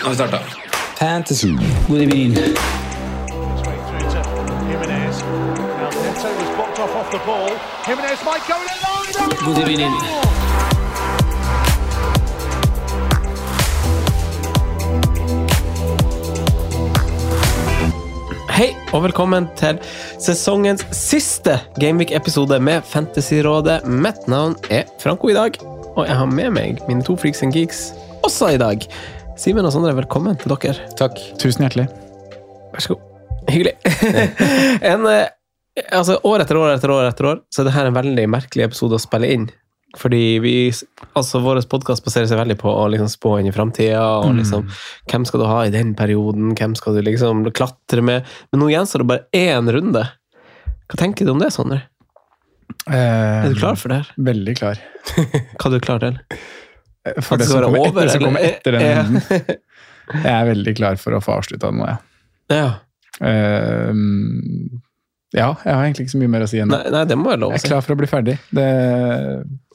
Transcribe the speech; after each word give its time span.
Nå 0.00 0.06
har 0.06 0.10
vi 0.10 0.16
starta. 0.16 0.38
Fantasy. 0.98 1.48
God 1.88 2.00
evening. 2.00 2.34
God 9.44 9.58
evening. 9.58 9.92
Hei, 18.50 18.76
og 18.92 19.02
velkommen 19.02 19.48
til 19.56 19.78
sesongens 20.18 20.86
siste 20.92 21.60
Gameweek-episode 21.80 22.60
med 22.60 22.82
Fantasyrådet. 22.82 23.84
Mitt 23.86 24.28
navn 24.28 24.56
er 24.70 24.82
Franco 25.02 25.28
i 25.28 25.34
dag, 25.34 25.60
og 25.96 26.06
jeg 26.06 26.16
har 26.16 26.26
med 26.26 26.50
meg 26.50 26.80
mine 26.88 27.04
to 27.04 27.16
freaks 27.16 27.42
and 27.42 27.52
geeks 27.52 27.90
også 28.24 28.54
i 28.54 28.58
dag. 28.58 28.88
Simen 29.40 29.64
og 29.64 29.72
Sondre, 29.72 29.94
velkommen 29.96 30.36
til 30.36 30.52
dere. 30.52 30.82
Takk. 30.98 31.16
Tusen 31.40 31.64
hjertelig. 31.64 31.86
Vær 32.74 32.82
så 32.84 32.92
god. 32.92 33.06
Hyggelig. 33.48 33.72
en, 34.90 35.06
eh, 35.08 35.30
altså, 35.96 36.18
år 36.28 36.44
etter 36.44 36.58
år 36.60 36.74
etter 36.74 36.92
år 36.92 37.08
etter 37.08 37.28
år, 37.30 37.40
så 37.48 37.62
er 37.62 37.70
dette 37.70 37.86
en 37.88 37.96
veldig 37.96 38.26
merkelig 38.34 38.66
episode 38.66 38.98
å 38.98 39.00
spille 39.00 39.30
inn. 39.32 39.48
Fordi 39.96 40.20
vi, 40.44 40.52
altså 41.18 41.40
Vår 41.42 41.62
podkast 41.72 42.04
baserer 42.04 42.28
seg 42.28 42.38
veldig 42.38 42.58
på 42.60 42.68
å 42.68 42.84
liksom 42.92 43.08
spå 43.10 43.38
inn 43.40 43.48
i 43.48 43.54
framtida. 43.56 44.04
Og 44.20 44.36
liksom, 44.42 44.68
hvem 45.08 45.24
skal 45.26 45.40
du 45.42 45.48
ha 45.48 45.64
i 45.64 45.72
den 45.72 45.96
perioden? 45.96 46.52
Hvem 46.60 46.76
skal 46.76 47.00
du 47.00 47.02
liksom 47.08 47.42
klatre 47.56 48.04
med? 48.04 48.28
Men 48.52 48.60
nå 48.60 48.68
gjenstår 48.74 49.02
det 49.06 49.10
bare 49.14 49.40
én 49.40 49.72
runde. 49.72 50.04
Hva 50.84 51.00
tenker 51.00 51.24
du 51.24 51.32
om 51.32 51.40
det, 51.40 51.48
Sondre? 51.56 51.86
Eh, 52.84 52.94
Er 53.00 53.48
du 53.48 53.56
klar 53.56 53.80
for 53.80 53.88
det 53.88 54.02
her? 54.04 54.16
Veldig 54.30 54.60
klar. 54.60 54.84
Hva 55.16 55.70
er 55.72 55.78
du 55.78 55.80
klar 55.88 56.04
til? 56.04 56.20
For 57.24 57.40
det 57.40 57.46
det 57.46 57.50
som 57.50 57.64
kommer 57.64 57.86
over, 57.86 58.02
etter, 58.02 58.12
som 58.12 58.24
kommer 58.26 58.44
etter 58.44 58.76
den 58.76 58.86
runden. 58.98 59.58
Jeg 60.10 60.34
er 60.34 60.46
veldig 60.50 60.74
klar 60.76 61.00
for 61.00 61.16
å 61.16 61.22
få 61.22 61.38
avslutta 61.38 61.70
den 61.70 61.80
nå, 61.80 61.88
jeg. 61.88 62.00
Ja. 62.50 62.70
Uh, 63.20 64.80
ja, 65.30 65.52
jeg 65.62 65.70
har 65.70 65.84
egentlig 65.84 66.08
ikke 66.08 66.16
så 66.16 66.20
mye 66.20 66.32
mer 66.32 66.44
å 66.44 66.50
si 66.50 66.58
ennå. 66.58 66.74
Nei, 66.74 66.92
nei, 66.92 67.02
det 67.06 67.16
må 67.18 67.30
jeg 67.30 67.40
lov 67.42 67.52
å 67.52 67.56
Jeg 67.56 67.62
er 67.62 67.72
klar 67.72 67.84
for 67.86 67.94
å 67.94 68.00
bli 68.00 68.08
ferdig. 68.10 68.34
Det, 68.50 68.66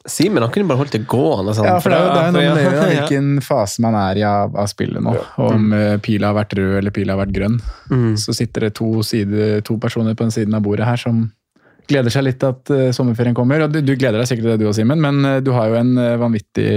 Simen 0.06 0.44
han 0.44 0.52
kunne 0.54 0.70
bare 0.70 0.82
holdt 0.84 0.94
det 0.94 1.06
gående. 1.10 1.56
Sånn, 1.58 1.66
ja, 1.66 1.78
for 1.82 1.94
det 1.94 1.98
er 1.98 2.04
jo 2.04 2.10
det 2.12 2.20
er 2.20 2.28
jo 2.28 2.34
noe 2.36 2.58
med 2.60 2.76
det, 2.78 2.90
hvilken 2.92 3.30
fase 3.46 3.82
man 3.86 3.96
er 3.98 4.20
i 4.20 4.26
av, 4.28 4.54
av 4.62 4.68
spillet 4.70 5.02
nå. 5.02 5.16
Om 5.42 5.72
eh, 5.74 5.96
pila 6.04 6.30
har 6.30 6.38
vært 6.38 6.54
rød 6.60 6.76
eller 6.82 6.94
pila 6.94 7.16
har 7.16 7.24
vært 7.24 7.34
grønn. 7.38 7.58
Mm. 7.90 8.12
Så 8.22 8.36
sitter 8.38 8.68
det 8.68 8.76
to, 8.78 8.92
side, 9.08 9.48
to 9.66 9.80
personer 9.82 10.14
på 10.14 10.28
den 10.28 10.36
siden 10.36 10.58
av 10.58 10.66
bordet 10.68 10.90
her 10.90 11.02
som 11.02 11.24
gleder 11.90 12.14
seg 12.14 12.28
litt 12.28 12.44
at 12.46 12.72
uh, 12.74 12.90
sommerferien 12.96 13.36
kommer. 13.38 13.66
Og 13.66 13.74
du, 13.74 13.82
du 13.86 13.94
gleder 13.94 14.20
deg 14.22 14.30
sikkert 14.30 14.48
til 14.48 14.56
det 14.56 14.64
du 14.64 14.70
og 14.70 14.76
Simen, 14.78 15.02
men 15.02 15.22
uh, 15.26 15.40
du 15.44 15.52
har 15.56 15.72
jo 15.72 15.80
en 15.80 15.94
uh, 16.00 16.16
vanvittig 16.22 16.70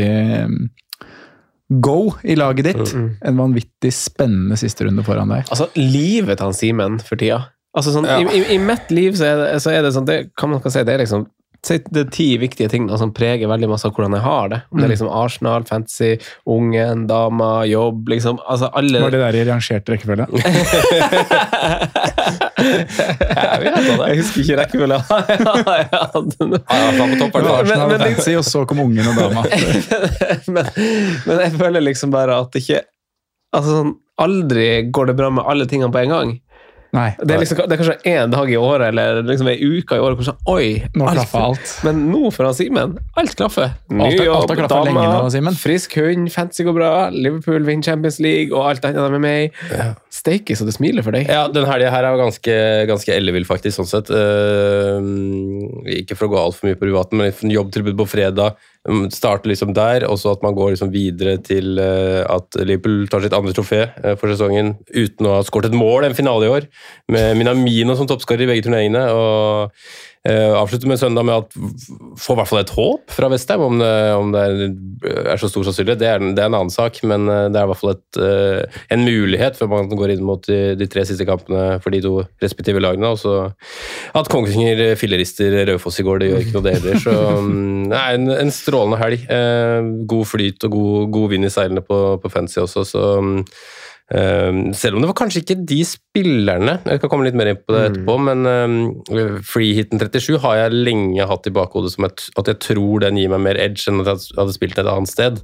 go 1.68 1.98
i 2.24 2.36
laget 2.38 2.70
ditt. 2.70 2.94
Mm. 2.96 3.08
En 3.28 3.40
vanvittig 3.44 3.92
spennende 3.92 4.56
siste 4.60 4.86
runde 4.88 5.04
foran 5.04 5.34
deg. 5.34 5.48
Altså, 5.52 5.68
livet 5.76 6.40
til 6.40 6.48
han 6.48 6.56
Simen 6.56 7.00
for 7.04 7.20
tida 7.20 7.46
Altså, 7.76 7.92
sånn, 7.92 8.06
i, 8.08 8.24
i, 8.32 8.38
I 8.56 8.58
mitt 8.58 8.88
liv 8.90 9.12
så 9.14 9.26
er 9.28 9.36
det, 9.38 9.48
så 9.62 9.70
er 9.70 9.84
det 9.84 9.92
sånn 9.94 10.06
det 10.08 10.16
kan 10.40 10.50
man 10.50 10.62
kan 10.64 10.72
si, 10.72 10.80
det 10.88 10.94
er 10.94 11.02
liksom 11.04 11.26
det 11.66 12.00
er 12.00 12.10
ti 12.14 12.26
viktige 12.38 12.68
ting 12.70 12.86
da, 12.88 12.96
som 13.00 13.10
preger 13.12 13.48
veldig 13.50 13.68
masse 13.72 13.84
av 13.88 13.92
hvordan 13.96 14.14
jeg 14.16 14.22
har 14.24 14.48
det. 14.52 14.58
Om 14.70 14.78
det 14.78 14.86
er 14.86 14.92
liksom 14.92 15.08
Arsenal, 15.10 15.64
fantasy, 15.68 16.12
ungen, 16.48 17.06
dama, 17.10 17.64
jobb 17.68 18.08
liksom, 18.14 18.38
altså 18.48 18.70
alle 18.78 19.00
Var 19.02 19.10
det 19.16 19.20
der 19.24 19.38
i 19.40 19.44
rangert 19.48 19.90
rekkefølge? 19.90 20.26
jeg, 22.58 23.72
jeg 23.98 24.18
husker 24.20 24.42
ikke 24.44 24.58
rekkefølga. 24.62 24.98
Ja, 25.68 25.74
ja, 25.82 26.02
den- 26.38 26.54
Arsenal 26.66 27.88
Men- 27.90 28.00
fancy, 28.06 28.34
og 28.38 28.44
så 28.46 28.64
kom 28.68 28.80
ungen 28.86 29.06
og 29.10 29.16
dama. 29.18 29.42
men, 30.54 30.64
men 31.26 31.42
jeg 31.44 31.52
føler 31.58 31.84
liksom 31.84 32.14
bare 32.14 32.38
at 32.44 32.54
ikke 32.60 32.82
Altså 33.56 33.78
sånn, 33.78 33.94
Aldri 34.20 34.64
går 34.92 35.06
det 35.08 35.14
bra 35.16 35.28
med 35.32 35.46
alle 35.48 35.64
tingene 35.70 35.88
på 35.94 36.00
en 36.02 36.10
gang. 36.12 36.32
Nei, 36.96 37.10
Det 37.20 37.34
er, 37.34 37.40
liksom, 37.42 37.58
det 37.68 37.74
er 37.74 37.80
kanskje 37.82 37.96
én 38.08 38.30
dag 38.32 38.48
i 38.50 38.56
året 38.56 38.88
eller 38.88 39.18
liksom 39.28 39.48
ei 39.52 39.58
uke 39.60 39.98
i 39.98 40.00
året 40.00 40.16
hvor 40.16 40.24
sånn 40.30 40.38
Oi! 40.48 40.68
nå 40.96 41.08
alt- 41.10 41.34
alt. 41.36 41.72
Men 41.84 41.98
nå 42.08 42.30
for 42.32 42.48
han 42.48 42.56
Simen, 42.56 42.94
alt 43.20 43.34
klaffer. 43.36 43.74
Ny 43.92 44.08
jobb, 44.24 44.54
Simen. 45.34 45.58
frisk 45.60 45.98
hund, 46.00 46.30
fancy 46.32 46.64
går 46.64 46.74
bra, 46.78 46.92
Liverpool 47.12 47.66
vinner 47.68 47.84
Champions 47.84 48.18
League, 48.24 48.54
og 48.56 48.70
alt 48.70 48.88
annet 48.88 49.12
med 49.18 49.20
meg. 49.20 49.58
Steike 50.10 50.56
så 50.56 50.64
det 50.64 50.74
smiler 50.78 51.04
for 51.04 51.12
deg. 51.12 51.28
Ja, 51.28 51.44
den 51.52 51.68
helga 51.68 51.90
her 51.92 52.08
er 52.08 52.16
jo 52.16 52.22
ganske, 52.24 52.56
ganske 52.88 53.12
ellevill, 53.14 53.44
faktisk, 53.44 53.76
sånn 53.78 53.90
sett. 53.90 54.08
Uh, 54.10 54.98
ikke 55.98 56.16
for 56.16 56.28
å 56.28 56.32
gå 56.32 56.40
altfor 56.40 56.68
mye 56.70 56.78
på 56.78 56.86
privaten, 56.86 57.20
men 57.20 57.52
jobbtilbud 57.52 57.98
på 58.00 58.08
fredag. 58.16 58.56
Um, 58.88 59.06
Starter 59.10 59.50
liksom 59.50 59.72
der, 59.76 60.06
og 60.08 60.18
så 60.20 60.34
at 60.36 60.44
man 60.44 60.56
går 60.56 60.74
liksom 60.74 60.92
videre 60.94 61.38
til 61.44 61.80
eh, 61.82 62.22
at 62.22 62.58
Liverpool 62.62 63.08
tar 63.10 63.24
sitt 63.24 63.36
andre 63.36 63.54
trofé 63.56 63.80
eh, 63.88 64.14
for 64.18 64.30
sesongen 64.30 64.76
uten 64.92 65.28
å 65.28 65.38
ha 65.38 65.46
skåret 65.46 65.72
et 65.72 65.78
mål, 65.78 66.06
en 66.06 66.18
finale 66.18 66.46
i 66.46 66.52
år, 66.58 66.68
med 67.14 67.38
Minamino 67.40 67.96
som 67.98 68.08
toppskårer 68.10 68.46
i 68.46 68.52
begge 68.52 68.68
turneringene. 68.68 69.08
og 69.14 69.74
avslutter 70.28 70.90
med 70.90 71.00
søndag 71.00 71.24
med 71.24 71.44
at 71.44 71.54
får 72.18 72.34
i 72.34 72.38
hvert 72.40 72.50
fall 72.50 72.60
et 72.60 72.72
håp 72.74 73.12
fra 73.14 73.30
Vestheim. 73.32 73.62
Om 73.64 73.82
om 74.18 74.32
det 74.34 74.42
er, 74.42 75.38
så 75.40 75.48
stor 75.50 75.66
sannsynlighet, 75.68 76.00
det 76.00 76.08
er, 76.10 76.24
det 76.34 76.42
er 76.42 76.50
en 76.50 76.56
annen 76.58 76.72
sak. 76.72 76.98
Men 77.06 77.28
uh, 77.30 77.46
det 77.48 77.60
er 77.60 77.68
i 77.68 77.70
hvert 77.70 77.80
fall 77.80 77.92
et, 77.94 78.18
uh, 78.20 78.80
en 78.94 79.04
mulighet 79.06 79.58
før 79.58 79.70
man 79.72 79.92
går 79.92 80.14
inn 80.16 80.24
mot 80.26 80.42
de, 80.48 80.74
de 80.78 80.88
tre 80.90 81.04
siste 81.08 81.26
kampene 81.28 81.78
for 81.84 81.94
de 81.94 82.02
to 82.04 82.14
respektive 82.44 82.82
lagene. 82.82 83.12
Og 83.14 84.18
at 84.18 84.32
Kongsvinger 84.32 84.96
fillerister 85.00 85.54
Raufoss 85.70 86.00
i 86.02 86.06
går, 86.06 86.22
det 86.22 86.32
gjør 86.32 86.44
ikke 86.44 86.56
noe 86.58 86.66
det 86.66 86.76
heller. 86.78 87.02
Så 87.02 87.16
det 87.92 88.00
er 88.02 88.18
en, 88.18 88.32
en 88.34 88.54
strålende 88.54 89.00
helg. 89.00 89.24
God 90.10 90.28
flyt 90.28 90.68
og 90.68 90.74
god, 90.74 91.10
god 91.14 91.32
vind 91.34 91.48
i 91.48 91.52
seilene 91.52 91.84
på, 91.84 92.02
på 92.22 92.32
fancy 92.32 92.60
også, 92.64 92.86
så 92.88 93.08
Um, 93.18 93.44
selv 94.08 94.96
om 94.96 95.02
det 95.02 95.08
var 95.10 95.16
kanskje 95.18 95.42
ikke 95.42 95.58
de 95.68 95.82
spillerne 95.84 96.78
Jeg 96.88 97.00
kan 97.02 97.10
komme 97.12 97.26
litt 97.26 97.36
mer 97.36 97.50
inn 97.50 97.58
på 97.60 97.74
det 97.74 97.82
etterpå, 97.90 98.14
men 98.24 98.46
um, 98.48 98.76
freehiten 99.44 100.00
37 100.00 100.38
har 100.40 100.56
jeg 100.62 100.78
lenge 100.86 101.26
hatt 101.28 101.48
i 101.48 101.52
bakhodet 101.52 101.92
som 101.92 102.06
et, 102.08 102.24
at 102.40 102.48
jeg 102.48 102.58
tror 102.64 103.04
den 103.04 103.18
gir 103.20 103.28
meg 103.32 103.42
mer 103.44 103.60
edge 103.60 103.84
enn 103.90 104.00
at 104.00 104.08
jeg 104.08 104.38
hadde 104.38 104.54
spilt 104.56 104.80
et 104.80 104.88
annet 104.88 105.12
sted. 105.12 105.42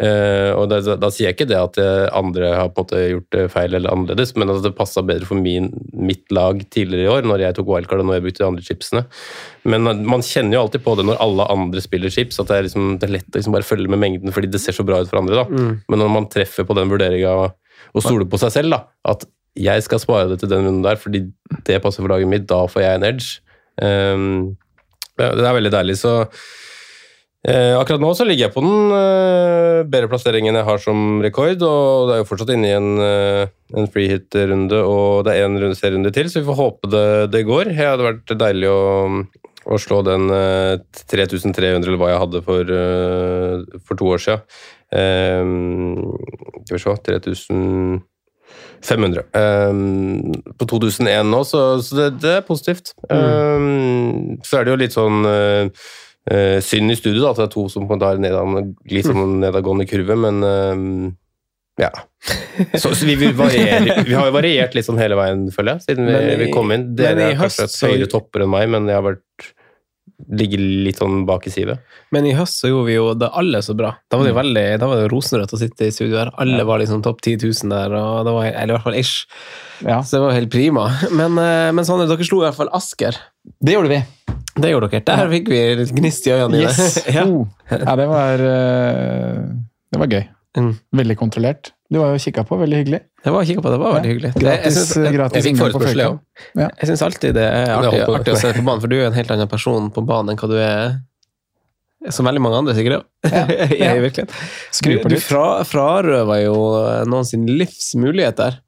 Uh, 0.00 0.56
og 0.56 0.64
da, 0.72 0.80
da, 0.96 1.10
sier 1.12 1.28
jeg 1.28 1.36
ikke 1.36 1.48
det 1.50 1.58
at 1.60 1.80
jeg, 1.80 2.08
andre 2.16 2.54
har 2.56 2.72
på 2.72 2.86
en 2.86 2.86
måte 2.86 3.02
gjort 3.12 3.28
det 3.36 3.44
feil 3.52 3.76
eller 3.76 3.92
annerledes, 3.92 4.32
men 4.40 4.54
at 4.54 4.64
det 4.64 4.72
passa 4.78 5.04
bedre 5.06 5.28
for 5.28 5.42
min, 5.42 5.68
mitt 5.92 6.32
lag 6.34 6.64
tidligere 6.72 7.04
i 7.04 7.12
år, 7.18 7.28
når 7.28 7.44
jeg 7.44 7.58
tok 7.58 7.74
wildcard 7.74 8.04
og 8.04 8.10
når 8.10 8.18
jeg 8.18 8.26
brukte 8.28 8.44
de 8.44 8.48
andre 8.48 8.66
chipsene. 8.70 9.04
Men 9.68 9.92
uh, 9.92 9.92
man 10.14 10.24
kjenner 10.24 10.56
jo 10.56 10.64
alltid 10.64 10.86
på 10.86 10.96
det 10.96 11.06
når 11.10 11.20
alle 11.26 11.50
andre 11.52 11.84
spiller 11.84 12.16
chips, 12.16 12.40
at 12.40 12.48
det 12.48 12.58
er, 12.58 12.66
liksom, 12.70 12.96
det 12.96 13.10
er 13.10 13.16
lett 13.18 13.30
å 13.30 13.36
liksom 13.36 13.60
bare 13.60 13.68
følge 13.68 13.92
med 13.92 14.02
mengden 14.02 14.32
fordi 14.32 14.48
det 14.50 14.62
ser 14.64 14.76
så 14.76 14.88
bra 14.88 15.02
ut 15.04 15.12
for 15.12 15.20
andre. 15.20 15.44
da. 15.44 15.68
Men 15.92 16.00
når 16.00 16.12
man 16.16 16.32
treffer 16.32 16.64
på 16.64 16.74
den 16.80 16.88
vurderinga 16.88 17.52
og 17.94 18.04
stole 18.04 18.28
på 18.28 18.40
seg 18.42 18.54
selv, 18.54 18.74
da, 18.74 18.84
at 19.12 19.26
jeg 19.56 19.84
skal 19.86 20.02
spare 20.02 20.28
det 20.30 20.40
til 20.42 20.52
den 20.52 20.66
runden 20.66 20.84
der 20.84 21.00
fordi 21.00 21.26
det 21.66 21.80
passer 21.84 22.02
for 22.02 22.12
laget 22.12 22.28
mitt, 22.28 22.46
da 22.50 22.66
får 22.68 22.84
jeg 22.84 22.98
en 22.98 23.08
edge. 23.08 23.40
Um, 23.80 24.56
det 25.16 25.46
er 25.46 25.56
veldig 25.56 25.72
deilig, 25.72 25.94
så 25.96 26.12
eh, 27.48 27.72
Akkurat 27.76 28.02
nå 28.02 28.10
så 28.16 28.26
ligger 28.28 28.46
jeg 28.46 28.52
på 28.52 28.60
den 28.64 28.92
eh, 28.92 29.80
bedre 29.88 30.10
plasseringen 30.12 30.58
jeg 30.58 30.68
har 30.68 30.82
som 30.82 31.22
rekord, 31.24 31.62
og 31.64 32.10
det 32.10 32.16
er 32.16 32.20
jo 32.20 32.28
fortsatt 32.28 32.52
inne 32.52 32.68
i 32.68 32.76
en, 32.76 32.90
en 33.80 33.88
free 33.94 34.10
hit-runde, 34.12 34.82
og 34.84 35.24
det 35.24 35.38
er 35.38 35.48
en 35.48 35.56
runde, 35.56 35.78
serierunde 35.78 36.12
til, 36.12 36.28
så 36.28 36.42
vi 36.42 36.50
får 36.50 36.60
håpe 36.60 36.92
det, 36.92 37.08
det 37.32 37.46
går. 37.48 37.72
Det 37.72 37.80
hadde 37.80 38.10
vært 38.10 38.36
deilig 38.44 38.68
å, 38.68 38.82
å 39.66 39.78
slå 39.82 40.02
den 40.06 40.28
eh, 40.30 40.76
3300, 41.10 41.86
eller 41.88 42.00
hva 42.00 42.12
jeg 42.12 42.22
hadde 42.22 42.42
for, 42.46 42.72
eh, 42.80 43.80
for 43.86 43.98
to 43.98 44.10
år 44.14 44.22
siden. 44.22 44.58
Um, 44.94 46.14
skal 46.66 46.76
vi 46.78 46.82
se 46.84 46.96
3000 47.10 48.02
500. 48.86 49.24
Um, 49.34 50.32
på 50.60 50.66
2001 50.70 51.26
nå, 51.26 51.40
så, 51.48 51.62
så 51.82 51.96
det, 51.98 52.08
det 52.22 52.32
er 52.38 52.44
positivt. 52.46 52.92
Um, 53.10 54.36
så 54.46 54.60
er 54.60 54.66
det 54.68 54.74
jo 54.74 54.78
litt 54.84 54.94
sånn 54.94 55.26
uh, 55.26 55.66
uh, 56.30 56.58
synd 56.62 56.94
i 56.94 56.98
studio 56.98 57.24
da, 57.24 57.32
at 57.32 57.40
det 57.40 57.46
er 57.48 57.54
to 57.56 57.64
som 57.72 57.88
har 57.90 58.20
nedad, 58.22 58.74
litt 58.92 59.08
sånn 59.08 59.40
nedadgående 59.42 59.88
kurve, 59.90 60.14
men 60.22 60.38
um, 60.46 60.86
ja. 61.82 61.90
Så, 62.78 62.94
så 62.96 63.04
vi, 63.08 63.16
vi, 63.20 63.32
variere, 63.36 63.98
vi 64.06 64.14
har 64.16 64.30
jo 64.30 64.36
variert 64.38 64.76
litt 64.78 64.86
sånn 64.86 65.00
hele 65.02 65.18
veien, 65.18 65.48
føler 65.52 65.74
jeg, 65.76 65.88
siden 65.90 66.06
vi, 66.08 66.14
i- 66.36 66.38
vi 66.46 66.52
kom 66.54 66.70
inn. 66.72 66.86
Dere 66.96 67.26
er 67.32 67.40
kanskje 67.42 67.66
høyere 67.90 68.08
topper 68.14 68.46
enn 68.46 68.54
meg, 68.54 68.70
men 68.72 68.86
jeg 68.88 68.96
har 69.00 69.04
vært 69.10 69.24
ligger 70.32 70.60
litt 70.86 70.96
sånn 71.00 71.24
bak 71.28 71.46
i 71.46 71.52
sivet. 71.52 71.82
Men 72.14 72.26
i 72.28 72.34
høst 72.36 72.62
så 72.62 72.70
gjorde 72.70 72.88
vi 72.88 72.94
jo 72.96 73.10
det 73.18 73.28
alle 73.36 73.60
så 73.62 73.74
bra. 73.76 73.92
Da 74.10 74.16
var 74.18 74.26
det 74.26 74.32
jo 74.32 74.38
veldig, 74.38 74.64
da 74.80 74.88
var 74.90 75.02
det 75.02 75.10
rosenrødt 75.12 75.52
å 75.52 75.60
sitte 75.60 75.88
i 75.88 75.92
studio 75.94 76.18
her. 76.22 76.30
Alle 76.40 76.64
var 76.66 76.80
liksom 76.80 77.02
topp 77.04 77.20
10 77.26 77.36
000 77.44 77.72
der, 77.74 77.96
og 78.00 78.24
det 78.26 78.34
var, 78.36 78.48
eller 78.48 78.72
i 78.72 78.76
hvert 78.78 78.86
fall 78.88 78.98
ish. 78.98 79.26
Ja, 79.84 80.00
Så 80.02 80.16
det 80.16 80.22
var 80.24 80.36
helt 80.38 80.52
prima. 80.52 80.86
Men, 81.12 81.36
eh, 81.42 81.72
men 81.76 81.84
Sander, 81.88 82.08
dere 82.08 82.24
slo 82.26 82.40
i 82.42 82.46
hvert 82.48 82.58
fall 82.58 82.72
Asker. 82.76 83.18
det 83.60 83.76
gjorde 83.76 83.92
vi. 83.92 84.00
Det 84.56 84.70
gjorde 84.72 84.88
dere. 84.88 85.04
Der 85.04 85.28
fikk 85.34 85.50
vi 85.52 85.60
litt 85.82 85.92
gnist 85.92 86.26
i 86.26 86.32
øynene. 86.32 86.62
Yes! 86.64 86.96
ja. 87.18 87.26
Ja, 87.70 87.96
det 88.00 88.08
var, 88.08 88.40
eh, 88.40 89.42
det 89.92 90.00
var 90.00 90.08
gøy. 90.16 90.24
Mm. 90.56 90.70
Veldig 90.96 91.16
kontrollert. 91.20 91.72
Du 91.92 91.98
var 92.00 92.14
jo 92.14 92.18
kikka 92.22 92.42
på, 92.48 92.56
veldig 92.58 92.78
hyggelig. 92.80 93.00
Det 93.24 93.32
var 93.34 93.44
kikket 93.44 93.62
på, 93.62 93.70
det 93.74 93.78
var 93.82 93.92
veldig 93.98 94.10
hyggelig. 94.14 94.30
Det- 94.34 94.42
jeg 94.42 94.62
Gratis, 94.62 94.78
synes- 94.92 95.12
gratis 95.14 95.34
jeg 95.36 95.42
fikk 95.44 95.50
inngang 95.52 95.72
på 95.72 95.78
forespørsel, 95.80 96.00
Fløyka. 96.00 96.20
ja. 96.62 96.68
Jeg 96.80 96.88
syns 96.90 97.02
alltid 97.02 97.34
det 97.34 97.44
er 97.44 97.74
artig, 97.76 98.00
på. 98.06 98.14
artig 98.16 98.32
å 98.34 98.38
se 98.40 98.52
på 98.56 98.64
banen, 98.64 98.80
for 98.80 98.88
du 98.88 98.96
er 98.96 99.06
en 99.06 99.12
helt 99.12 99.30
annen 99.30 99.48
person 99.48 99.90
på 99.90 100.06
banen 100.06 100.30
enn 100.30 100.36
hva 100.40 100.48
du 100.48 100.56
er 100.56 101.00
som 102.10 102.24
veldig 102.26 102.40
mange 102.40 102.56
andre, 102.60 102.74
sikkert. 102.74 103.04
Ja. 103.24 103.46
Ja. 103.76 103.94
I 103.96 104.00
virkeligheten. 104.00 104.34
Skru 104.72 105.02
på 105.02 105.08
Du 105.10 105.16
fra, 105.20 105.62
frarøver 105.64 106.44
jo 106.44 106.56
noen 107.10 107.24
sin 107.26 107.46
livs 107.46 107.94
muligheter. 107.98 108.58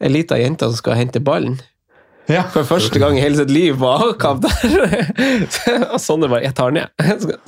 Ei 0.00 0.08
lita 0.08 0.34
jente 0.40 0.60
som 0.66 0.74
skal 0.78 0.94
hente 0.96 1.20
ballen. 1.22 1.58
Ja. 2.30 2.44
For 2.54 2.62
første 2.68 3.00
gang 3.02 3.16
i 3.18 3.22
hele 3.24 3.36
sitt 3.40 3.50
liv 3.50 3.74
på 3.80 3.88
avkamp 3.90 4.44
der. 4.44 4.52
Og 5.94 6.00
Sondre 6.00 6.28
bare 6.30 6.42
'Jeg 6.44 6.54
tar 6.54 6.70
den, 6.70 6.82
jeg. 6.84 6.88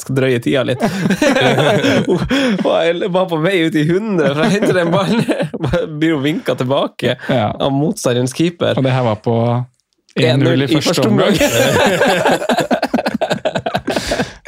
Skal, 0.02 0.14
drøye 0.18 0.38
tida 0.42 0.64
litt'. 0.66 0.82
Og 2.66 2.72
jeg 2.82 3.10
var 3.14 3.28
på 3.30 3.38
vei 3.44 3.56
ut 3.66 3.74
i 3.78 3.84
100 3.86 4.34
for 4.34 4.42
å 4.42 4.50
hente 4.50 4.72
den 4.74 4.90
ballen. 4.90 5.22
Blir 5.98 6.16
jo 6.16 6.18
vinka 6.24 6.56
tilbake 6.58 7.16
Ja. 7.28 7.52
av 7.54 7.70
motstanderens 7.72 8.34
keeper. 8.34 8.74
Og 8.76 8.82
det 8.84 8.92
her 8.92 9.06
var 9.06 9.16
på 9.22 9.36
1-0 10.18 10.42
1-0 10.42 10.62
i 10.66 10.80
første 10.82 11.08
omgang. 11.08 11.38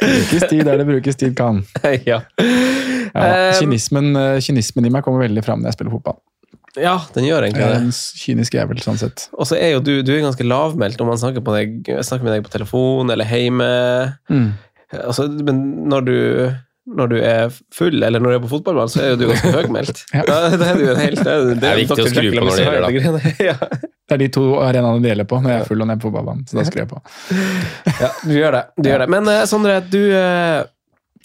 brukes 0.05 0.49
tid 0.49 0.65
der 0.65 0.77
det 0.77 0.85
brukes 0.85 1.15
tid 1.15 1.35
kan. 1.37 1.63
ja. 2.05 2.21
Ja, 3.15 3.21
Eh, 3.25 3.53
kynismen, 3.59 4.15
eh, 4.19 4.39
kynismen 4.43 4.85
i 4.85 4.89
meg 4.91 5.03
kommer 5.05 5.23
veldig 5.23 5.39
fram 5.45 5.61
når 5.61 5.69
jeg 5.71 5.77
spiller 5.77 5.93
fotball. 5.95 6.17
Ja, 6.81 6.97
den 7.15 7.25
gjør 7.27 7.45
egentlig 7.47 7.65
det. 7.71 7.79
en 7.83 7.95
kynisk 8.21 8.55
jævel, 8.57 8.81
sånn 8.83 8.99
sett. 8.99 9.27
Og 9.37 9.47
så 9.49 9.57
er 9.59 9.75
jo 9.75 9.81
du, 9.85 9.93
du 10.05 10.11
er 10.15 10.23
ganske 10.25 10.45
lavmælt 10.47 11.01
om 11.03 11.11
man 11.11 11.19
snakker, 11.21 11.43
på 11.45 11.55
deg, 11.55 11.89
snakker 12.03 12.27
med 12.27 12.37
deg 12.37 12.45
på 12.47 12.53
telefon 12.53 13.11
eller 13.13 13.27
hjemme. 13.29 13.69
Mm. 14.31 14.47
Altså, 15.01 15.27
men 15.47 15.61
når 15.91 16.05
du, 16.07 16.15
når 16.99 17.11
du 17.11 17.15
er 17.19 17.55
full, 17.73 17.97
eller 18.05 18.21
når 18.21 18.35
du 18.35 18.37
er 18.37 18.43
på 18.45 18.51
fotballbanen, 18.53 18.91
så 18.93 19.01
er 19.03 19.13
jo 19.13 19.21
du 19.23 19.25
ganske 19.31 19.53
høgmælt. 19.55 20.03
Ja. 20.15 20.23
Da, 20.29 20.37
da 20.53 20.69
er 20.73 20.79
du 20.79 20.85
en 20.91 21.01
helt, 21.01 21.23
det 21.25 21.57
Det 21.63 21.71
er 21.71 21.81
viktig 21.81 22.05
å 22.05 22.11
skru 22.11 22.29
på 22.29 22.45
når 22.45 22.59
det 22.59 22.67
gjelder, 22.67 23.17
da. 23.17 23.33
Ja, 23.49 23.57
Det 24.05 24.17
er 24.17 24.21
de 24.21 24.29
to 24.35 24.45
arenaene 24.61 25.01
det 25.03 25.13
gjelder 25.13 25.27
på 25.31 25.41
når 25.41 25.53
jeg 25.55 25.63
er 25.63 25.67
full 25.71 25.81
og 25.81 25.89
nede 25.89 26.03
på 26.03 26.11
fotballbanen. 26.11 26.45
Så 26.49 26.59
da 26.59 26.67
skrur 26.67 26.83
jeg 26.85 26.91
på. 26.93 27.01
ja, 28.03 28.13
du 28.21 28.33
gjør 28.37 28.59
det. 28.59 28.63
Du 28.77 28.89
gjør 28.91 29.03
det. 29.05 29.11
Men 29.15 29.33
eh, 29.33 29.43
Sondre, 29.49 29.79
du 29.89 30.01
eh, 30.13 30.61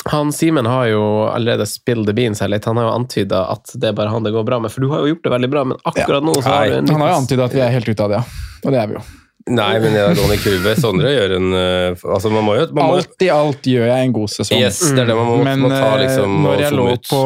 han 0.05 0.33
Simen 0.33 0.67
har 0.67 0.87
jo 0.87 1.03
allerede 1.29 1.67
spilled 1.67 2.07
the 2.09 2.15
beans 2.17 2.41
her 2.41 2.49
litt. 2.49 2.65
Han 2.65 2.79
har 2.81 2.89
jo 2.89 2.93
antyda 2.97 3.45
at 3.53 3.73
det 3.75 3.91
er 3.91 3.97
bare 3.97 4.09
han 4.09 4.25
det 4.25 4.33
går 4.33 4.47
bra 4.49 4.61
med. 4.63 4.73
For 4.73 4.81
du 4.81 4.89
har 4.93 5.05
jo 5.05 5.15
gjort 5.15 5.25
det 5.27 5.33
veldig 5.35 5.51
bra, 5.53 5.65
men 5.73 5.81
akkurat 5.85 6.25
nå 6.25 6.37
så 6.41 6.47
har 6.49 6.69
du 6.71 6.77
en 6.79 6.93
Han 6.95 7.05
har 7.05 7.13
jo 7.13 7.23
antyda 7.25 7.49
at 7.51 7.57
vi 7.57 7.65
er 7.65 7.75
helt 7.75 7.89
ute 7.89 8.07
av 8.07 8.15
det, 8.15 8.23
ja. 8.23 8.47
Og 8.65 8.73
det 8.73 8.81
er 8.81 8.89
vi 8.93 8.97
jo. 8.97 9.03
Nei, 9.51 9.71
men 9.81 9.95
nedadgående 9.97 10.37
kurve. 10.41 10.75
Sondre 10.79 11.13
gjør 11.15 11.35
en 11.39 11.55
uh, 11.57 12.03
Altså, 12.15 12.31
man 12.33 12.45
må 12.45 12.57
jo 12.59 12.67
man 12.77 12.91
må, 12.93 12.99
Alt 13.01 13.25
i 13.25 13.31
alt 13.33 13.69
gjør 13.73 13.89
jeg 13.89 14.09
en 14.09 14.15
god 14.15 14.33
sesong. 14.35 14.61
Yes, 14.61 14.81
det 14.93 15.05
er 15.05 15.11
det 15.11 15.17
man 15.17 15.31
må, 15.31 15.39
Men 15.47 15.65
må 15.65 15.71
ta, 15.73 15.95
eh, 15.95 16.03
liksom, 16.05 16.37
når 16.45 16.65
jeg 16.65 16.77
lå 16.77 16.87
på, 17.09 17.23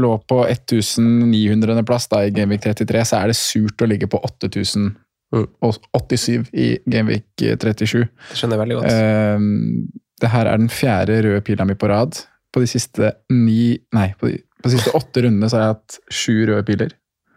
lå 0.00 0.14
på 0.32 0.40
1900. 0.48 1.84
plass 1.88 2.08
da, 2.10 2.24
i 2.24 2.32
Gameweek 2.34 2.64
33, 2.64 3.04
så 3.12 3.20
er 3.20 3.32
det 3.32 3.38
surt 3.38 3.84
å 3.84 3.88
ligge 3.88 4.08
på 4.10 4.20
8000 4.30 4.90
og 5.36 5.76
87 5.92 6.48
i 6.56 6.68
Gameweek 6.88 7.26
37. 7.36 8.06
Det 8.08 8.38
skjønner 8.40 8.56
jeg 8.56 8.62
veldig 8.64 8.78
godt. 8.78 8.92
Eh, 8.92 10.06
det 10.22 10.32
her 10.32 10.50
er 10.50 10.60
den 10.60 10.72
fjerde 10.72 11.20
røde 11.26 11.44
pila 11.46 11.66
mi 11.68 11.76
på 11.78 11.90
rad. 11.90 12.18
På 12.54 12.62
de 12.62 12.68
siste 12.70 13.12
ni 13.32 13.76
Nei, 13.94 14.10
på 14.18 14.30
de, 14.30 14.40
på 14.58 14.70
de 14.70 14.76
siste 14.76 14.94
åtte 14.96 15.24
rundene 15.24 15.50
så 15.50 15.58
har 15.58 15.64
jeg 15.64 15.76
hatt 15.76 15.98
sju 16.20 16.34
røde 16.48 16.66
piler. 16.68 16.94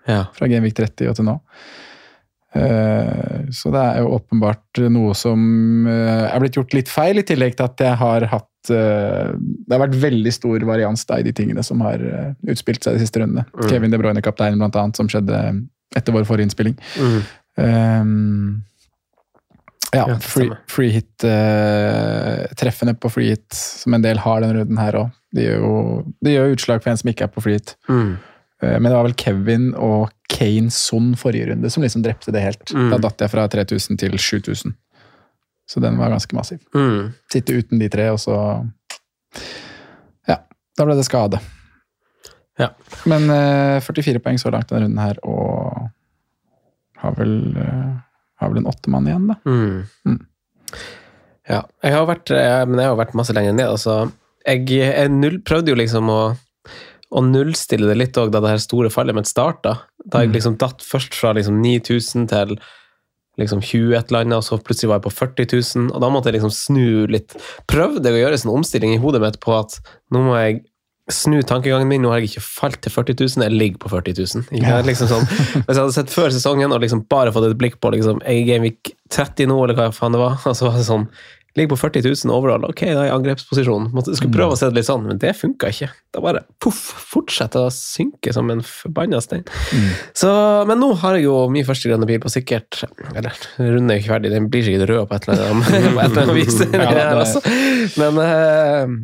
Ja. 0.09 0.25
Fra 0.35 0.49
Genvik 0.49 0.77
30 0.77 1.11
og 1.11 1.17
til 1.17 1.27
nå. 1.27 1.37
Eh, 2.51 3.43
så 3.55 3.71
det 3.71 3.81
er 3.81 4.01
jo 4.03 4.15
åpenbart 4.17 4.81
noe 4.91 5.13
som 5.15 5.41
eh, 5.87 6.25
er 6.27 6.41
blitt 6.43 6.57
gjort 6.59 6.73
litt 6.75 6.89
feil, 6.91 7.21
i 7.21 7.27
tillegg 7.27 7.55
til 7.55 7.67
at 7.69 7.83
jeg 7.85 7.99
har 8.01 8.25
hatt 8.27 8.71
eh, 8.75 9.29
Det 9.31 9.71
har 9.71 9.83
vært 9.85 9.95
veldig 10.01 10.33
stor 10.35 10.65
varians 10.67 11.05
da, 11.07 11.21
i 11.21 11.27
de 11.27 11.31
tingene 11.35 11.63
som 11.63 11.83
har 11.85 12.03
utspilt 12.51 12.83
seg 12.83 12.97
de 12.97 13.05
siste 13.05 13.21
rundene. 13.23 13.45
Mm. 13.53 13.69
Kevin 13.69 13.93
De 13.93 14.01
Bruyne, 14.01 14.25
kapteinen, 14.25 14.59
blant 14.59 14.79
annet, 14.81 14.99
som 14.99 15.11
skjedde 15.11 15.39
etter 15.95 16.15
vår 16.15 16.27
forrige 16.27 16.49
innspilling. 16.49 16.75
Mm. 16.99 17.21
Um, 17.61 18.59
ja, 19.95 20.05
free, 20.23 20.55
free 20.71 20.89
hit 20.95 21.23
eh, 21.27 22.93
på 22.99 23.09
free 23.11 23.33
hit, 23.33 23.53
som 23.53 23.93
en 23.93 24.03
del 24.03 24.21
har 24.23 24.41
denne 24.41 24.61
runden 24.61 24.79
her 24.79 24.97
òg, 24.99 25.09
jo 25.35 25.71
det 26.23 26.35
gjør 26.35 26.55
utslag 26.55 26.83
for 26.83 26.91
en 26.91 26.99
som 27.01 27.11
ikke 27.11 27.27
er 27.27 27.33
på 27.33 27.43
free 27.43 27.59
hit. 27.59 27.75
Mm. 27.89 28.17
Eh, 28.61 28.77
men 28.77 28.89
det 28.89 28.95
var 28.95 29.07
vel 29.07 29.17
Kevin 29.19 29.71
og 29.75 30.11
Kane 30.31 30.71
Son 30.71 31.13
forrige 31.19 31.51
runde 31.51 31.69
som 31.69 31.83
liksom 31.83 32.05
drepte 32.05 32.31
det 32.31 32.43
helt. 32.43 32.73
Mm. 32.73 32.89
Da 32.93 33.01
datt 33.07 33.23
jeg 33.23 33.33
fra 33.33 33.47
3000 33.51 33.99
til 33.99 34.17
7000. 34.17 34.75
Så 35.71 35.79
den 35.79 35.97
var 35.99 36.11
ganske 36.11 36.35
massiv. 36.35 36.59
Mm. 36.75 37.11
Sitte 37.31 37.55
uten 37.55 37.79
de 37.79 37.89
tre, 37.89 38.09
og 38.11 38.19
så 38.19 38.35
Ja, 40.27 40.41
da 40.77 40.85
ble 40.85 40.95
det 40.99 41.07
skade. 41.07 41.39
Ja. 42.59 42.73
Men 43.09 43.29
eh, 43.31 43.81
44 43.81 44.19
poeng 44.23 44.39
så 44.39 44.51
langt 44.53 44.69
denne 44.69 44.85
runden 44.85 45.01
her, 45.01 45.19
og 45.23 45.89
har 47.01 47.15
vel, 47.17 47.35
eh, 47.57 47.93
har 48.41 48.51
vel 48.53 48.61
en 48.63 48.69
åtte 48.71 48.91
mann 48.93 49.07
igjen, 49.09 49.27
da. 49.31 49.37
Mm. 49.45 49.83
Mm. 50.07 50.19
Ja, 51.49 51.61
jeg 51.83 51.95
har 51.97 52.05
vært, 52.07 52.31
eh, 52.31 52.65
men 52.69 52.79
jeg 52.79 52.91
har 52.91 52.99
vært 52.99 53.15
masse 53.17 53.33
lenger 53.35 53.55
ned. 53.57 53.67
Altså, 53.73 54.11
jeg, 54.45 54.65
jeg 54.71 55.11
null, 55.13 55.39
prøvde 55.45 55.73
jo 55.73 55.79
liksom 55.79 56.09
å, 56.11 56.19
å 57.11 57.23
nullstille 57.25 57.89
det 57.89 57.97
litt 57.99 58.19
òg 58.21 58.31
da 58.31 58.39
det 58.43 58.53
her 58.53 58.61
store 58.63 58.91
fallet 58.93 59.17
mitt 59.17 59.29
starta. 59.29 59.79
Da 60.05 60.23
jeg 60.23 60.31
Mm. 60.31 60.37
liksom 60.37 60.57
datt 60.61 60.81
først 60.85 61.13
fra 61.17 61.33
liksom 61.37 61.59
9000 61.61 62.29
til 62.31 62.55
liksom 63.39 63.61
20 63.63 63.95
et 63.97 64.09
eller 64.11 64.25
annet, 64.25 64.37
og 64.37 64.43
så 64.43 64.57
plutselig 64.61 64.89
var 64.91 64.99
jeg 64.99 65.05
på 65.07 65.13
40 65.17 65.45
000, 65.79 65.91
og 65.95 66.01
da 66.03 66.09
måtte 66.09 66.29
jeg 66.29 66.35
liksom 66.39 66.51
snu 66.53 67.07
litt. 67.07 67.35
Prøvde 67.67 68.03
jeg 68.03 68.17
å 68.19 68.21
gjøre 68.25 68.39
en 68.43 68.55
omstilling 68.57 68.93
i 68.93 69.01
hodet 69.01 69.21
mitt 69.23 69.39
på 69.41 69.55
at 69.57 69.79
nå 70.11 70.21
må 70.25 70.35
jeg 70.37 70.63
snu 71.15 71.41
tankegangen 71.47 71.89
min. 71.89 72.01
Nå 72.03 72.13
har 72.13 72.21
jeg 72.21 72.31
ikke 72.31 72.45
falt 72.45 72.81
til 72.85 72.93
40 72.93 73.19
000, 73.19 73.45
jeg 73.47 73.57
ligger 73.57 73.83
på 73.83 73.91
40 73.93 74.17
000. 74.21 74.47
Ikke? 74.51 74.63
Ja. 74.65 74.79
Liksom 74.85 75.11
sånn, 75.11 75.27
hvis 75.27 75.75
jeg 75.75 75.81
hadde 75.81 75.97
sett 75.97 76.13
før 76.13 76.33
sesongen 76.33 76.73
og 76.73 76.81
liksom 76.83 77.05
bare 77.11 77.33
fått 77.35 77.49
et 77.49 77.59
blikk 77.59 77.77
på 77.81 77.93
liksom, 77.95 78.23
jeg 78.25 78.43
er 78.43 78.49
Gameweek 78.53 78.95
30 79.11 79.51
nå, 79.51 79.59
eller 79.65 79.77
hva 79.77 79.91
faen 79.95 80.15
det 80.15 80.23
var, 80.23 80.39
og 80.41 80.55
så 80.57 80.69
var 80.69 80.79
det 80.79 80.87
sånn 80.89 81.07
Ligger 81.59 81.73
på 81.73 81.81
40 81.81 82.05
000 82.23 82.31
overall, 82.31 82.63
ok, 82.63 82.79
da 82.85 83.01
er 83.01 83.09
jeg 83.09 83.11
i 83.11 83.15
angrepsposisjon. 83.17 83.89
Måtte, 83.91 84.13
skulle 84.15 84.31
prøve 84.31 84.55
å 84.55 84.59
se 84.59 84.69
det 84.69 84.77
litt 84.77 84.87
sånn, 84.87 85.03
men 85.03 85.17
det 85.19 85.33
funka 85.35 85.67
ikke. 85.73 85.89
Da 86.15 86.21
bare 86.23 86.45
poff, 86.63 86.79
fortsetter 87.11 87.65
å 87.67 87.73
synke 87.75 88.31
som 88.31 88.47
en 88.53 88.63
forbanna 88.63 89.19
stein. 89.19 89.43
Så, 90.15 90.31
men 90.69 90.79
nå 90.79 90.93
har 91.01 91.17
jeg 91.17 91.25
jo 91.25 91.35
min 91.51 91.67
første 91.67 91.91
grønne 91.91 92.07
bil 92.07 92.21
på 92.23 92.31
sikkert 92.31 92.85
Eller, 93.11 93.35
runden 93.59 93.91
er 93.91 93.99
jo 93.99 94.05
ikke 94.05 94.13
ferdig, 94.13 94.31
den 94.31 94.47
blir 94.53 94.63
sikkert 94.63 94.93
rød 94.93 95.09
på 95.09 95.17
et 95.17 95.27
eller 95.27 95.43
annet, 95.49 95.67
på 95.75 95.75
et 95.75 96.07
eller 96.07 96.23
annet 96.23 96.39
vis. 96.39 96.61
Ja, 96.81 97.09
altså. 97.19 97.43
Men 97.99 98.23
eh, 98.23 98.95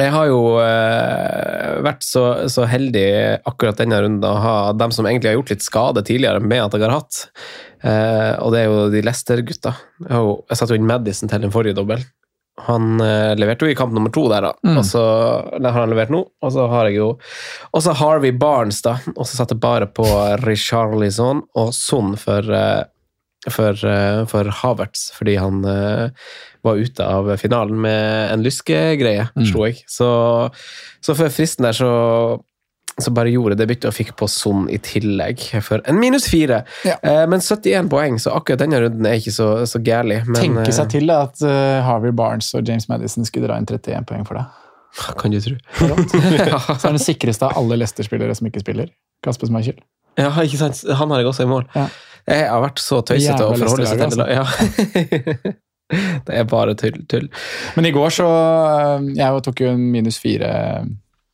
jeg 0.00 0.10
har 0.14 0.26
jo 0.30 0.40
eh, 0.62 1.76
vært 1.84 2.02
så, 2.06 2.24
så 2.50 2.66
heldig 2.70 3.06
akkurat 3.46 3.78
denne 3.78 4.00
runden 4.02 4.26
å 4.26 4.40
ha 4.42 4.56
dem 4.74 4.92
som 4.94 5.06
egentlig 5.06 5.30
har 5.32 5.38
gjort 5.38 5.52
litt 5.54 5.64
skade 5.66 6.02
tidligere, 6.08 6.40
med 6.42 6.64
at 6.64 6.74
jeg 6.76 6.84
har 6.86 6.96
hatt. 6.98 7.20
Eh, 7.84 8.32
og 8.42 8.52
det 8.54 8.62
er 8.64 8.68
jo 8.70 8.84
de 8.94 9.02
Leicester-gutta. 9.06 9.74
Jeg, 10.02 10.10
har 10.12 10.24
jo- 10.26 10.40
jeg 10.50 10.58
satte 10.60 10.74
jo 10.76 10.80
inn 10.82 10.88
Madison 10.90 11.30
til 11.30 11.44
den 11.46 11.54
forrige 11.54 11.76
dobbel. 11.78 12.02
Han 12.68 13.00
eh, 13.02 13.32
leverte 13.34 13.66
jo 13.66 13.72
i 13.74 13.76
kamp 13.78 13.92
nummer 13.96 14.12
to 14.14 14.28
der, 14.30 14.46
da. 14.46 14.52
Mm. 14.62 14.76
Og 14.78 14.84
så 14.86 15.02
der 15.58 15.70
har 15.74 15.80
han 15.82 15.90
levert 15.90 16.12
nå. 16.14 16.20
Og 16.42 16.52
så 16.54 16.68
har 16.70 16.86
jeg 16.90 17.00
jo 17.00 17.08
også 17.74 17.96
Harvey 17.98 18.30
Barnes, 18.30 18.78
da. 18.86 18.96
Og 19.16 19.26
så 19.26 19.36
satte 19.40 19.56
jeg 19.56 19.62
bare 19.64 19.88
på 19.90 20.06
Richarlison 20.46 21.42
og 21.58 21.72
Son 21.74 22.14
for, 22.20 22.46
eh, 22.54 22.84
for, 23.50 23.74
eh, 23.90 24.22
for 24.30 24.48
Havertz, 24.62 25.08
fordi 25.18 25.34
han 25.42 25.64
eh, 25.68 26.08
var 26.64 26.80
ute 26.80 27.06
av 27.06 27.30
finalen 27.40 27.78
med 27.84 28.32
en 28.32 28.42
lyskegreie, 28.44 29.28
Mm. 29.36 29.46
slo 29.50 29.66
jeg. 29.68 29.84
Så, 29.90 30.08
så 31.04 31.16
før 31.18 31.32
fristen 31.32 31.68
der, 31.68 31.76
så 31.76 31.92
så 32.98 33.10
bare 33.10 33.30
gjorde 33.32 33.56
det 33.58 33.66
byttet 33.66 33.88
og 33.90 33.94
fikk 33.96 34.12
på 34.18 34.26
Son 34.30 34.68
i 34.70 34.78
tillegg, 34.78 35.40
for 35.66 35.82
en 35.90 35.98
minus 35.98 36.28
fire. 36.30 36.60
Ja. 36.86 36.94
Eh, 37.02 37.24
men 37.30 37.42
71 37.42 37.88
poeng, 37.90 38.20
så 38.22 38.34
akkurat 38.38 38.62
denne 38.62 38.78
runden 38.84 39.08
er 39.10 39.18
ikke 39.18 39.34
så, 39.34 39.48
så. 39.66 39.80
Men, 39.82 40.36
Tenke 40.36 40.68
eh, 40.68 40.76
seg 40.76 40.92
til 40.92 41.10
at 41.10 41.42
uh, 41.42 41.82
Harvey 41.86 42.14
Barnes 42.14 42.52
og 42.54 42.68
James 42.68 42.86
Madison 42.88 43.26
skulle 43.26 43.50
dra 43.50 43.58
inn 43.58 43.66
31 43.66 44.06
poeng 44.06 44.22
for 44.28 44.38
deg. 44.38 44.62
Kan 45.18 45.34
du 45.34 45.40
tro. 45.42 45.58
Så 46.78 46.86
er 46.86 46.94
den 46.94 47.02
sikreste 47.02 47.48
av 47.50 47.58
alle 47.58 47.80
Leicester-spillere 47.82 48.36
som 48.38 48.46
ikke 48.46 48.62
spiller. 48.62 48.94
Kasper 49.26 49.50
Schmeichel. 49.50 49.80
Ja, 50.20 50.30
ikke 50.44 50.60
sant? 50.60 50.84
Han 50.86 51.10
har 51.10 51.24
jeg 51.24 51.32
også 51.32 51.48
i 51.48 51.50
mål. 51.50 51.66
Ja. 51.74 51.88
Jeg 52.30 52.46
har 52.48 52.62
vært 52.62 52.78
så 52.80 53.02
tøysete 53.04 53.42
å 53.42 53.56
forholde 53.58 53.90
seg 53.90 53.98
til. 53.98 54.22
Leicester-lag, 54.22 54.30
Ja. 54.38 55.58
det 56.26 56.38
er 56.38 56.46
bare 56.48 56.74
tull. 56.78 57.02
tull. 57.10 57.28
Men 57.76 57.88
i 57.88 57.92
går 57.94 58.14
så 58.16 58.26
øh, 58.28 59.10
Jeg 59.16 59.44
tok 59.44 59.60
jo 59.60 59.72
en 59.74 59.84
minus 59.92 60.18
fire 60.22 60.50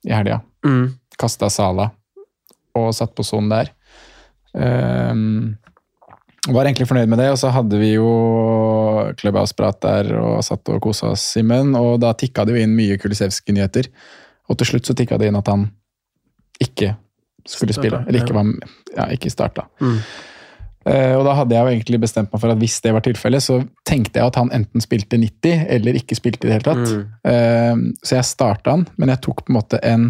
i 0.06 0.12
helga. 0.12 0.40
Mm. 0.66 0.90
Kasta 1.20 1.50
Sala 1.52 1.90
og 2.78 2.92
satt 2.94 3.14
på 3.16 3.26
sonen 3.26 3.50
der. 3.50 3.72
Um, 4.54 5.56
var 6.48 6.64
egentlig 6.64 6.88
fornøyd 6.88 7.10
med 7.10 7.20
det, 7.20 7.28
og 7.34 7.38
så 7.38 7.50
hadde 7.52 7.78
vi 7.78 7.92
jo 7.92 8.08
Clubhouse-prat 9.20 9.80
der 9.84 10.14
og 10.18 10.40
satt 10.46 10.70
og 10.72 10.80
kosa 10.82 11.12
oss, 11.12 11.24
Simen. 11.34 11.74
Og 11.78 11.98
da 12.02 12.14
tikka 12.16 12.46
det 12.46 12.56
jo 12.56 12.64
inn 12.64 12.76
mye 12.78 12.96
Kulisevskij-nyheter. 13.00 13.90
Og 14.50 14.58
til 14.58 14.72
slutt 14.72 14.88
så 14.88 14.96
tikka 14.96 15.18
det 15.20 15.28
inn 15.30 15.38
at 15.38 15.50
han 15.50 15.68
ikke 16.60 16.94
skulle 17.48 17.76
spille. 17.76 18.02
Eller 18.06 18.22
ikke, 18.22 18.36
var, 18.36 18.48
ja, 18.96 19.06
ikke 19.14 19.32
starta. 19.32 19.66
Mm. 19.82 19.98
Eh, 20.88 21.12
og 21.18 21.26
da 21.26 21.34
hadde 21.36 21.52
jeg 21.54 21.60
jo 21.66 21.72
egentlig 21.74 21.98
bestemt 22.00 22.30
meg 22.32 22.40
for 22.40 22.50
at 22.54 22.58
hvis 22.62 22.78
det 22.80 22.92
var 22.96 23.02
tilfellet, 23.04 23.42
så 23.44 23.58
tenkte 23.84 24.16
jeg 24.20 24.26
at 24.30 24.38
han 24.40 24.48
enten 24.56 24.80
spilte 24.80 25.18
90 25.20 25.66
eller 25.76 25.98
ikke 26.00 26.16
spilte 26.16 26.46
i 26.46 26.50
det 26.50 26.56
hele 26.56 26.68
tatt. 26.70 26.92
Mm. 26.94 27.02
Eh, 27.32 27.82
så 28.06 28.16
jeg 28.16 28.24
starta 28.30 28.70
han, 28.78 28.86
men 28.96 29.12
jeg 29.12 29.20
tok 29.26 29.42
på 29.44 29.52
en 29.52 29.58
måte 29.58 29.80
en 29.84 30.06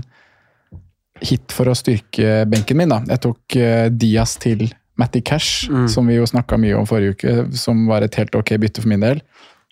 hit 1.20 1.52
for 1.52 1.68
å 1.68 1.74
styrke 1.76 2.44
benken 2.48 2.78
min. 2.80 2.88
da. 2.94 3.00
Jeg 3.10 3.20
tok 3.26 3.56
eh, 3.60 3.88
Diaz 3.92 4.36
til 4.40 4.68
Matty 5.00 5.20
Cash, 5.24 5.68
Mm. 5.70 5.88
som 5.88 6.06
vi 6.06 6.16
jo 6.16 6.26
snakka 6.28 6.58
mye 6.60 6.76
om 6.78 6.86
forrige 6.86 7.16
uke, 7.16 7.34
som 7.56 7.86
var 7.88 8.02
et 8.04 8.14
helt 8.20 8.34
ok 8.36 8.54
bytte 8.60 8.82
for 8.82 8.88
min 8.88 9.00
del. 9.00 9.20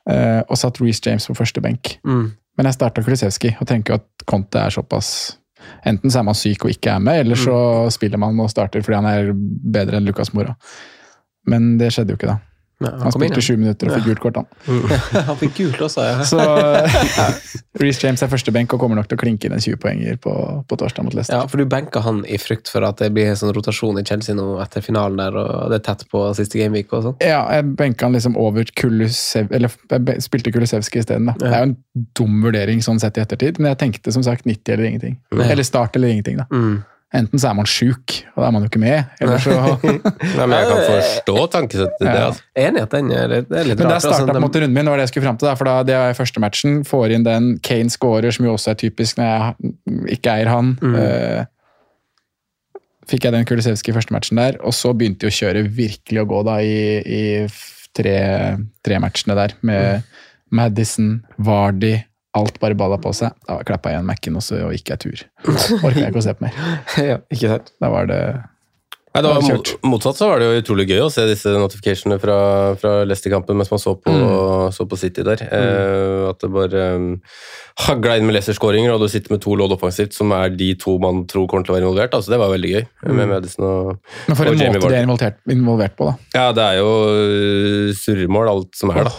Og 0.09 0.57
satt 0.57 0.78
Reece 0.81 1.02
James 1.05 1.26
på 1.28 1.35
første 1.37 1.61
benk. 1.61 1.99
Mm. 2.02 2.31
Men 2.57 2.64
jeg 2.67 2.75
starta 2.78 3.02
Kulisevskij 3.05 3.59
og 3.61 3.67
tenker 3.69 3.99
at 3.99 4.07
Conte 4.26 4.57
er 4.57 4.73
såpass 4.73 5.37
Enten 5.87 6.12
så 6.12 6.21
er 6.21 6.29
man 6.29 6.38
syk 6.38 6.67
og 6.67 6.75
ikke 6.75 6.93
er 6.95 7.03
med, 7.03 7.23
eller 7.25 7.38
så 7.38 7.57
spiller 7.95 8.21
man 8.21 8.38
og 8.41 8.50
starter 8.53 8.85
fordi 8.85 9.00
han 9.00 9.11
er 9.11 9.33
bedre 9.79 9.99
enn 9.99 10.09
Lucas 10.09 10.33
Mora. 10.37 10.55
Men 11.49 11.77
det 11.81 11.93
skjedde 11.95 12.15
jo 12.15 12.21
ikke, 12.21 12.35
da. 12.35 12.38
Ja, 12.79 12.93
Han 12.93 13.09
han 13.09 13.15
spilte 13.15 13.43
sju 13.43 13.57
minutter 13.59 13.89
og 13.91 13.97
fikk 13.97 14.05
gult 14.07 14.21
kort, 14.23 14.37
han. 14.39 14.83
han 15.29 15.39
fikk 15.41 15.57
gult 15.57 15.81
også, 15.83 16.05
ja. 16.07 16.27
Så 16.29 16.39
Reece 17.83 18.05
James 18.05 18.23
er 18.23 18.31
første 18.31 18.53
benk 18.55 18.75
og 18.75 18.79
kommer 18.83 19.01
nok 19.01 19.09
til 19.11 19.19
å 19.19 19.23
klinke 19.23 19.49
inn 19.49 19.57
en 19.57 19.63
20-poenger 19.63 20.21
på, 20.23 20.35
på 20.63 20.79
torsdag 20.79 21.09
mot 21.09 21.17
Leicester. 21.17 21.41
Ja, 21.41 21.49
for 21.51 21.59
du 21.59 21.67
benka 21.71 22.03
han 22.05 22.21
i 22.31 22.39
frykt 22.39 22.71
for 22.71 22.87
at 22.87 23.01
det 23.03 23.11
blir 23.17 23.33
en 23.33 23.39
sånn 23.41 23.51
rotasjon 23.57 23.99
i 23.99 24.05
Chelsea 24.07 24.39
nå 24.39 24.47
etter 24.63 24.85
finalen 24.85 25.19
der, 25.19 25.39
og 25.39 25.73
det 25.73 25.81
er 25.81 25.87
tett 25.89 26.05
på 26.13 26.23
siste 26.39 26.61
gameweek 26.61 26.95
og 26.95 27.09
sånn. 27.09 27.17
Ja, 27.25 27.41
jeg 27.57 27.73
benka 27.81 28.07
han 28.07 28.15
liksom 28.15 28.39
over 28.39 28.71
Kulisev... 28.79 29.51
Eller 29.59 29.75
jeg 29.91 30.23
spilte 30.23 30.55
Kulisevskij 30.55 31.03
isteden, 31.03 31.33
da. 31.33 31.35
Ja. 31.41 31.49
Det 31.49 31.57
er 31.57 31.65
jo 31.65 31.71
en 31.73 32.07
dum 32.21 32.39
vurdering 32.47 32.85
sånn 32.85 33.03
sett 33.03 33.19
i 33.19 33.25
ettertid, 33.25 33.59
men 33.59 33.73
jeg 33.73 33.81
tenkte 33.83 34.15
som 34.15 34.23
sagt 34.27 34.47
90 34.47 34.77
eller 34.77 34.93
ingenting. 34.93 35.19
Eller 35.35 35.67
start 35.67 35.99
eller 35.99 36.15
ingenting, 36.15 36.39
da. 36.45 36.47
Mm. 36.55 36.79
Enten 37.17 37.41
så 37.41 37.49
er 37.49 37.55
man 37.57 37.65
sjuk, 37.65 38.19
og 38.35 38.43
da 38.43 38.49
er 38.50 38.53
man 38.53 38.65
jo 38.65 38.69
ikke 38.69 38.81
med, 38.83 39.12
eller 39.25 39.38
så 39.41 39.55
Nei, 39.57 40.45
men 40.45 40.53
jeg 40.53 40.67
kan 40.69 40.81
forstå 40.85 41.45
tankesettet 41.55 42.03
i 42.03 42.05
det. 42.05 42.12
Ja. 42.12 42.25
Altså. 42.27 42.43
Er 42.53 42.67
Enig 42.69 42.83
at 42.85 42.97
den 42.97 43.12
er, 43.17 43.31
det 43.33 43.38
er 43.49 43.69
litt 43.71 43.81
Men 43.81 43.88
der 43.95 44.03
starta 44.05 44.27
altså, 44.27 44.35
de- 44.37 44.61
runden 44.61 44.75
min, 44.77 44.85
det 44.85 44.93
var 44.93 45.00
det 45.00 45.07
jeg 45.07 45.12
skulle 45.15 45.25
fram 45.25 45.38
til. 45.41 45.49
Da, 45.49 45.55
for 45.57 45.71
da, 45.71 45.77
det 45.88 45.97
var 45.97 46.19
første 46.19 46.43
matchen. 46.45 46.83
Får 46.85 47.15
inn 47.17 47.25
den 47.25 47.47
Kane 47.65 47.95
scorer, 47.95 48.29
som 48.37 48.45
jo 48.45 48.53
også 48.59 48.75
er 48.75 48.81
typisk 48.85 49.17
når 49.17 49.31
jeg 49.31 49.73
ikke 50.19 50.35
eier 50.35 50.53
han. 50.53 50.75
Mm. 50.85 50.99
Eh, 51.00 51.49
fikk 53.09 53.25
jeg 53.25 53.37
den 53.38 53.49
Kulisevskij 53.49 53.97
første 53.97 54.12
matchen 54.12 54.43
der, 54.43 54.61
og 54.61 54.77
så 54.77 54.93
begynte 54.93 55.31
jo 55.31 55.33
kjøret 55.33 55.73
virkelig 55.79 56.21
å 56.21 56.29
gå 56.29 56.43
da 56.45 56.59
i, 56.61 56.77
i 57.09 57.23
tre, 57.97 58.19
tre 58.85 59.00
matchene 59.00 59.38
der, 59.38 59.57
med 59.65 60.05
Madison, 60.53 61.23
Vardy 61.41 61.95
Alt 62.38 62.61
bare 62.62 62.78
balla 62.78 63.00
på 63.02 63.14
seg. 63.16 63.35
Da 63.49 63.59
klappa 63.66 63.92
jeg 63.92 63.99
igjen 63.99 64.09
Mac-en, 64.09 64.38
og 64.38 64.45
så 64.45 64.61
gikk 64.75 64.95
jeg 64.95 65.02
tur. 65.04 65.25
Orka 65.83 65.97
jeg 65.99 66.12
ikke 66.12 66.23
å 66.23 66.28
se 66.28 66.37
på 66.38 66.47
mer. 66.47 66.62
ja, 67.11 67.18
ikke 67.35 67.57
sant? 67.57 67.75
Da 67.83 67.90
var 67.95 68.09
det 68.11 68.23
Nei, 69.18 69.23
det 69.25 69.30
var 69.33 69.42
mot, 69.42 69.71
motsatt 69.88 70.18
så 70.18 70.26
var 70.28 70.38
det 70.38 70.47
jo 70.47 70.59
utrolig 70.61 70.85
gøy 70.90 71.00
å 71.02 71.11
se 71.11 71.25
disse 71.26 71.50
notificationene 71.57 72.21
fra, 72.23 72.37
fra 72.78 72.90
Leicester-kampen 73.09 73.57
mens 73.59 73.71
man 73.73 73.80
så 73.80 73.95
på, 73.99 74.12
så 74.75 74.85
på 74.87 74.99
City 75.00 75.25
der. 75.26 75.42
Eh, 75.49 76.26
at 76.28 76.38
det 76.45 76.50
bare 76.52 76.85
um, 77.00 77.09
hagla 77.87 78.18
inn 78.18 78.28
med 78.28 78.37
Leicester-skåringer, 78.37 78.92
og 78.92 79.02
du 79.02 79.09
sitter 79.11 79.35
med 79.35 79.42
to 79.42 79.57
lodd 79.59 79.75
offensivt, 79.75 80.14
som 80.14 80.35
er 80.37 80.52
de 80.54 80.71
to 80.78 80.99
man 81.02 81.25
tror 81.30 81.49
kommer 81.50 81.66
til 81.66 81.75
å 81.75 81.78
være 81.78 81.87
involvert. 81.88 82.14
Altså, 82.14 82.35
det 82.35 82.40
var 82.42 82.52
veldig 82.52 82.75
gøy. 82.75 82.85
Med 83.09 83.33
Madison 83.33 83.66
og, 83.66 83.90
Men 84.28 84.38
for 84.38 84.45
en 84.45 84.54
måte 84.54 84.92
de 84.92 85.00
er 85.00 85.09
involvert, 85.09 85.42
involvert 85.57 85.99
på, 85.99 86.12
da. 86.12 86.30
Ja, 86.37 86.47
det 86.54 86.68
er 86.68 86.78
jo 86.83 86.95
uh, 87.09 87.99
surremål, 87.99 88.52
alt 88.52 88.78
som 88.78 88.95
er, 88.95 89.09
da. 89.09 89.16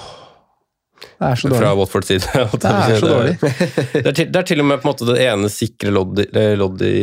Det 1.20 1.28
er 1.28 1.36
så 1.42 1.50
dårlig. 1.52 1.60
Fra. 1.60 1.72
Watfords 1.76 2.08
side. 2.08 2.28
Det 2.64 2.70
er 2.72 3.00
så 3.02 3.10
dårlig. 3.12 3.34
Det 3.94 4.06
er, 4.06 4.14
til, 4.16 4.30
det 4.32 4.40
er 4.40 4.46
til 4.48 4.62
og 4.64 4.68
med 4.70 4.80
på 4.80 4.88
en 4.88 4.94
måte 4.94 5.08
det 5.10 5.18
ene 5.28 5.50
sikre 5.52 5.92
loddet 5.92 6.30
i- 6.32 6.54
lodd 6.56 6.84
i 6.88 6.94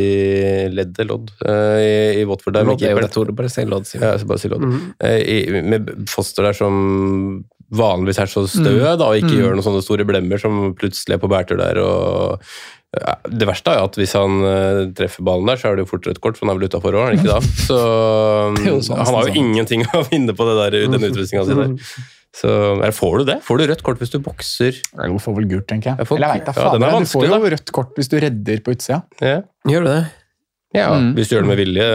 leddet 0.73 1.05
lodd, 1.09 1.29
eh, 1.45 1.81
i, 1.83 1.91
i 2.21 2.25
Watford. 2.25 2.55
Der, 2.57 2.65
Lodd 2.65 2.81
det 2.81 3.11
Tore, 3.13 3.35
bare 3.37 3.51
si 3.53 3.65
lodd. 3.69 3.85
sier 3.85 4.01
Ja, 4.01 4.15
bare 4.25 4.41
si 4.41 4.49
lodd. 4.49 4.65
Mhm. 4.65 4.81
Eh, 5.05 5.19
i, 5.21 5.61
med 5.61 5.91
Foster 6.09 6.47
der 6.49 6.57
som 6.57 7.43
vanligvis 7.77 8.17
er 8.23 8.29
så 8.31 8.45
stø 8.47 8.63
Mm. 8.73 8.97
da, 8.97 9.05
og 9.11 9.17
ikke 9.19 9.35
gjør 9.37 9.53
noen 9.57 9.65
sånne 9.65 9.83
store 9.83 10.05
blemmer, 10.07 10.39
som 10.39 10.73
plutselig 10.79 11.17
er 11.17 11.21
på 11.21 11.27
bærtur 11.29 11.57
der. 11.59 11.77
og 11.83 12.39
ja, 12.97 13.15
Det 13.27 13.45
verste 13.49 13.69
er 13.73 13.81
jo 13.81 13.87
at 13.89 13.97
hvis 13.99 14.13
han 14.15 14.37
eh, 14.47 14.81
treffer 14.95 15.25
ballen 15.27 15.45
der, 15.51 15.59
så 15.59 15.67
er 15.69 15.75
det 15.75 15.83
jo 15.85 15.89
fort 15.91 16.07
rødt 16.07 16.21
kort, 16.23 16.37
for 16.39 16.47
han 16.47 16.55
er 16.55 16.59
vel 16.61 16.69
utafor 16.71 16.95
òg, 16.95 17.03
er 17.03 17.09
han 17.11 17.19
ikke 17.19 17.33
da? 17.35 17.39
Så 17.67 17.79
Det 18.55 18.71
er 18.71 18.79
sånn, 18.87 19.01
han 19.03 19.13
har 19.13 19.27
jo 19.27 19.33
sånn. 19.33 19.41
ingenting 19.43 19.83
å 19.93 20.05
vinne 20.09 20.33
på 20.33 20.47
det 20.47 20.55
der, 20.63 20.77
den 20.95 21.09
utrustninga 21.11 21.43
si 21.45 21.57
der. 21.59 21.75
Så 22.35 22.49
eller, 22.75 22.91
får 22.91 23.17
du 23.19 23.23
det? 23.25 23.37
Får 23.43 23.57
du 23.57 23.67
rødt 23.67 23.83
kort 23.83 23.97
hvis 23.99 24.11
du 24.11 24.19
bokser? 24.19 24.71
Du 24.93 25.17
får 25.19 25.35
vel 25.35 25.47
gult, 25.49 25.67
tenker 25.67 25.91
jeg. 25.91 25.97
Jeg 25.99 26.07
får- 26.07 26.17
Eller 26.17 26.27
jeg 26.27 26.39
vet 26.45 26.45
da 26.45 26.61
Ja, 26.61 26.71
den 26.71 26.81
faen. 26.81 26.93
er 26.93 26.99
du 26.99 27.05
får 27.05 27.23
jo 27.27 27.29
da. 27.39 27.49
rødt 27.55 27.71
kort 27.71 27.95
hvis 27.95 28.09
du 28.09 28.19
redder 28.19 28.57
på 28.61 28.71
utsida. 28.75 29.03
Ja, 29.21 29.41
Gjør 29.67 29.83
du 29.83 29.89
det? 29.93 30.05
ja 30.75 30.89
Mm. 30.93 31.13
hvis 31.15 31.29
du 31.29 31.35
gjør 31.35 31.41
det 31.41 31.47
med 31.47 31.57
vilje 31.57 31.87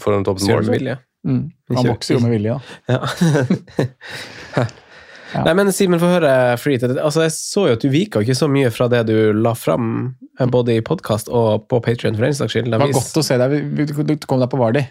foran 0.00 0.24
toppen 0.24 0.46
mål. 0.46 0.60
du 0.60 0.64
så- 0.66 0.70
med 0.70 0.78
vilje? 0.80 0.98
Mm. 1.26 1.50
Han 1.76 1.84
bokser 1.84 2.14
jo 2.14 2.20
med 2.20 2.30
vilje, 2.32 2.54
da. 2.54 2.60
Ja. 2.88 4.66
Nei, 5.44 5.52
men 5.54 5.68
Simen, 5.70 6.00
få 6.02 6.08
høre 6.10 6.56
free. 6.58 6.78
Altså, 6.98 7.22
jeg 7.22 7.30
så 7.36 7.66
jo 7.68 7.72
at 7.76 7.80
du 7.84 7.88
vika 7.92 8.18
ikke 8.24 8.34
så 8.34 8.48
mye 8.50 8.70
fra 8.74 8.88
det 8.90 9.04
du 9.06 9.32
la 9.32 9.52
fram, 9.54 10.16
eh, 10.40 10.46
både 10.50 10.74
i 10.74 10.80
podkast 10.80 11.28
og 11.30 11.68
på 11.70 11.78
Patrion 11.84 12.16
for 12.16 12.22
den 12.26 12.34
saks 12.34 12.52
skyld. 12.56 12.70
Det 12.72 12.80
var 12.82 12.90
godt 12.96 13.20
å 13.20 13.22
se 13.22 13.36
deg. 13.38 13.76
Du 13.76 14.16
kom 14.26 14.40
deg 14.42 14.50
på 14.50 14.58
Vardi. 14.58 14.82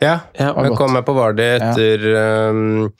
Ja, 0.00 0.20
Ja, 0.38 0.52
jeg 0.62 0.76
kom 0.76 0.92
meg 0.92 1.06
på 1.08 1.14
Vardi 1.16 1.42
etter, 1.56 2.04
um, 2.50 2.92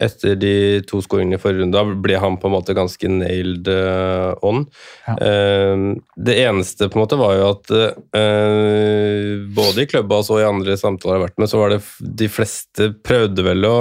etter 0.00 0.36
de 0.40 0.80
to 0.88 1.02
skåringene 1.04 1.36
i 1.36 1.42
forrige 1.42 1.62
runde. 1.62 1.76
Da 1.76 2.00
ble 2.04 2.16
han 2.20 2.38
på 2.40 2.48
en 2.48 2.54
måte 2.54 2.76
ganske 2.76 3.10
nailed 3.12 3.68
uh, 3.68 4.32
on. 4.44 4.64
Ja. 5.06 5.16
Um, 5.20 5.86
det 6.16 6.38
eneste 6.46 6.88
på 6.88 6.98
en 6.98 7.04
måte 7.04 7.20
var 7.20 7.36
jo 7.36 7.46
at 7.50 7.72
uh, 7.76 9.46
både 9.52 9.84
i 9.84 9.88
klubba 9.90 10.22
og 10.22 10.40
i 10.40 10.48
andre 10.48 10.78
samtaler 10.80 11.16
jeg 11.16 11.20
har 11.20 11.26
vært 11.28 11.40
med, 11.42 11.52
så 11.52 11.60
var 11.60 11.74
det 11.74 11.82
de 12.22 12.28
fleste 12.32 12.92
prøvde 13.04 13.48
vel 13.52 13.68
å 13.68 13.78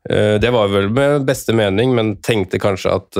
det 0.00 0.48
var 0.48 0.70
vel 0.72 0.86
med 0.96 1.26
beste 1.28 1.52
mening, 1.52 1.90
men 1.92 2.14
tenkte 2.24 2.56
kanskje 2.56 2.94
at 2.96 3.18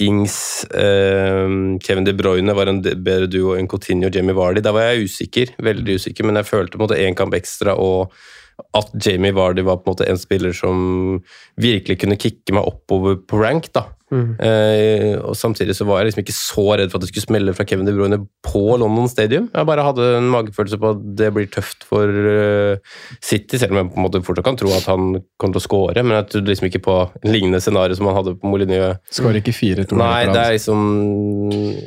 Ings, 0.00 0.36
Kevin 0.72 2.06
De 2.08 2.14
Bruyne 2.16 2.54
var 2.56 2.70
en 2.72 2.80
bedre 2.80 3.28
duo 3.28 3.52
enn 3.52 3.68
Coutinho 3.68 4.08
og 4.08 4.16
Jamie 4.16 4.32
Vardy. 4.32 4.62
Der 4.64 4.72
var 4.72 4.88
jeg 4.88 5.10
usikker, 5.10 5.52
veldig 5.60 5.98
usikker, 6.00 6.24
men 6.24 6.40
jeg 6.40 6.48
følte 6.48 6.78
på 6.78 6.80
en 6.80 6.86
måte 6.86 7.02
én 7.04 7.18
kamp 7.18 7.36
ekstra 7.36 7.76
og 7.76 8.16
at 8.74 8.94
Jamie 9.02 9.34
Vardy 9.34 9.64
var 9.66 9.80
på 9.80 9.90
en 9.90 9.94
måte 9.94 10.08
en 10.10 10.20
spiller 10.20 10.54
som 10.56 11.20
virkelig 11.60 12.00
kunne 12.02 12.18
kicke 12.20 12.54
meg 12.54 12.66
oppover 12.68 13.20
på 13.22 13.42
rank. 13.42 13.70
da. 13.74 13.88
Mm. 14.14 14.34
Eh, 14.38 15.14
og 15.24 15.34
Samtidig 15.38 15.74
så 15.76 15.86
var 15.88 16.00
jeg 16.00 16.10
liksom 16.10 16.22
ikke 16.22 16.36
så 16.36 16.64
redd 16.78 16.92
for 16.92 16.98
at 16.98 17.04
det 17.04 17.10
skulle 17.10 17.24
smelle 17.24 17.54
fra 17.56 17.66
Kevin 17.66 17.88
De 17.88 17.94
Bruyne 17.96 18.18
på 18.46 18.62
London 18.80 19.08
Stadium. 19.10 19.48
Jeg 19.54 19.68
bare 19.68 19.86
hadde 19.86 20.08
en 20.18 20.28
magefølelse 20.32 20.78
på 20.80 20.92
at 20.94 21.02
det 21.18 21.30
blir 21.34 21.48
tøft 21.52 21.86
for 21.88 22.06
uh, 22.08 22.76
City, 23.24 23.58
selv 23.58 23.74
om 23.74 23.80
jeg 23.80 23.90
på 23.90 23.98
en 23.98 24.06
måte 24.06 24.22
fortsatt 24.26 24.46
kan 24.46 24.60
tro 24.60 24.70
at 24.76 24.86
han 24.90 25.18
kommer 25.40 25.56
til 25.56 25.62
å 25.62 25.66
skåre. 25.66 26.04
Men 26.04 26.18
jeg 26.20 26.30
trodde 26.34 26.52
liksom 26.52 26.68
ikke 26.70 26.84
på 26.84 26.98
en 27.08 27.32
lignende 27.32 27.62
scenario 27.64 27.98
som 27.98 28.10
han 28.10 28.18
hadde 28.20 28.36
på 28.38 28.52
Molyneux. 28.52 29.00
Skårer 29.14 29.40
ikke 29.40 29.56
4-2. 29.56 29.98
Nei, 29.98 30.28
det 30.30 30.44
er 30.44 30.54
liksom 30.58 30.84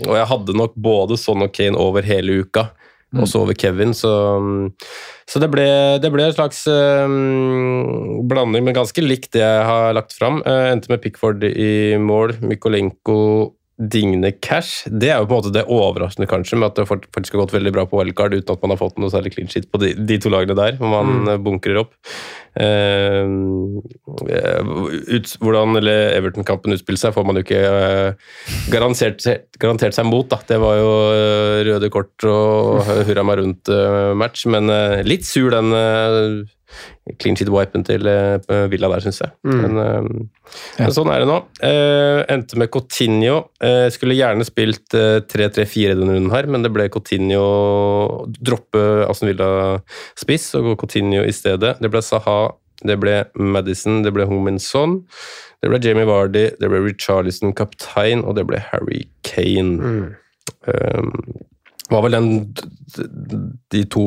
Og 0.07 0.13
jeg 0.17 0.29
hadde 0.33 0.57
nok 0.57 0.75
både 0.75 1.19
Son 1.19 1.45
og 1.45 1.53
Kane 1.55 1.79
over 1.79 2.05
hele 2.07 2.41
uka. 2.43 2.69
Også 3.15 3.39
over 3.39 3.55
Kevin, 3.55 3.93
så, 3.95 4.11
så 5.23 5.39
det, 5.39 5.47
ble, 5.53 5.63
det 6.03 6.09
ble 6.11 6.25
en 6.27 6.35
slags 6.35 6.65
um, 6.67 8.25
blanding, 8.27 8.65
men 8.65 8.75
ganske 8.75 9.03
likt 9.03 9.31
det 9.37 9.45
jeg 9.45 9.61
har 9.63 9.95
lagt 9.95 10.11
fram. 10.17 10.41
Uh, 10.43 10.73
endte 10.73 10.91
med 10.91 10.99
Pickford 11.05 11.45
i 11.47 11.95
mål, 12.03 12.35
Mykolenko, 12.43 13.19
Digne 13.77 14.31
Cash. 14.41 14.87
Det 14.89 15.11
er 15.11 15.21
jo 15.21 15.27
på 15.29 15.35
en 15.35 15.43
måte 15.43 15.53
det 15.53 15.65
overraskende, 15.69 16.27
kanskje, 16.29 16.57
med 16.57 16.71
at 16.71 16.79
det 16.79 16.87
faktisk 16.89 17.35
har 17.35 17.43
gått 17.43 17.53
veldig 17.53 17.73
bra 17.75 17.85
på 17.85 17.99
wildcard 17.99 18.33
uten 18.33 18.55
at 18.55 18.63
man 18.65 18.73
har 18.73 18.79
fått 18.81 18.97
noe 18.97 19.13
særlig 19.13 19.35
clean 19.35 19.51
shit 19.51 19.67
på 19.69 19.81
de, 19.83 19.91
de 20.09 20.17
to 20.21 20.31
lagene 20.33 20.57
der, 20.57 20.79
hvor 20.79 20.89
man 20.95 21.27
mm. 21.27 21.31
bunkrer 21.45 21.83
opp. 21.83 21.93
Eh, 22.57 23.21
ut, 25.13 25.35
hvordan 25.43 25.77
Everton-kampen 25.77 26.73
utspilte 26.73 27.03
seg, 27.05 27.13
får 27.13 27.27
man 27.29 27.37
jo 27.37 27.45
ikke 27.45 27.61
eh, 27.69 28.27
garantert, 28.73 29.21
garantert 29.61 29.97
seg 29.97 30.09
mot. 30.09 30.25
Da. 30.31 30.41
Det 30.49 30.57
var 30.63 30.81
jo 30.81 30.91
eh, 31.13 31.61
røde 31.69 31.93
kort 31.93 32.25
og 32.25 32.81
hurra 33.05 33.25
meg 33.29 33.43
rundt-match, 33.43 34.47
men 34.49 34.73
eh, 34.73 35.05
litt 35.05 35.27
sur 35.29 35.53
den 35.53 35.69
eh, 35.77 36.56
clean 37.21 37.37
sheet-wipen 37.39 37.85
til 37.87 38.07
eh, 38.11 38.65
Villa 38.71 38.89
der, 38.91 39.03
syns 39.05 39.21
jeg. 39.23 39.33
Mm. 39.47 39.61
Men, 39.63 39.79
ja. 40.77 40.85
men 40.85 40.95
sånn 40.95 41.11
er 41.13 41.23
det 41.23 41.29
nå. 41.29 41.39
Eh, 41.63 42.21
endte 42.33 42.59
med 42.59 42.71
Coutinho. 42.73 43.39
Eh, 43.63 43.87
skulle 43.93 44.17
gjerne 44.17 44.47
spilt 44.47 44.95
eh, 44.97 45.19
3-3-4 45.23 45.97
denne 45.99 46.17
runden 46.17 46.33
her, 46.33 46.49
men 46.51 46.65
det 46.65 46.73
ble 46.75 46.89
Coutinho 46.93 47.43
droppe 48.37 48.83
Aston 49.07 49.31
Villa-spiss 49.31 50.53
og 50.59 50.71
gå 50.71 50.77
Coutinho 50.83 51.25
i 51.25 51.35
stedet. 51.35 51.77
Det 51.81 51.91
ble 51.93 52.03
Saha, 52.05 52.39
det 52.85 52.99
ble 53.01 53.19
Madison, 53.39 54.01
det 54.05 54.13
ble 54.15 54.27
Hominson, 54.29 55.01
det 55.63 55.71
ble 55.71 55.81
Jamie 55.81 56.07
Vardy, 56.07 56.49
det 56.59 56.69
ble 56.69 56.83
Richarlison 56.85 57.55
kaptein, 57.57 58.21
og 58.21 58.37
det 58.37 58.45
ble 58.49 58.61
Harry 58.69 59.05
Kane. 59.25 60.13
Um, 60.67 61.13
var 61.89 62.03
vel 62.03 62.17
den 62.17 62.29
de 63.71 63.83
to 63.91 64.05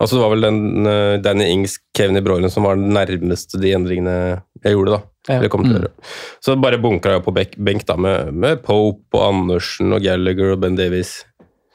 Altså 0.00 0.16
det 0.16 0.22
var 0.22 0.32
vel 0.32 0.46
den 0.46 0.88
uh, 0.88 1.20
Danny 1.20 1.46
Ings, 1.52 1.76
Kevin 1.96 2.16
i 2.16 2.22
Broilen 2.24 2.52
som 2.52 2.64
var 2.64 2.78
den 2.80 2.92
nærmeste 2.96 3.60
de 3.60 3.74
endringene 3.76 4.14
jeg 4.64 4.76
gjorde, 4.76 4.96
da. 4.96 5.00
Ja. 5.28 5.34
Eller 5.36 5.52
kom 5.52 5.64
til 5.66 5.74
å 5.74 5.80
gjøre. 5.82 5.90
Så 6.42 6.56
bare 6.60 6.80
bunkra 6.80 7.18
jeg 7.18 7.24
på 7.26 7.34
benk, 7.36 7.84
da, 7.88 7.96
med, 8.00 8.32
med 8.32 8.62
Pope 8.64 9.18
og 9.18 9.26
Andersen 9.26 9.92
og 9.92 10.00
Gallagher 10.04 10.54
og 10.54 10.62
Ben 10.64 10.78
Davies. 10.78 11.18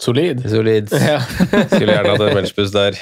Solid. 0.01 0.41
Solid. 0.49 0.89
Ja. 0.91 1.19
Skulle 1.71 1.93
gjerne 1.93 2.15
hatt 2.15 2.23
en 2.25 2.35
Welchbus 2.35 2.73
der. 2.73 2.97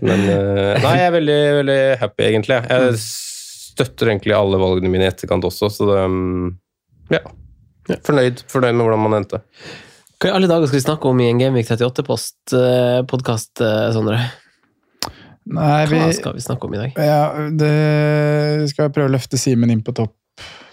Men 0.00 0.22
uh, 0.30 0.76
nei, 0.80 0.92
jeg 0.94 1.08
er 1.08 1.16
veldig, 1.18 1.40
veldig 1.60 1.80
happy, 2.00 2.28
egentlig. 2.30 2.60
Jeg 2.70 3.00
støtter 3.02 4.12
egentlig 4.14 4.36
alle 4.36 4.60
valgene 4.62 4.92
mine 4.92 5.08
i 5.08 5.10
etterkant 5.10 5.44
også, 5.46 5.70
så 5.72 5.90
det 5.90 6.04
um, 6.06 6.54
Ja. 7.12 7.20
Fornøyd, 8.06 8.40
fornøyd 8.50 8.74
med 8.74 8.82
hvordan 8.86 9.02
man 9.04 9.18
endte. 9.20 9.42
Hva 10.16 10.30
i 10.30 10.32
alle 10.32 10.48
dager 10.48 10.64
skal 10.70 10.78
vi 10.78 10.84
snakke 10.86 11.10
om 11.10 11.18
i 11.20 11.26
en 11.28 11.40
Gameweek 11.40 11.68
38-podkast, 11.68 13.60
Sondre? 13.92 14.20
Nei, 15.46 15.82
vi, 15.90 15.98
Hva 16.00 16.12
skal 16.16 16.34
vi 16.38 16.42
snakke 16.42 16.66
om 16.66 16.74
i 16.74 16.80
dag? 16.80 16.96
ja, 16.96 17.20
det 17.52 18.70
skal 18.72 18.86
jeg 18.86 18.94
prøve 18.96 19.10
å 19.10 19.14
løfte 19.14 19.38
Simen 19.38 19.70
inn 19.70 19.84
på 19.84 19.92
topp 19.94 20.16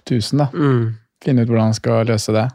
1000, 0.07 0.39
da. 0.39 0.47
Mm. 0.55 0.95
Finne 1.23 1.43
ut 1.43 1.51
hvordan 1.51 1.69
han 1.69 1.77
skal 1.77 2.07
løse 2.07 2.33
det. 2.35 2.47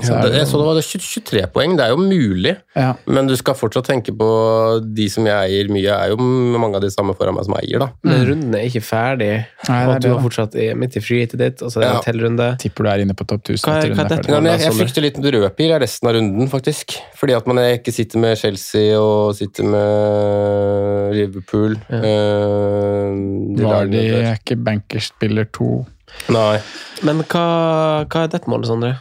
Så 0.00 0.16
Det, 0.22 0.32
jeg 0.38 0.46
så 0.48 0.58
det 0.60 0.66
var 0.66 0.80
23 0.80 1.42
poeng, 1.54 1.74
det 1.76 1.84
er 1.86 1.90
jo 1.94 1.98
mulig. 2.00 2.52
Ja. 2.76 2.92
Men 3.10 3.26
du 3.26 3.34
skal 3.36 3.56
fortsatt 3.58 3.88
tenke 3.90 4.12
på 4.16 4.28
de 4.96 5.08
som 5.12 5.26
jeg 5.26 5.50
eier 5.50 5.70
mye, 5.72 5.90
er 5.96 6.12
jo 6.14 6.16
mange 6.20 6.78
av 6.78 6.84
de 6.84 6.90
samme 6.92 7.14
foran 7.18 7.34
meg 7.36 7.44
som 7.48 7.56
eier, 7.58 7.82
da. 7.82 7.88
Men 8.06 8.24
runden 8.28 8.54
er 8.56 8.68
ikke 8.68 8.82
ferdig. 8.86 9.30
Nei, 9.68 9.80
og 9.86 10.00
du 10.00 10.08
er 10.08 10.14
har 10.14 10.22
fortsatt 10.24 10.54
i, 10.54 10.68
midt 10.78 10.96
i 10.96 11.02
freeheatet 11.04 11.42
ditt, 11.42 11.62
og 11.66 11.72
så 11.74 11.80
er 11.80 11.84
det 11.84 11.90
Ja. 11.90 11.98
en 11.98 12.06
tellrunde. 12.06 12.48
Tipper 12.62 12.84
du 12.84 12.90
er 12.92 13.04
inne 13.04 13.14
på 13.18 13.26
topp 13.26 13.42
1000 13.44 13.66
Hva 13.66 13.74
er- 13.74 13.78
etter 13.78 13.90
er 13.90 13.90
runden 13.90 14.06
er 14.06 14.16
ferdig. 14.16 14.30
Ja, 14.30 14.40
men 14.40 14.52
jeg, 14.52 14.60
jeg 14.60 14.78
frykter 14.80 15.02
litt 15.02 15.20
rødpil 15.34 15.70
i 15.74 15.78
resten 15.84 16.08
av 16.08 16.14
runden, 16.14 16.48
faktisk. 16.48 16.96
Fordi 17.18 17.36
at 17.36 17.46
man 17.46 17.56
ikke 17.58 17.92
sitter 17.92 18.18
med 18.18 18.38
Chelsea 18.38 18.96
og 19.00 19.34
sitter 19.34 19.64
med 19.64 21.14
Liverpool. 21.18 21.76
Ja. 21.90 22.00
Uh, 22.00 23.56
de 23.56 23.62
der. 23.62 24.24
er 24.30 24.38
ikke 24.38 24.56
bankerspiller 24.64 25.50
to. 25.52 25.84
Nei. 26.32 26.58
Men 27.06 27.22
hva, 27.30 28.04
hva 28.10 28.24
er 28.24 28.32
dette 28.32 28.50
målet, 28.50 28.66
Sondre? 28.70 28.96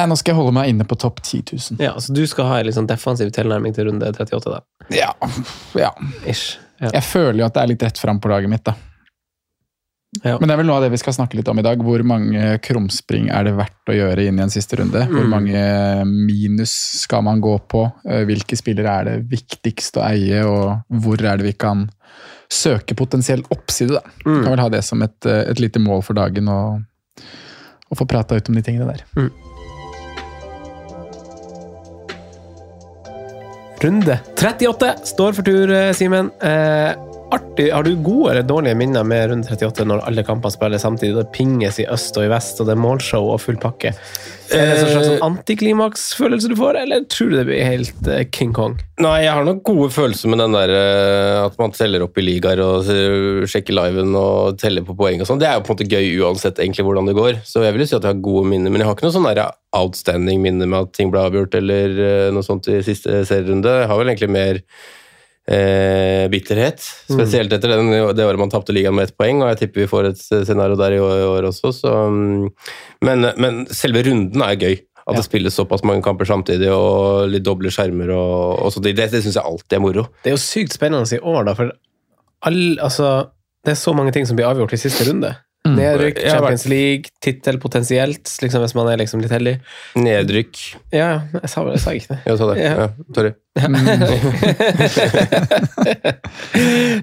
Nei, 0.00 0.06
nå 0.08 0.16
skal 0.16 0.32
jeg 0.32 0.40
holde 0.40 0.54
meg 0.56 0.70
inne 0.72 0.86
på 0.88 0.96
topp 0.96 1.20
10 1.20 1.42
000. 1.76 1.80
Ja, 1.84 1.92
så 2.00 2.14
Du 2.16 2.22
skal 2.30 2.48
ha 2.48 2.58
en 2.62 2.66
liksom 2.70 2.86
defensiv 2.88 3.30
tilnærming 3.36 3.74
til 3.76 3.90
runde 3.90 4.08
38, 4.16 4.54
da? 4.56 4.60
Ja. 4.96 5.10
ja. 5.76 5.90
Ish. 6.24 6.56
Ja. 6.80 6.88
Jeg 6.96 7.04
føler 7.04 7.42
jo 7.42 7.48
at 7.50 7.58
det 7.58 7.62
er 7.66 7.74
litt 7.74 7.82
rett 7.84 8.00
fram 8.00 8.20
på 8.24 8.30
laget 8.32 8.48
mitt, 8.48 8.64
da. 8.64 8.72
Ja. 10.24 10.38
Men 10.40 10.48
det 10.50 10.54
er 10.56 10.58
vel 10.58 10.66
noe 10.66 10.80
av 10.80 10.82
det 10.82 10.88
vi 10.90 10.98
skal 10.98 11.14
snakke 11.14 11.36
litt 11.38 11.46
om 11.52 11.60
i 11.60 11.62
dag. 11.62 11.78
Hvor 11.86 12.02
mange 12.02 12.56
krumspring 12.66 13.28
er 13.30 13.44
det 13.46 13.52
verdt 13.54 13.92
å 13.92 13.94
gjøre 13.94 14.24
inn 14.26 14.40
i 14.40 14.42
en 14.42 14.50
siste 14.50 14.80
runde? 14.80 15.04
Hvor 15.06 15.22
Mm. 15.22 15.30
mange 15.30 15.60
minus 16.08 16.72
skal 17.04 17.22
man 17.22 17.38
gå 17.44 17.52
på? 17.70 17.84
Eh, 18.08 18.24
Hvilke 18.26 18.58
spillere 18.58 18.90
er 19.00 19.04
det 19.04 19.28
viktigst 19.30 20.00
å 20.00 20.06
eie, 20.08 20.40
og 20.48 20.80
hvor 21.04 21.20
er 21.22 21.36
det 21.38 21.46
vi 21.46 21.52
kan 21.52 21.84
søke 22.50 22.96
potensiell 22.98 23.44
oppside? 23.54 24.00
da? 24.00 24.02
Mm. 24.26 24.42
kan 24.42 24.50
vel 24.56 24.64
ha 24.64 24.68
det 24.68 24.82
som 24.84 25.02
et, 25.02 25.26
eh, 25.26 25.44
et 25.52 25.60
lite 25.60 25.78
mål 25.78 26.02
for 26.02 26.14
dagen, 26.18 26.48
og, 26.48 26.82
og 27.90 27.98
få 28.02 28.08
prata 28.08 28.34
ut 28.34 28.48
om 28.50 28.54
de 28.58 28.62
tingene 28.66 28.90
der. 28.90 29.04
Runde 33.80 34.18
38 34.36 34.94
står 35.04 35.32
for 35.32 35.42
tur, 35.42 35.70
eh, 35.72 35.94
Simen. 35.94 36.30
Eh, 36.42 37.09
artig. 37.34 37.70
Har 37.72 37.86
du 37.86 37.94
gode 38.02 38.32
eller 38.32 38.46
dårlige 38.46 38.76
minner 38.78 39.04
med 39.06 39.30
runde 39.30 39.48
38 39.48 39.86
når 39.88 40.02
alle 40.08 40.24
kampene 40.26 40.54
spiller 40.54 40.82
samtidig? 40.82 41.16
Det 41.16 41.32
pinges 41.34 41.80
i 41.82 41.86
øst 41.90 42.18
og 42.18 42.26
i 42.26 42.30
vest, 42.32 42.60
og 42.60 42.68
det 42.68 42.74
er 42.76 42.82
målshow 42.82 43.30
og 43.34 43.40
full 43.42 43.58
pakke. 43.60 43.92
Er 44.50 44.66
det 44.66 44.74
en 44.74 44.88
slags 44.90 45.06
sånn 45.06 45.24
antiklimaksfølelse 45.28 46.50
du 46.50 46.56
får, 46.58 46.80
eller 46.80 47.04
tror 47.12 47.30
du 47.30 47.36
det 47.38 47.46
blir 47.46 47.62
helt 47.62 48.08
eh, 48.10 48.24
King 48.34 48.54
Kong? 48.56 48.74
Nei, 49.00 49.20
jeg 49.22 49.32
har 49.36 49.46
nok 49.46 49.62
gode 49.66 49.88
følelser 49.94 50.32
med 50.32 50.42
den 50.42 50.56
der 50.56 50.74
eh, 50.74 51.36
at 51.44 51.58
man 51.60 51.74
teller 51.76 52.04
opp 52.04 52.18
i 52.18 52.24
ligaer 52.26 52.62
og 52.64 52.90
sjekker 53.50 53.76
liven 53.78 54.10
og 54.18 54.58
teller 54.60 54.86
på 54.86 54.96
poeng 54.98 55.22
og 55.22 55.30
sånn. 55.30 55.40
Det 55.40 55.48
er 55.48 55.58
jo 55.58 55.64
på 55.66 55.72
en 55.72 55.78
måte 55.78 55.90
gøy 55.90 56.24
uansett 56.24 56.58
egentlig 56.58 56.86
hvordan 56.88 57.10
det 57.10 57.18
går. 57.18 57.42
Så 57.46 57.62
jeg 57.62 57.76
vil 57.76 57.86
jo 57.86 57.90
si 57.92 57.98
at 57.98 58.06
jeg 58.06 58.16
har 58.16 58.24
gode 58.26 58.50
minner, 58.50 58.74
men 58.74 58.82
jeg 58.82 58.90
har 58.90 58.98
ikke 58.98 59.06
noe 59.06 59.18
sånn 59.18 59.30
outstanding 59.78 60.40
minne 60.42 60.66
med 60.66 60.88
at 60.88 60.96
ting 60.98 61.12
ble 61.12 61.22
avgjort 61.22 61.54
eller 61.54 62.00
noe 62.34 62.42
sånt 62.42 62.66
i 62.72 62.80
siste 62.82 63.22
serierunde. 63.28 63.76
Jeg 63.84 63.92
har 63.92 64.00
vel 64.00 64.10
egentlig 64.10 64.34
mer 64.34 64.64
eh, 65.48 66.26
bitterhet, 66.32 66.82
spesielt 67.08 67.52
etter 67.54 67.76
den, 67.76 67.90
det 68.16 68.26
året 68.26 68.40
man 68.40 68.52
tapte 68.52 68.74
ligaen 68.76 68.96
med 68.96 69.08
ett 69.08 69.16
poeng, 69.18 69.42
og 69.44 69.52
jeg 69.52 69.62
tipper 69.64 69.84
vi 69.84 69.90
får 69.90 70.10
et 70.10 70.22
scenario 70.22 70.78
der 70.80 70.98
i 70.98 71.00
år, 71.00 71.48
også, 71.50 71.72
så 71.76 71.96
mm, 72.12 72.46
men, 73.08 73.30
men 73.40 73.66
selve 73.74 74.04
runden 74.08 74.46
er 74.46 74.60
gøy. 74.60 74.80
At 75.10 75.16
det 75.16 75.24
spilles 75.24 75.56
såpass 75.56 75.80
mange 75.82 76.04
kamper 76.06 76.28
samtidig, 76.28 76.68
og 76.70 77.24
litt 77.32 77.42
doble 77.42 77.72
skjermer 77.72 78.12
og, 78.14 78.60
og. 78.62 78.76
Det, 78.84 78.92
det 78.94 79.22
syns 79.24 79.34
jeg 79.40 79.42
alltid 79.42 79.74
er 79.74 79.82
moro. 79.82 80.04
Det 80.22 80.30
er 80.30 80.36
jo 80.36 80.42
sykt 80.42 80.76
spennende 80.76 81.16
i 81.16 81.18
år, 81.18 81.48
da, 81.48 81.54
for 81.58 81.72
all, 82.46 82.60
altså, 82.78 83.08
det 83.66 83.74
er 83.74 83.80
så 83.80 83.94
mange 83.96 84.12
ting 84.14 84.28
som 84.28 84.38
blir 84.38 84.46
avgjort 84.46 84.76
i 84.76 84.78
siste 84.78 85.08
runde. 85.08 85.32
Nedrykk, 85.68 86.16
Champions 86.24 86.62
League, 86.70 87.10
tittel 87.20 87.58
potensielt, 87.60 88.30
liksom, 88.42 88.62
hvis 88.64 88.72
man 88.74 88.88
er 88.88 88.96
liksom 89.02 89.20
litt 89.20 89.32
heldig. 89.34 89.58
Nedrykk. 90.00 90.56
Ja, 90.96 91.10
jeg 91.36 91.50
sa, 91.52 91.64
jeg 91.68 91.82
sa 91.82 91.92
ikke 91.98 92.14
det. 92.14 92.18
Jeg 92.30 92.38
sa 92.40 92.48
det. 92.48 92.56
Ja. 92.62 92.70
Ja, 92.80 92.86
sorry. 93.14 93.32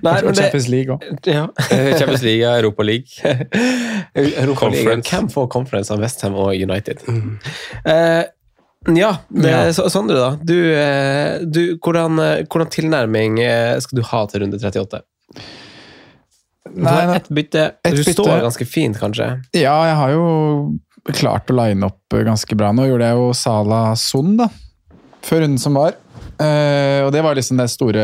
Nei, 0.01 0.15
men 0.23 0.31
det 0.31 0.39
Champions 0.39 0.67
League 0.71 0.95
òg. 0.95 1.05
ja. 1.29 1.43
Eh, 1.71 1.91
Champions 1.99 2.23
League, 2.25 2.47
Europa 2.57 2.83
League. 2.87 3.07
Europa 4.15 4.41
League. 4.41 4.55
Conference. 4.63 5.11
Hvem 5.11 5.29
får 5.33 5.47
conference 5.53 5.93
av 5.93 6.01
Westham 6.03 6.37
og 6.39 6.53
United? 6.55 7.03
Eh, 7.85 8.23
ja, 8.97 9.11
det, 9.29 9.51
Ja. 9.51 9.61
Så, 9.75 9.89
Sondre, 9.93 10.17
da. 10.17 10.31
Du, 10.41 10.57
eh, 10.73 11.39
du, 11.45 11.61
hvordan, 11.83 12.17
hvordan 12.47 12.73
tilnærming 12.73 13.37
skal 13.83 14.01
du 14.01 14.03
ha 14.11 14.25
til 14.31 14.45
runde 14.45 14.57
38? 14.61 15.01
Nei, 16.73 17.05
nei. 17.09 17.15
ett 17.17 17.29
bytte. 17.29 17.65
Et 17.83 17.95
Du 17.95 18.01
bytte. 18.01 18.15
står 18.17 18.43
ganske 18.45 18.67
fint, 18.69 18.99
kanskje. 18.99 19.29
Ja, 19.57 19.75
jeg 19.87 19.95
har 19.99 20.13
jo 20.15 20.25
klart 21.15 21.51
å 21.51 21.55
line 21.55 21.87
opp 21.87 22.17
ganske 22.27 22.57
bra. 22.59 22.73
Nå 22.75 22.87
gjorde 22.89 23.07
jeg 23.07 23.19
jo 23.19 23.29
Sala 23.37 23.81
Son, 23.99 24.35
da. 24.39 24.49
Før 25.25 25.43
runden 25.45 25.61
som 25.61 25.77
var. 25.77 25.95
Eh, 26.37 27.01
og 27.05 27.11
det 27.15 27.23
var 27.25 27.37
liksom 27.37 27.57
det 27.57 27.69
store 27.73 28.03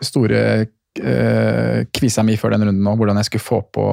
Store 0.00 0.38
uh, 0.64 1.80
kvisa 1.92 2.22
mi 2.24 2.38
før 2.40 2.54
den 2.54 2.64
runden 2.64 2.86
nå, 2.86 2.94
hvordan 2.96 3.18
jeg 3.20 3.28
skulle 3.28 3.44
få 3.44 3.58
på 3.68 3.84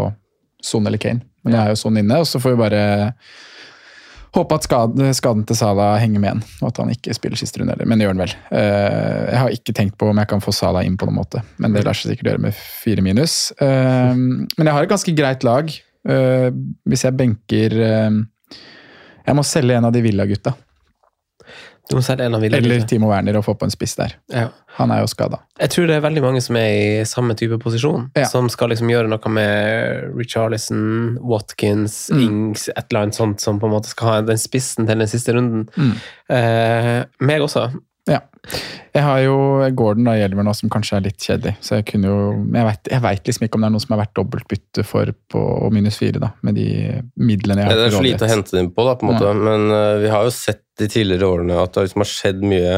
Son 0.63 0.87
eller 0.87 1.01
Kane. 1.01 1.25
Men 1.43 1.53
nå 1.53 1.59
er 1.59 1.73
jo 1.73 1.79
Son 1.81 1.99
inne, 1.99 2.21
og 2.23 2.29
så 2.29 2.39
får 2.39 2.55
vi 2.55 2.61
bare 2.61 2.83
håpe 4.37 4.57
at 4.57 4.65
skaden, 4.67 5.09
skaden 5.17 5.43
til 5.47 5.57
Salah 5.59 5.97
henger 6.01 6.21
med 6.21 6.29
igjen, 6.29 6.43
og 6.61 6.69
at 6.69 6.79
han 6.81 6.91
ikke 6.93 7.15
spiller 7.17 7.39
siste 7.39 7.61
runde 7.61 7.73
heller. 7.73 7.89
Men 7.89 7.99
det 7.99 8.05
gjør 8.07 8.13
han 8.15 8.23
vel. 8.23 8.35
Eh, 8.59 9.23
jeg 9.31 9.41
har 9.41 9.55
ikke 9.57 9.75
tenkt 9.77 9.97
på 9.99 10.09
om 10.11 10.21
jeg 10.21 10.29
kan 10.31 10.43
få 10.43 10.53
Salah 10.55 10.85
inn 10.87 10.97
på 10.99 11.09
noen 11.09 11.19
måte, 11.19 11.43
men 11.61 11.75
det 11.75 11.83
lar 11.85 11.97
seg 11.97 12.13
sikkert 12.13 12.31
gjøre 12.31 12.45
med 12.47 12.55
fire 12.57 13.03
minus. 13.05 13.37
Eh, 13.57 14.13
men 14.15 14.63
jeg 14.63 14.75
har 14.77 14.87
et 14.87 14.93
ganske 14.93 15.15
greit 15.17 15.47
lag. 15.47 15.73
Eh, 16.07 16.49
hvis 16.87 17.03
jeg 17.03 17.17
benker 17.19 17.73
Jeg 19.27 19.35
må 19.35 19.43
selge 19.43 19.75
en 19.75 19.83
av 19.83 19.91
de 19.91 19.99
Villa-gutta. 19.99 20.23
Du 20.23 20.23
må 20.23 20.23
selge 20.23 20.45
en 20.47 20.53
av 20.53 20.53
Villa. 20.53 20.63
Eller 22.57 22.81
Timo 22.89 23.07
Werner 23.11 23.37
og 23.39 23.45
få 23.45 23.53
på 23.57 23.67
en 23.67 23.71
spiss 23.71 23.95
der. 23.95 24.15
Ja. 24.33 24.47
Han 24.77 24.91
er 24.93 24.99
jo 25.01 25.07
skada. 25.09 25.39
Jeg 25.59 25.71
tror 25.73 25.87
det 25.89 25.95
er 25.97 26.03
veldig 26.03 26.21
mange 26.21 26.41
som 26.43 26.57
er 26.59 26.67
i 27.01 27.05
samme 27.09 27.33
type 27.39 27.57
posisjon. 27.63 28.09
Ja. 28.17 28.27
Som 28.29 28.49
skal 28.53 28.69
liksom 28.73 28.91
gjøre 28.91 29.09
noe 29.09 29.31
med 29.33 30.11
Richarlison, 30.17 31.17
Watkins, 31.23 32.09
Mm. 32.13 32.21
Ings, 32.27 32.67
et 32.69 32.85
eller 32.89 33.07
annet 33.07 33.15
sånt 33.15 33.41
som 33.41 33.59
på 33.59 33.67
en 33.67 33.73
måte 33.73 33.89
skal 33.89 34.07
ha 34.07 34.21
den 34.21 34.37
spissen 34.37 34.85
til 34.87 34.97
den 34.99 35.07
siste 35.07 35.33
runden. 35.33 35.69
Mm. 35.77 35.93
Eh, 36.29 37.05
meg 37.19 37.41
også. 37.41 37.69
Ja. 38.07 38.21
Jeg 38.95 39.03
har 39.03 39.19
jo 39.21 39.37
Gordon 39.77 40.07
da 40.07 40.15
i 40.17 40.21
elver 40.25 40.45
nå, 40.45 40.53
som 40.55 40.71
kanskje 40.71 40.97
er 40.97 41.03
litt 41.05 41.21
kjedelig. 41.21 41.57
Så 41.61 41.79
jeg 41.79 41.87
kunne 41.89 42.09
jo 42.09 42.19
Jeg 42.55 43.01
vet 43.03 43.27
liksom 43.27 43.45
ikke 43.45 43.59
om 43.59 43.65
det 43.65 43.69
er 43.69 43.75
noe 43.75 43.83
som 43.83 43.95
er 43.95 44.01
verdt 44.01 44.15
dobbeltbytte 44.17 44.85
for 44.87 45.11
på 45.33 45.41
minus 45.75 45.99
fire, 46.01 46.21
da. 46.23 46.31
Med 46.47 46.57
de 46.57 46.69
midlene 47.19 47.65
jeg 47.65 47.69
har 47.69 47.81
Det 47.81 47.89
er 47.89 47.97
så 47.97 48.05
lite 48.05 48.25
å 48.25 48.31
hente 48.31 48.61
inn 48.61 48.71
på, 48.73 48.87
da, 48.87 48.95
på 48.97 49.05
en 49.05 49.13
måte. 49.13 49.35
men 49.35 49.67
uh, 49.73 49.99
vi 50.01 50.09
har 50.13 50.25
jo 50.25 50.33
sett 50.33 50.63
de 50.77 50.85
tidligere 50.93 51.25
årene 51.25 51.57
at 51.57 51.73
det 51.73 51.87
liksom 51.87 52.03
har 52.03 52.09
skjedd 52.09 52.43
mye 52.45 52.73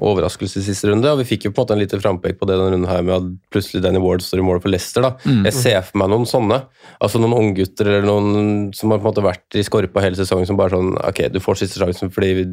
overraskelse 0.00 0.60
i 0.60 0.66
siste 0.68 0.88
runde. 0.88 1.10
og 1.10 1.18
Vi 1.20 1.28
fikk 1.32 1.48
jo 1.48 1.52
på 1.52 1.60
en 1.60 1.66
måte 1.66 1.76
en 1.76 1.82
liten 1.82 2.02
frampek 2.02 2.38
på 2.38 2.46
det 2.48 2.56
denne 2.56 2.76
runden 2.76 2.90
her 2.90 3.02
med 3.06 3.14
at 3.16 3.30
plutselig 3.52 3.82
Danny 3.84 4.00
Ward 4.02 4.22
står 4.24 4.42
i 4.42 4.46
mål 4.46 4.62
for 4.62 4.72
Leicester. 4.72 5.04
da. 5.04 5.12
Mm. 5.26 5.42
Jeg 5.48 5.56
ser 5.58 5.80
for 5.86 6.02
meg 6.02 6.12
noen 6.14 6.28
sånne. 6.30 6.60
altså 7.02 7.20
Noen 7.22 7.36
unggutter 7.40 7.90
eller 7.90 8.06
noen 8.06 8.70
som 8.76 8.94
har 8.94 9.02
på 9.02 9.08
en 9.08 9.10
måte 9.10 9.26
vært 9.26 9.58
i 9.58 9.66
skorpa 9.66 10.04
hele 10.04 10.18
sesongen, 10.18 10.46
som 10.48 10.58
bare 10.60 10.76
sånn 10.76 10.94
Ok, 11.00 11.26
du 11.34 11.40
får 11.42 11.64
siste 11.64 11.82
sjansen 11.82 12.14
fordi 12.14 12.30
vi, 12.38 12.46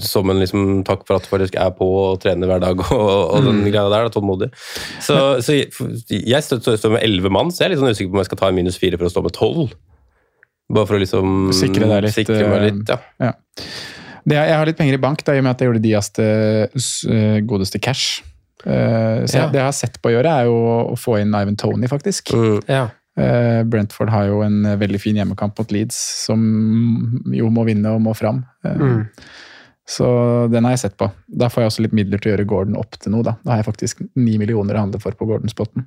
som 0.00 0.30
en 0.30 0.38
liksom 0.40 0.84
takk 0.86 1.02
for 1.08 1.18
at 1.18 1.26
du 1.26 1.28
faktisk 1.32 1.56
er 1.60 1.70
på 1.76 1.84
og 1.84 2.20
trener 2.22 2.48
hver 2.50 2.60
dag 2.62 2.78
og, 2.86 3.10
og 3.34 3.44
den 3.44 3.58
Mm. 3.62 3.66
greia 3.72 3.88
der. 3.90 4.06
da, 4.06 4.12
Tålmodig. 4.14 4.48
Så, 5.04 5.18
så 5.44 5.56
jeg, 5.58 5.70
jeg 6.10 6.42
står 6.46 6.90
med 6.94 7.02
elleve 7.02 7.30
mann, 7.34 7.50
så 7.52 7.64
jeg 7.64 7.68
er 7.68 7.74
litt 7.74 7.82
sånn 7.82 7.92
usikker 7.92 8.10
på 8.12 8.18
om 8.18 8.22
jeg 8.22 8.30
skal 8.30 8.40
ta 8.44 8.48
en 8.52 8.58
minus 8.58 8.78
fire 8.80 8.96
for 9.00 9.08
å 9.10 9.12
stå 9.12 9.22
med 9.26 9.34
tolv. 9.36 9.74
Bare 10.72 10.86
for 10.88 10.98
å 10.98 11.02
liksom 11.02 11.36
Sikre 11.56 11.88
deg 11.88 12.02
litt, 12.04 12.14
sikre 12.16 12.42
meg 12.44 12.58
eh, 12.60 12.66
litt 12.70 12.90
ja. 12.92 12.98
Ja. 13.24 13.32
Det, 14.28 14.36
jeg 14.36 14.56
har 14.60 14.66
litt 14.68 14.76
penger 14.76 14.98
i 14.98 15.00
bank, 15.00 15.22
da, 15.24 15.32
i 15.32 15.40
og 15.40 15.46
med 15.46 15.54
at 15.54 15.62
jeg 15.64 15.70
gjorde 15.70 15.80
Dias 15.86 16.10
til 16.12 17.14
eh, 17.16 17.38
godeste 17.48 17.80
cash. 17.80 18.22
Uh, 18.66 19.24
så 19.24 19.38
Ja. 19.38 19.42
jeg, 19.46 19.52
det 19.54 19.60
jeg 19.60 19.64
har 19.68 19.76
sett 19.76 19.96
på 20.02 20.10
å 20.10 20.12
gjøre, 20.12 20.32
er 20.42 20.48
jo 20.50 20.56
å 20.92 20.96
få 21.00 21.16
inn 21.22 21.32
Ivan 21.38 21.56
Tony, 21.56 21.88
faktisk. 21.88 22.34
Mm. 22.36 22.58
Ja. 22.68 22.86
Uh, 23.18 23.62
Brentford 23.66 24.12
har 24.12 24.28
jo 24.28 24.42
en 24.44 24.60
eh, 24.68 24.76
veldig 24.78 25.00
fin 25.02 25.16
hjemmekamp 25.18 25.56
mot 25.58 25.72
Leeds, 25.74 25.96
som 26.26 26.42
jo 27.34 27.48
må 27.50 27.64
vinne 27.66 27.90
og 27.96 28.02
må 28.04 28.12
fram. 28.18 28.44
Uh, 28.66 28.76
Mm. 28.76 29.04
Så 29.88 30.06
den 30.52 30.66
har 30.68 30.74
jeg 30.74 30.82
sett 30.82 30.96
på. 31.00 31.06
Da 31.40 31.48
får 31.48 31.62
jeg 31.64 31.70
også 31.72 31.84
litt 31.86 31.94
midler 31.96 32.20
til 32.20 32.30
å 32.30 32.34
gjøre 32.36 32.44
Gordon 32.50 32.76
opp 32.76 32.98
til 33.00 33.14
noe. 33.14 33.24
Da 33.24 33.36
Da 33.40 33.54
har 33.54 33.62
jeg 33.62 33.68
faktisk 33.70 34.02
ni 34.20 34.34
millioner 34.40 34.76
å 34.76 34.82
handle 34.84 35.00
for 35.00 35.16
på 35.16 35.24
Gordon-spotten. 35.30 35.86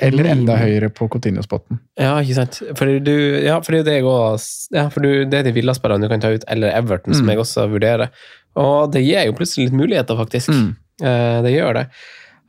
Eller 0.00 0.28
enda 0.30 0.54
høyere 0.56 0.88
på 0.94 1.08
Coutinho-spotten. 1.12 1.80
Ja, 2.00 2.14
ikke 2.22 2.36
sant. 2.38 2.60
Fordi 2.78 3.00
du, 3.04 3.12
ja, 3.44 3.58
for 3.60 3.74
det 3.74 3.80
er 3.80 3.82
jo 3.82 3.88
det 3.88 3.96
jeg 3.98 4.06
også 4.08 4.76
Ja, 4.78 4.84
for 4.94 5.04
du, 5.04 5.24
det 5.28 5.40
er 5.40 5.48
de 5.48 5.52
Villa-spillerne 5.56 6.06
du 6.06 6.08
kan 6.12 6.22
ta 6.22 6.30
ut, 6.32 6.46
eller 6.48 6.72
Everton, 6.78 7.12
som 7.18 7.26
Mm. 7.26 7.32
jeg 7.34 7.42
også 7.42 7.66
vurderer. 7.72 8.08
Og 8.56 8.92
det 8.94 9.02
gir 9.04 9.26
jo 9.26 9.34
plutselig 9.36 9.66
litt 9.68 9.76
muligheter, 9.76 10.16
faktisk. 10.16 10.48
Mm. 10.54 10.70
Eh, 11.02 11.42
det 11.42 11.52
gjør 11.52 11.74
det. 11.74 11.86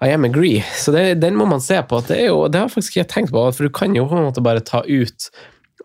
I 0.05 0.13
am 0.13 0.23
agree. 0.25 0.61
Så 0.77 0.93
det, 0.93 1.19
den 1.19 1.35
må 1.35 1.45
man 1.49 1.59
se 1.61 1.81
på. 1.83 1.99
Det, 2.07 2.21
jo, 2.27 2.47
det 2.47 2.61
har 2.61 2.69
faktisk 2.69 2.93
ikke 2.95 3.03
jeg 3.03 3.09
tenkt 3.09 3.31
på, 3.33 3.43
for 3.53 3.63
du 3.67 3.69
kan 3.73 3.93
jo 3.97 4.05
på 4.07 4.15
en 4.17 4.29
måte 4.29 4.41
bare 4.45 4.61
ta 4.61 4.83
ut 4.87 5.31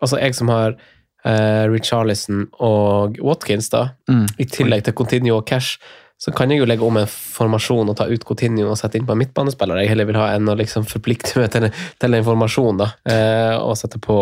Altså 0.01 0.19
jeg 0.21 0.35
som 0.35 0.47
har 0.53 0.75
uh, 1.25 1.65
Richarlison 1.71 2.45
og 2.59 3.17
Watkins, 3.23 3.69
da, 3.73 3.89
Mm. 4.09 4.25
i 4.39 4.45
tillegg 4.45 4.83
til 4.83 4.93
Continuo 4.93 5.37
og 5.41 5.45
Cash, 5.47 5.79
så 6.17 6.31
kan 6.33 6.49
jeg 6.49 6.59
jo 6.59 6.65
legge 6.65 6.81
om 6.85 6.95
en 6.97 7.05
formasjon 7.07 7.89
og 7.91 7.95
ta 7.99 8.07
ut 8.09 8.23
Continuo 8.25 8.71
og 8.71 8.77
sette 8.79 8.97
inn 8.97 9.05
på 9.05 9.13
en 9.13 9.19
midtbanespiller 9.21 9.77
jeg 9.83 9.91
heller 9.91 10.07
vil 10.09 10.17
ha, 10.17 10.31
enn 10.33 10.49
å 10.49 10.55
liksom 10.57 10.87
forplikte 10.89 11.37
meg 11.39 11.51
til, 11.53 11.67
til 12.01 12.13
en 12.17 12.25
formasjon, 12.25 12.79
da. 12.81 12.87
eh, 13.05 13.53
og 13.61 13.75
sette 13.77 13.99
på 14.01 14.15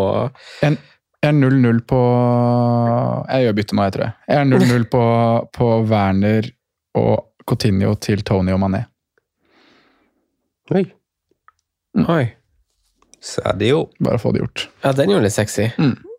Jeg 0.62 0.75
er 1.31 1.31
0-0 1.34 1.79
på 1.88 2.01
Jeg 3.31 3.45
gjør 3.47 3.55
bytte 3.62 3.75
nå, 3.79 3.86
jeg 3.88 3.93
tror 3.95 4.03
jeg. 4.05 4.13
Jeg 4.27 4.41
er 4.41 4.49
0-0 4.51 4.84
på, 4.91 5.03
på 5.55 5.69
Werner 5.89 6.49
og 6.99 7.15
Coutinho 7.47 7.95
til 8.01 8.21
Tony 8.27 8.51
og 8.53 8.60
Mané. 8.62 8.84
Oi. 10.75 10.84
Oi. 12.10 12.23
Sadio. 13.21 13.86
Bare 14.03 14.19
få 14.21 14.31
det 14.36 14.43
gjort. 14.43 14.67
Ja, 14.84 14.91
den 14.97 15.10
er 15.13 15.17
jo 15.19 15.23
litt 15.25 15.34
sexy. 15.36 15.69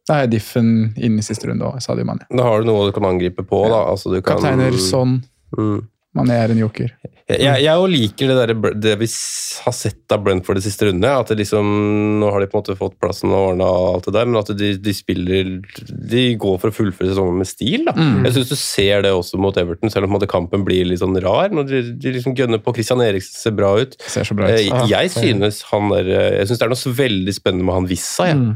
Da 0.07 0.21
er 0.23 0.31
diffen 0.31 0.93
inn 0.97 1.19
i 1.19 1.25
siste 1.27 1.49
runde 1.51 1.67
òg, 1.67 1.81
Sadio 1.83 2.07
Mané. 2.07 2.29
Da 2.31 2.47
har 2.47 2.63
du 2.63 2.69
noe 2.71 2.87
du 2.87 2.95
kan 2.95 3.09
angripe 3.09 3.43
på. 3.47 3.65
da. 3.73 3.83
Altså, 3.91 4.13
du 4.15 4.21
kan, 4.23 4.39
Kapteiner 4.39 4.77
sånn. 4.79 5.21
Mm. 5.59 5.81
Mané 6.17 6.37
er 6.47 6.53
en 6.55 6.61
joker. 6.63 6.93
Jeg, 7.29 7.41
jeg 7.43 7.63
jeg 7.67 7.89
liker 7.91 8.29
det, 8.31 8.35
der, 8.39 8.75
det 8.79 8.93
vi 9.03 9.07
har 9.67 9.75
sett 9.75 10.15
av 10.15 10.23
Brentford 10.25 10.57
det 10.57 10.63
siste 10.65 10.87
runde. 10.87 11.11
At 11.11 11.29
det 11.29 11.41
liksom, 11.43 11.67
Nå 12.23 12.31
har 12.33 12.41
de 12.41 12.47
på 12.49 12.57
en 12.57 12.63
måte 12.63 12.77
fått 12.79 12.95
plassen 13.03 13.35
og 13.35 13.49
ordna 13.51 13.67
alt 13.67 14.07
det 14.07 14.15
der, 14.15 14.29
men 14.31 14.39
at 14.41 14.53
de, 14.57 14.71
de 14.81 14.95
spiller 14.97 15.51
De 15.91 16.23
går 16.41 16.55
for 16.63 16.71
å 16.71 16.77
fullføre 16.77 17.11
sesongen 17.11 17.37
med 17.43 17.51
stil. 17.51 17.83
da. 17.89 17.93
Mm. 17.99 18.23
Jeg 18.29 18.37
syns 18.39 18.53
du 18.55 18.57
ser 18.63 19.03
det 19.05 19.11
også 19.13 19.43
mot 19.43 19.59
Everton, 19.61 19.91
selv 19.93 20.07
om 20.09 20.15
måte, 20.17 20.31
kampen 20.31 20.65
blir 20.65 20.87
litt 20.89 21.03
sånn 21.03 21.19
rar. 21.21 21.51
Når 21.53 21.67
de, 21.69 21.83
de 22.07 22.15
liksom 22.17 22.39
gønner 22.39 22.63
på. 22.63 22.73
Christian 22.79 23.03
Eriksen 23.05 23.37
ser 23.43 23.59
bra 23.59 23.75
ut. 23.83 23.99
Ser 24.07 24.25
så 24.31 24.39
bra 24.39 24.49
Eh, 24.55 24.71
ut. 24.71 24.87
Jeg 24.95 25.11
synes 25.19 25.65
han 25.73 25.91
der, 25.93 26.09
eh, 26.15 26.31
jeg 26.39 26.47
synes 26.53 26.63
det 26.63 26.69
er 26.71 26.73
noe 26.77 26.85
så 26.87 26.95
veldig 27.03 27.35
spennende 27.43 27.67
med 27.67 27.81
han 27.83 27.91
Vissa. 27.91 28.31
Ja. 28.31 28.39
Mm. 28.39 28.55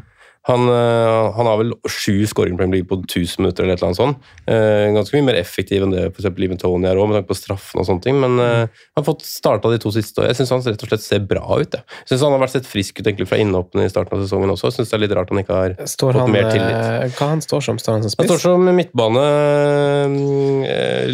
Han, 0.50 0.66
øh, 0.68 1.30
han 1.36 1.46
har 1.46 1.60
vel 1.60 1.70
sju 1.86 2.26
skåringer 2.26 2.56
på 2.58 2.62
Premier 2.64 2.80
League 2.80 2.90
på 2.90 2.98
1000 3.04 3.38
minutter, 3.44 3.62
eller 3.64 3.76
et 3.76 3.80
eller 3.80 3.90
annet 3.92 4.00
sånt. 4.00 4.30
Eh, 4.50 4.86
ganske 4.96 5.14
mye 5.16 5.26
mer 5.30 5.38
effektiv 5.38 5.84
enn 5.86 5.94
det 5.94 6.08
for 6.10 6.20
eksempel 6.24 6.42
Liven 6.44 6.58
Tony 6.60 6.88
er 6.90 6.98
òg, 6.98 7.06
med 7.08 7.20
tanke 7.20 7.30
på 7.30 7.38
straffen 7.38 7.80
og 7.80 7.86
sånne 7.86 8.02
ting. 8.04 8.18
Men 8.22 8.34
øh, 8.42 8.66
han 8.66 8.98
har 9.00 9.06
fått 9.06 9.22
starta 9.28 9.70
de 9.70 9.78
to 9.80 9.92
siste, 9.94 10.18
og 10.20 10.26
jeg 10.28 10.40
syns 10.40 10.50
han 10.56 10.64
rett 10.66 10.82
og 10.84 10.90
slett 10.90 11.06
ser 11.06 11.22
bra 11.30 11.44
ut. 11.60 11.78
Jeg 11.78 12.10
synes 12.10 12.24
han 12.26 12.34
har 12.34 12.42
vært 12.42 12.54
sett 12.56 12.68
frisk 12.68 12.98
ut 13.00 13.06
egentlig 13.06 13.28
fra 13.30 13.38
innhoppene 13.40 13.86
i 13.86 13.92
starten 13.92 14.18
av 14.18 14.24
sesongen 14.26 14.50
også. 14.56 14.68
Jeg 14.72 14.78
synes 14.80 14.90
det 14.90 14.98
er 14.98 15.04
litt 15.06 15.16
rart 15.20 15.30
han 15.32 15.42
ikke 15.44 15.60
har 15.60 15.76
Står 15.86 16.18
fått 16.18 16.24
han, 16.26 16.34
mer 16.34 16.50
tillit. 16.50 16.74
eh, 16.80 17.14
hva 17.20 17.30
han 17.36 17.44
står 17.46 17.66
som? 17.68 17.78
Står 17.80 17.98
han 17.98 18.02
som 18.08 18.18
Han 18.18 18.30
står 18.32 18.42
som 18.44 18.70
midtbane, 18.80 19.24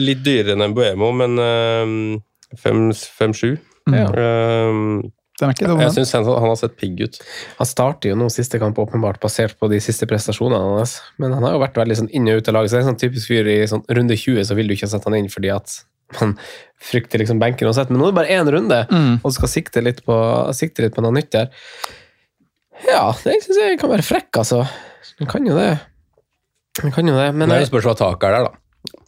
litt 0.01 0.25
dyrere 0.27 0.57
enn 0.57 0.75
Buemo, 0.77 1.13
men 1.17 1.39
øh, 1.43 1.93
5-7. 2.65 3.57
Ja. 3.93 4.09
Den 5.41 5.51
er 5.51 5.53
ikke 5.53 5.67
dum, 5.69 5.81
jeg 5.85 5.93
syns 5.93 6.13
han, 6.17 6.25
han 6.25 6.49
har 6.49 6.57
sett 6.57 6.77
pigg 6.81 7.01
ut. 7.05 7.19
Han 7.59 7.67
starter 7.69 8.09
jo 8.09 8.17
nå 8.17 8.31
siste 8.33 8.57
kamp 8.63 8.79
åpenbart 8.81 9.19
basert 9.21 9.59
på 9.61 9.69
de 9.69 9.81
siste 9.85 10.07
prestasjonene 10.09 10.79
hans, 10.79 10.95
men 11.21 11.35
han 11.37 11.45
har 11.45 11.53
jo 11.53 11.61
vært 11.61 11.77
veldig 11.77 11.97
sånn 11.99 12.09
inn 12.17 12.31
og 12.33 12.39
ut 12.41 12.49
av 12.49 12.57
laget. 12.57 12.71
Så 12.73 12.77
det 12.79 12.81
er 12.81 12.87
en 12.87 12.93
sånn 12.95 13.03
typisk 13.03 13.29
fyr 13.29 13.51
i 13.53 13.59
sånn 13.69 13.85
runde 13.99 14.17
20 14.17 14.47
så 14.49 14.57
vil 14.57 14.67
du 14.71 14.73
ikke 14.79 14.89
sette 14.89 15.05
han 15.11 15.19
inn 15.19 15.29
fordi 15.29 15.51
at 15.53 15.75
man 16.21 16.33
frykter 16.81 17.21
liksom 17.21 17.41
benken 17.43 17.69
uansett. 17.69 17.91
Men 17.93 18.01
nå 18.01 18.07
er 18.09 18.13
det 18.15 18.19
bare 18.23 18.33
én 18.39 18.49
runde, 18.55 18.81
Mm. 18.89 19.21
og 19.25 19.33
skal 19.37 19.49
sikte 19.53 19.83
litt 19.85 20.01
på, 20.07 20.17
sikte 20.57 20.87
litt 20.87 20.95
på 20.97 21.03
noe 21.05 21.13
nytt 21.13 21.31
der. 21.35 21.51
Ja, 22.87 23.13
det 23.25 23.37
syns 23.45 23.59
jeg 23.61 23.79
kan 23.81 23.91
være 23.93 24.05
frekk, 24.07 24.31
altså. 24.41 24.63
Den 25.19 25.29
kan 25.31 25.45
jo 25.49 25.57
det. 25.57 25.79
Den 26.81 26.93
kan 26.93 27.09
jo 27.09 27.15
det, 27.17 27.29
men 27.35 27.49
det 27.49 27.67
spørs 27.69 27.87
hva 27.89 27.95
taket 27.97 28.25
er 28.29 28.37
der, 28.37 28.49
da. 28.49 29.05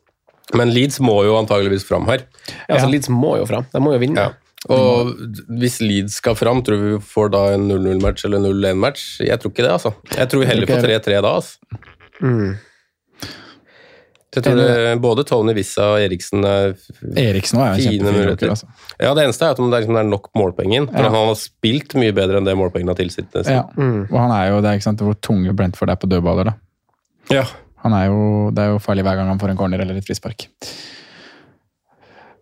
Men 0.56 0.70
Leeds 0.72 1.00
må 1.04 1.18
jo 1.26 1.34
antageligvis 1.36 1.84
fram 1.84 2.06
her. 2.08 2.22
ja, 2.68 2.74
altså, 2.78 2.88
Leeds 2.90 3.08
må 3.12 3.34
jo 3.36 3.44
fram. 3.48 3.66
De 3.72 3.80
må 3.84 3.92
jo 3.92 3.98
vinne. 4.00 4.16
Ja. 4.28 4.32
Og 4.66 5.12
hvis 5.60 5.78
Leeds 5.80 6.18
skal 6.18 6.34
fram, 6.34 6.62
tror 6.66 6.80
du 6.80 6.86
vi 6.96 7.02
får 7.12 7.28
da 7.30 7.42
en 7.54 7.68
0-0-match 7.70 8.24
eller 8.26 8.42
0-1-match? 8.42 9.04
Jeg 9.22 9.38
tror 9.38 9.52
ikke 9.54 9.62
det, 9.62 9.74
altså. 9.76 9.92
Jeg 10.16 10.28
tror 10.28 10.42
vi 10.42 10.48
heller 10.50 10.66
får 10.66 10.82
3-3 10.88 11.20
da, 11.22 11.34
altså. 11.38 11.78
Mm. 12.18 12.56
Jeg 14.34 14.44
tror 14.44 14.58
det, 14.60 14.98
både 15.00 15.22
Tony 15.24 15.54
Vissa 15.56 15.86
og 15.94 16.02
Eriksen 16.04 16.42
er 16.44 16.74
Eriksen 17.16 17.62
er 17.62 17.70
en 17.72 17.80
Fine 17.80 18.10
muligheter. 18.12 18.50
Altså. 18.52 18.66
Ja, 19.00 19.14
det 19.16 19.24
eneste 19.24 19.46
er 19.46 19.54
at 19.54 19.62
om 19.62 19.70
det 19.70 19.78
er, 19.78 19.86
liksom, 19.86 20.10
nok 20.10 20.28
målpoengen 20.36 20.90
For 20.90 21.00
Ja. 21.00 21.08
han 21.14 21.30
har 21.30 21.38
spilt 21.40 21.94
mye 21.98 22.12
bedre 22.12 22.36
enn 22.38 22.44
det 22.46 22.54
målpengene 22.58 22.92
har 22.92 22.98
tilsitt. 23.00 23.32
Ja. 23.48 23.62
Mm. 23.78 24.04
Og 24.10 24.18
han 24.20 24.34
er 24.36 24.50
jo 24.50 24.60
det 24.60 24.68
er 24.68 24.78
ikke 24.78 24.88
sant, 24.90 25.00
hvor 25.06 25.16
tunge 25.24 25.54
Brentford 25.56 25.94
er 25.94 25.96
på 25.96 26.10
dødballer. 26.10 26.52
da. 26.52 26.54
Ja. 27.32 27.46
Han 27.86 27.94
er 27.96 28.06
jo, 28.10 28.50
det 28.52 28.62
er 28.66 28.74
jo 28.74 28.78
farlig 28.84 29.06
hver 29.06 29.16
gang 29.16 29.28
han 29.32 29.38
får 29.40 29.54
en 29.54 29.56
corner 29.56 29.80
eller 29.80 29.96
et 29.96 30.04
frispark. 30.06 30.48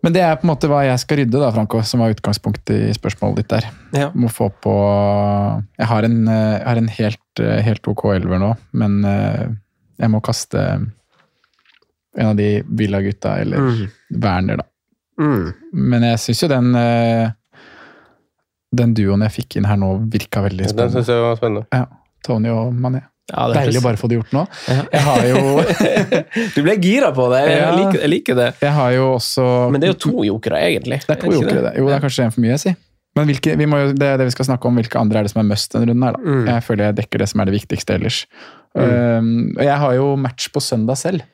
Men 0.07 0.15
det 0.15 0.21
er 0.23 0.37
på 0.39 0.45
en 0.47 0.51
måte 0.53 0.69
hva 0.71 0.85
jeg 0.87 1.01
skal 1.03 1.17
rydde, 1.19 1.39
da, 1.41 1.49
Franco, 1.51 1.81
som 1.83 1.99
var 1.99 2.13
utgangspunktet 2.15 2.77
i 2.87 2.93
spørsmålet 2.95 3.41
ditt 3.41 3.49
der. 3.51 3.65
Ja. 3.91 4.05
Må 4.15 4.29
få 4.31 4.47
på 4.63 4.71
Jeg 5.75 5.87
har 5.89 6.07
en, 6.07 6.21
jeg 6.31 6.63
har 6.63 6.79
en 6.79 6.87
helt, 6.95 7.41
helt 7.67 7.89
ok 7.91 8.05
elver 8.15 8.39
nå, 8.39 8.53
men 8.79 8.95
eh, 9.03 9.41
jeg 9.99 10.13
må 10.13 10.21
kaste 10.23 10.63
en 12.17 12.29
av 12.31 12.37
de 12.39 12.61
Villa-gutta, 12.79 13.35
eller 13.43 13.59
Mm. 13.67 13.83
Werner, 14.23 14.61
da. 14.63 14.65
Mm. 15.19 15.51
Men 15.91 16.03
jeg 16.07 16.21
syns 16.23 16.43
jo 16.45 16.49
den 16.55 16.71
eh, 16.79 17.27
den 18.77 18.93
duoen 18.95 19.23
jeg 19.27 19.35
fikk 19.41 19.57
inn 19.59 19.67
her 19.67 19.77
nå, 19.79 19.91
virka 20.11 20.41
veldig 20.45 20.69
spennende. 20.69 20.87
Den 20.87 20.95
synes 20.95 21.11
jeg 21.11 21.23
var 21.23 21.37
spennende. 21.39 21.67
Ja, 21.73 21.85
Tony 22.25 22.49
og 22.53 22.71
Mané. 22.75 23.03
Ja, 23.27 23.45
det 23.51 23.57
Deilig 23.59 23.79
å 23.81 23.83
bare 23.83 23.99
få 23.99 24.07
det 24.07 24.17
gjort 24.21 24.31
nå. 24.31 24.41
Ja. 24.71 24.83
Jeg 24.93 25.01
har 25.03 25.25
jo, 25.27 25.39
Du 26.55 26.61
ble 26.63 26.75
gira 26.79 27.09
på 27.15 27.25
det. 27.33 27.41
Jeg, 27.49 27.57
Ja. 27.59 27.71
liker, 27.75 27.99
jeg 28.05 28.09
liker 28.13 28.35
det. 28.39 28.45
jeg 28.61 28.71
har 28.77 28.91
jo 28.95 29.07
også 29.17 29.47
Men 29.73 29.81
det 29.83 29.89
er 29.89 29.93
jo 29.93 29.99
to 30.05 30.23
jokere, 30.29 30.61
egentlig. 30.69 31.01
Det 31.03 31.15
er 31.17 31.21
to 31.25 31.31
jokere, 31.35 31.63
det. 31.67 31.73
Jo, 31.81 31.87
det 31.89 31.97
er 31.97 32.03
kanskje 32.05 32.23
en 32.29 32.31
for 32.37 32.45
mye, 32.45 32.57
si. 32.61 32.71
Men 33.17 33.25
hvilke, 33.31 33.55
vi 33.57 33.65
må 33.65 33.79
jo, 33.81 33.91
det 33.97 34.07
er 34.13 34.17
det 34.21 34.27
vi 34.29 34.35
skal 34.35 34.45
snakke 34.45 34.69
om. 34.69 34.75
Hvilke 34.77 34.99
andre 35.01 35.19
er 35.19 35.27
det 35.27 35.31
som 35.33 35.41
er 35.41 35.47
must 35.49 35.73
denne 35.73 35.87
runden 35.89 36.05
her, 36.07 36.15
da? 36.15 36.21
Mm. 36.37 36.45
Jeg 36.53 36.63
føler 36.67 36.85
jeg 36.85 36.95
dekker 37.01 37.23
det 37.23 37.27
som 37.33 37.41
er 37.41 37.49
det 37.49 37.55
viktigste 37.57 37.95
ellers. 37.97 38.19
Um, 38.77 39.29
og 39.57 39.63
jeg 39.65 39.77
har 39.83 39.95
jo 39.97 40.07
match 40.21 40.47
på 40.53 40.61
søndag 40.63 40.99
selv, 41.01 41.25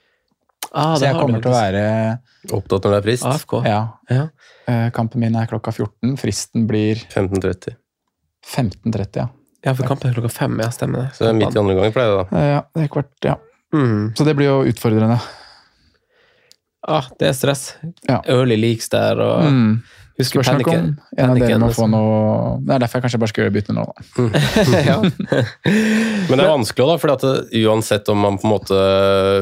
Ah, 0.73 0.95
så 0.97 1.05
jeg 1.05 1.13
kommer 1.19 1.41
til 1.43 1.51
å 1.51 1.53
være 1.53 1.81
Opptatt 2.55 2.85
når 2.87 2.93
det 2.95 2.97
er 2.97 3.03
frist. 3.05 3.25
AFK. 3.29 3.51
Ja. 3.67 3.81
Ja. 4.09 4.23
eh, 4.71 4.87
Kampen 4.95 5.19
min 5.21 5.35
er 5.37 5.45
klokka 5.51 5.69
14. 5.75 6.15
Fristen 6.17 6.63
blir 6.65 6.95
15.30. 7.11 7.75
15.30, 8.47 9.19
ja. 9.21 9.27
Ja, 9.63 9.73
for 9.73 9.87
kampen 9.87 10.09
er 10.09 10.15
klokka 10.17 10.29
fem. 10.33 10.57
Ja, 10.59 10.69
stemmer 10.75 11.05
det. 11.05 11.15
Så 11.15 11.23
det 11.23 11.29
er 11.31 11.37
midt 11.39 11.55
i 11.55 11.59
andre 11.61 11.75
gang 11.77 11.93
for 11.95 12.03
deg, 12.03 12.17
da. 12.31 12.43
Ja, 12.53 12.61
det 12.75 12.83
er 12.83 12.91
kvart, 12.91 13.11
ja. 13.23 13.35
Mm. 13.73 14.09
Så 14.17 14.25
det 14.27 14.35
blir 14.37 14.49
jo 14.49 14.57
utfordrende. 14.69 15.19
Ah, 16.83 17.05
det 17.19 17.29
er 17.29 17.35
stress. 17.37 17.61
Ja. 18.09 18.19
Early 18.27 18.57
leaks 18.59 18.89
der 18.91 19.21
og 19.23 19.45
Mm. 19.47 19.83
Husker 20.19 20.43
Spørs 20.43 20.59
nok 20.59 20.67
om 20.69 20.89
en 21.17 21.31
av 21.31 21.39
dere 21.41 21.57
må 21.61 21.69
få 21.73 21.87
noe 21.89 22.57
Det 22.61 22.75
er 22.75 22.83
derfor 22.83 22.99
jeg 22.99 23.05
kanskje 23.07 23.19
bare 23.23 23.31
skal 23.31 23.45
gjøre 23.45 23.53
bytte 23.55 23.73
nå. 23.73 23.85
Da. 23.87 23.93
Men 26.29 26.37
det 26.37 26.43
er 26.43 26.51
vanskelig, 26.51 26.85
da, 26.85 26.97
for 27.01 27.09
uansett 27.63 28.11
om 28.13 28.21
man 28.21 28.37
på 28.37 28.47
en 28.47 28.53
måte 28.53 28.77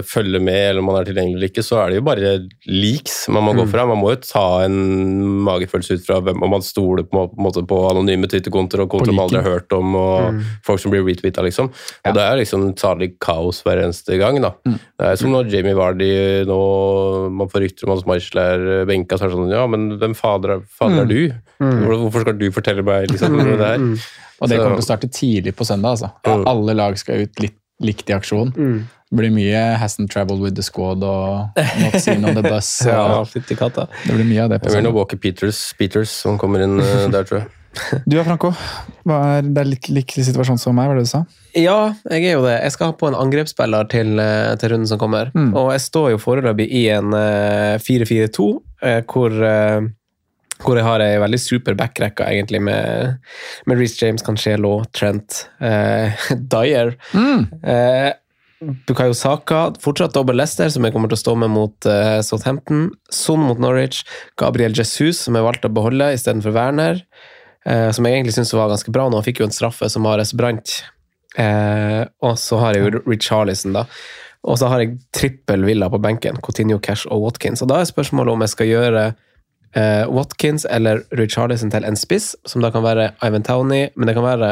følger 0.08 0.44
med 0.44 0.62
eller 0.70 0.82
om 0.84 0.88
man 0.92 1.00
er 1.02 1.10
tilgjengelig 1.10 1.38
eller 1.38 1.52
ikke, 1.52 1.66
så 1.66 1.82
er 1.82 1.92
det 1.92 2.00
jo 2.00 2.06
bare 2.08 2.34
leaks 2.70 3.18
man 3.34 3.46
må 3.46 3.56
gå 3.58 3.66
fra. 3.72 3.86
Man 3.90 4.00
må 4.02 4.14
jo 4.14 4.22
ta 4.24 4.46
en 4.66 4.78
magefølelse 5.46 6.00
ut 6.00 6.06
fra 6.08 6.20
hvem 6.24 6.44
om 6.46 6.56
man 6.56 6.66
stoler 6.66 7.08
på, 7.10 7.26
på 7.36 7.82
anonyme 7.90 8.30
Twitter-kontoer 8.32 8.86
og 8.86 8.92
kontoer 8.96 9.16
man 9.16 9.28
aldri 9.28 9.42
har 9.44 9.58
hørt 9.58 9.76
om, 9.76 9.96
og 10.00 10.42
folk 10.68 10.82
som 10.84 10.94
blir 10.94 11.06
retweeta, 11.08 11.44
liksom. 11.46 11.72
Og 11.72 12.18
det 12.18 12.24
er 12.26 12.40
liksom 12.40 12.70
salig 12.80 13.14
kaos 13.24 13.62
hver 13.66 13.84
eneste 13.84 14.18
gang, 14.22 14.40
da. 14.44 14.54
Det 14.66 15.12
er 15.12 15.20
som 15.20 15.34
når 15.34 15.52
Jamie 15.52 15.76
Vardy 15.78 16.12
nå 16.48 16.62
Man 17.34 17.50
får 17.52 17.64
rykter 17.66 17.88
om 17.88 17.96
at 17.96 18.08
Marshall 18.10 18.42
er 18.42 18.86
benka, 18.90 19.18
så 19.18 19.26
er 19.26 19.32
det 19.32 19.38
sånn 19.40 19.54
Ja, 19.54 19.66
men 19.70 19.90
hvem 20.02 20.14
fader 20.18 20.56
er, 20.56 20.61
fader 20.70 21.02
er 21.04 21.10
du? 21.10 21.20
Hvor- 21.62 22.00
Hvorfor 22.06 22.22
skal 22.26 22.38
du 22.40 22.48
fortelle 22.52 22.84
meg 22.84 23.10
liksom, 23.12 23.38
det 23.38 23.60
her? 23.60 23.84
Og 24.42 24.50
det 24.50 24.58
kommer 24.58 24.78
til 24.80 24.84
å 24.84 24.88
starte 24.88 25.08
tidlig 25.14 25.54
på 25.56 25.66
søndag. 25.68 25.92
altså. 25.98 26.12
Ja, 26.26 26.40
Alle 26.50 26.74
lag 26.74 26.98
skal 26.98 27.22
ut 27.28 27.40
litt, 27.40 27.58
likt 27.82 28.10
i 28.10 28.14
aksjon. 28.18 28.54
Det 29.12 29.18
blir 29.20 29.30
mye 29.36 29.62
hasn't 29.78 30.10
traveled 30.10 30.40
with 30.42 30.56
the 30.56 30.64
squad 30.64 31.04
og 31.04 31.50
not 31.82 31.98
seen 32.02 32.24
on 32.26 32.34
the 32.34 32.42
bus. 32.42 32.82
ja, 32.88 33.26
katta. 33.60 33.88
det 34.08 34.14
blir 34.16 34.26
mye 34.26 34.44
av 34.46 34.50
det 34.54 34.62
på 34.62 34.70
Det 34.70 34.78
blir 34.78 34.86
noe. 34.88 34.94
Walker 34.96 35.18
Peters, 35.18 35.74
Peters 35.78 36.10
som 36.10 36.38
kommer 36.40 36.64
inn 36.64 36.80
eh, 36.80 37.10
der, 37.12 37.24
tror 37.28 37.42
jeg. 37.42 37.50
Du 38.08 38.16
da, 38.18 38.24
Franco? 38.28 38.50
Hva 39.08 39.18
er, 39.38 39.46
det 39.48 39.62
er 39.62 39.68
litt 39.70 39.88
lik 39.96 40.12
situasjon 40.12 40.58
som 40.60 40.76
meg, 40.76 40.90
var 40.92 40.98
det 41.00 41.06
du 41.06 41.12
sa? 41.12 41.22
Ja, 41.56 41.94
jeg 42.10 42.26
er 42.32 42.34
jo 42.38 42.42
det. 42.44 42.58
Jeg 42.66 42.72
skal 42.76 42.90
ha 42.92 42.96
på 43.00 43.08
en 43.12 43.16
angrepsspiller 43.20 43.88
til, 43.92 44.20
eh, 44.20 44.56
til 44.60 44.74
runden 44.74 44.88
som 44.90 45.00
kommer. 45.00 45.32
Mm. 45.36 45.54
Og 45.56 45.70
jeg 45.76 45.84
står 45.86 46.10
jo 46.16 46.20
foreløpig 46.20 46.68
i 46.72 46.86
en 46.96 47.14
eh, 47.16 47.78
4-4-2, 47.84 48.50
eh, 48.84 49.02
hvor, 49.12 49.38
hvor 50.64 50.78
jeg 50.80 50.86
har 50.88 51.04
ei 51.04 51.20
veldig 51.22 51.40
super 51.42 51.78
backrekke, 51.80 52.26
egentlig, 52.30 52.62
med, 52.64 53.20
med 53.70 53.80
Reece 53.82 54.02
James, 54.02 54.24
Cancelo, 54.26 54.80
Trent, 54.96 55.46
eh, 55.64 56.26
Dyer. 56.54 56.96
Eh, 57.14 58.12
Bukayo 58.62 59.14
Saka, 59.18 59.72
fortsatt 59.82 60.14
dobbel 60.14 60.38
Leicester, 60.38 60.70
som 60.70 60.86
jeg 60.86 60.94
kommer 60.94 61.10
til 61.10 61.18
å 61.18 61.24
stå 61.24 61.34
med 61.42 61.50
mot 61.50 61.88
uh, 61.90 62.20
Southampton. 62.22 62.92
Son 63.10 63.42
mot 63.42 63.58
Norwich. 63.62 64.04
Gabriel 64.38 64.76
Jesus, 64.78 65.24
som 65.26 65.38
jeg 65.38 65.48
valgte 65.48 65.72
å 65.72 65.74
beholde 65.74 66.12
istedenfor 66.14 66.54
Werner. 66.54 67.02
Uh, 67.66 67.90
som 67.90 68.06
jeg 68.06 68.20
egentlig 68.20 68.36
syns 68.38 68.54
var 68.54 68.70
ganske 68.70 68.94
bra 68.94 69.08
nå. 69.10 69.18
Han 69.18 69.26
fikk 69.26 69.42
jo 69.42 69.48
en 69.50 69.56
straffe 69.56 69.90
som 69.90 70.06
Ares 70.10 70.36
brant. 70.38 70.76
Uh, 71.40 72.06
og 72.22 72.38
så 72.38 72.62
har 72.62 72.78
jeg 72.78 72.86
jo 72.86 73.02
Rich 73.10 73.32
Harlison, 73.34 73.74
da. 73.80 73.88
Og 74.46 74.62
så 74.62 74.70
har 74.70 74.84
jeg 74.84 75.00
trippel 75.18 75.66
Villa 75.66 75.90
på 75.90 76.02
benken. 76.02 76.38
Coutinho, 76.46 76.78
Cash 76.82 77.10
og 77.10 77.26
Watkins. 77.26 77.66
Og 77.66 77.70
da 77.74 77.82
er 77.82 77.90
spørsmålet 77.90 78.36
om 78.36 78.46
jeg 78.46 78.54
skal 78.54 78.70
gjøre 78.70 79.04
eh, 79.78 80.04
Watkins 80.12 80.66
eller 80.66 81.04
Richarlison 81.18 81.72
til 81.74 81.86
en 81.88 82.00
spiss, 82.00 82.34
som 82.48 82.64
da 82.64 82.72
kan 82.74 82.86
være 82.86 83.12
Ivan 83.24 83.46
Towney, 83.48 83.90
men 83.96 84.10
det 84.10 84.18
kan 84.18 84.26
være, 84.26 84.52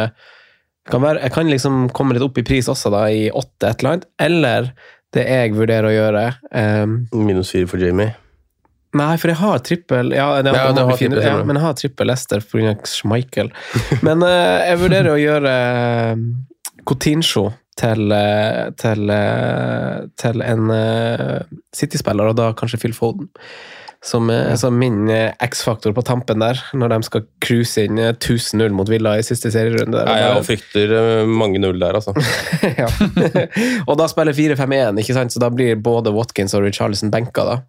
kan 0.89 1.03
være 1.03 1.23
Jeg 1.25 1.35
kan 1.35 1.51
liksom 1.51 1.83
komme 1.95 2.15
litt 2.15 2.25
opp 2.25 2.37
i 2.37 2.45
pris 2.45 2.69
også, 2.71 2.91
da, 2.93 3.05
i 3.09 3.29
åtte 3.29 3.69
et 3.69 3.83
eller 3.83 3.91
annet. 3.91 4.09
Eller 4.19 4.73
det 5.15 5.25
jeg 5.25 5.53
vurderer 5.57 5.89
å 5.89 5.93
gjøre 5.93 6.25
um, 6.53 6.97
Minus 7.25 7.53
fire 7.55 7.69
for 7.69 7.81
Jamie. 7.81 8.13
Nei, 8.97 9.13
for 9.21 9.29
jeg 9.29 9.37
har 9.37 9.59
trippel 9.61 10.13
Ja, 10.15 10.27
det 10.41 10.49
Ja, 10.49 10.63
har, 10.65 10.73
har 10.73 10.97
trippel, 10.97 11.21
ja, 11.21 11.35
men 11.45 11.57
jeg 11.59 11.65
har 11.65 11.75
trippel 11.77 12.09
Leicester 12.09 12.41
pga. 12.41 12.73
Schmeichel. 12.89 13.51
Men 14.07 14.25
uh, 14.25 14.65
jeg 14.65 14.79
vurderer 14.81 15.11
å 15.13 15.19
gjøre 15.21 15.55
uh, 16.15 16.23
Coutinho 16.89 17.51
til, 17.79 18.11
eh, 18.11 18.69
til, 18.79 19.09
eh, 19.09 20.07
til 20.19 20.43
en 20.43 20.71
uh, 20.73 21.39
City-spiller, 21.75 22.31
og 22.31 22.39
da 22.39 22.51
kanskje 22.57 22.81
Phil 22.81 22.95
Foden. 22.95 23.29
Som, 24.05 24.29
eh, 24.31 24.53
som 24.55 24.77
min 24.79 25.09
eh, 25.11 25.33
X-faktor 25.43 25.91
på 25.91 26.03
tampen 26.07 26.39
der, 26.39 26.61
når 26.71 26.93
de 26.93 26.99
skal 27.03 27.25
cruise 27.43 27.83
inn 27.83 27.99
eh, 27.99 28.13
1000-0 28.13 28.71
mot 28.71 28.87
Villa 28.87 29.17
i 29.19 29.25
siste 29.27 29.51
serierunde. 29.51 30.05
Nei, 30.07 30.21
jeg 30.21 30.45
frykter 30.47 30.93
eh, 30.95 31.27
mange 31.27 31.59
null 31.59 31.81
der, 31.81 31.99
altså. 31.99 32.15
og 33.89 33.99
da 33.99 34.07
spiller 34.07 34.37
4-5-1, 34.37 35.03
ikke 35.03 35.17
sant? 35.17 35.35
så 35.35 35.43
da 35.43 35.51
blir 35.51 35.75
både 35.83 36.15
Watkins 36.15 36.55
og 36.55 36.63
Richarlison 36.63 37.11
benka. 37.11 37.43
da. 37.43 37.59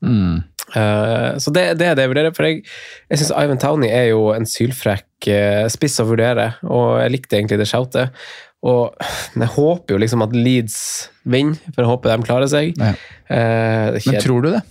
Eh, 0.76 1.38
så 1.38 1.50
det, 1.50 1.64
det 1.80 1.88
er 1.90 1.98
det 1.98 2.06
jeg 2.06 2.12
vurderer. 2.12 2.34
For 2.36 2.46
jeg, 2.46 2.62
jeg 3.10 3.22
syns 3.22 3.34
Ivan 3.34 3.60
Towney 3.62 3.90
er 3.90 4.10
jo 4.12 4.30
en 4.34 4.46
sylfrekk 4.48 5.30
uh, 5.30 5.66
spiss 5.72 5.98
å 6.02 6.08
vurdere, 6.08 6.52
og 6.64 7.00
jeg 7.02 7.14
likte 7.16 7.40
egentlig 7.40 7.60
det 7.60 7.68
shoutet. 7.70 8.14
Og 8.60 8.92
jeg 9.34 9.52
håper 9.54 9.94
jo 9.94 10.00
liksom 10.02 10.24
at 10.24 10.36
Leeds 10.36 10.76
vinner, 11.24 11.56
for 11.72 11.82
jeg 11.82 11.90
håper 11.90 12.12
de 12.12 12.28
klarer 12.28 12.50
seg. 12.52 12.76
Ja. 12.76 12.92
Uh, 13.30 13.96
Men 13.96 14.22
tror 14.22 14.44
du 14.44 14.52
det? 14.54 14.62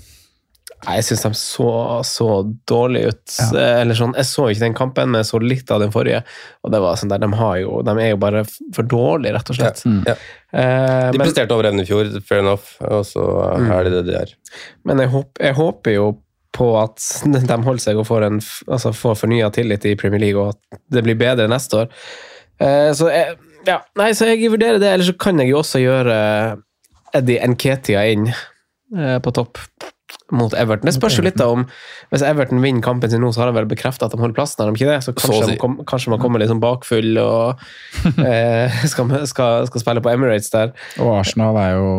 Nei, 0.86 0.94
jeg 1.00 1.06
syns 1.10 1.24
de 1.26 1.30
så 1.36 1.70
så 2.08 2.28
dårlig 2.72 3.02
ut. 3.10 3.34
Ja. 3.36 3.64
Eller 3.82 3.98
sånn, 4.00 4.14
Jeg 4.16 4.26
så 4.30 4.46
ikke 4.48 4.64
den 4.64 4.78
kampen, 4.78 5.10
men 5.12 5.20
jeg 5.20 5.28
så 5.28 5.42
litt 5.44 5.72
av 5.76 5.82
den 5.84 5.92
forrige. 5.92 6.22
Og 6.64 6.72
det 6.72 6.80
var 6.80 6.96
sånn 6.96 7.12
der, 7.12 7.20
De, 7.20 7.28
har 7.36 7.58
jo, 7.60 7.82
de 7.84 7.96
er 8.00 8.10
jo 8.14 8.20
bare 8.22 8.46
for 8.76 8.88
dårlige, 8.88 9.34
rett 9.36 9.52
og 9.52 9.58
slett. 9.60 9.84
Ja. 10.08 10.16
Eh, 10.54 11.12
De 11.12 11.18
men- 11.20 11.26
presterte 11.28 11.52
over 11.58 11.68
evne 11.68 11.84
i 11.84 11.90
fjor, 11.90 12.08
fair 12.24 12.40
enough, 12.40 12.78
og 12.82 13.04
så 13.06 13.26
er 13.60 13.84
det 13.90 13.92
det 13.98 14.06
de 14.08 14.16
er. 14.22 14.34
Men 14.88 15.04
jeg, 15.04 15.10
håp, 15.14 15.38
jeg 15.44 15.58
håper 15.60 15.96
jo 15.98 16.08
på 16.56 16.70
at 16.82 17.04
de 17.28 17.60
holder 17.68 17.84
seg 17.84 18.00
og 18.02 18.08
får, 18.08 18.24
en, 18.26 18.40
altså 18.72 18.94
får 18.96 19.20
fornya 19.20 19.52
tillit 19.54 19.86
i 19.86 19.96
Premier 20.00 20.20
League, 20.24 20.40
og 20.42 20.56
at 20.56 20.80
det 20.96 21.04
blir 21.06 21.20
bedre 21.20 21.48
neste 21.52 21.84
år. 21.84 21.92
Eh, 22.60 22.90
så, 22.98 23.12
jeg, 23.14 23.36
ja, 23.68 23.82
nei, 24.00 24.10
så 24.18 24.26
jeg 24.32 24.50
vurderer 24.50 24.80
det, 24.82 24.90
eller 24.96 25.06
så 25.12 25.14
kan 25.20 25.38
jeg 25.44 25.52
jo 25.52 25.60
også 25.60 25.84
gjøre 25.84 26.16
Eddie 27.20 27.46
Nketia 27.52 28.08
inn 28.16 28.30
eh, 28.32 29.20
på 29.20 29.32
topp 29.36 29.60
mot 30.32 30.54
Everton. 30.54 30.86
Det 30.90 30.94
spørs 30.96 31.18
jo 31.20 31.24
litt 31.26 31.38
da 31.38 31.48
om 31.54 31.66
Hvis 32.12 32.22
Everton 32.26 32.62
vinner 32.62 32.82
kampen 32.86 33.10
sin 33.12 33.22
nå, 33.22 33.32
så 33.34 33.42
har 33.44 33.52
de 33.52 33.58
vel 33.60 33.70
bekrefta 33.70 34.06
at 34.06 34.14
de 34.14 34.20
holder 34.22 34.36
plassen, 34.38 34.62
har 34.64 34.72
de 34.72 34.78
ikke 34.78 34.90
det? 34.92 35.00
Så 35.04 35.12
Så 35.14 35.18
kanskje, 35.22 35.44
si. 35.46 35.52
de 35.52 35.58
kom, 35.62 35.78
kanskje 35.90 36.10
man 36.14 36.20
kommer 36.24 36.40
litt 36.42 36.50
sånn 36.50 36.62
bakfull 36.64 37.18
og 37.22 37.60
eh, 38.26 38.80
skal, 38.90 39.12
skal, 39.30 39.68
skal 39.70 39.82
spille 39.86 40.02
på 40.06 40.12
Emirates 40.14 40.50
der. 40.54 40.74
Og 41.02 41.14
Arsenal 41.20 41.58
er 41.62 41.76
jo 41.78 41.92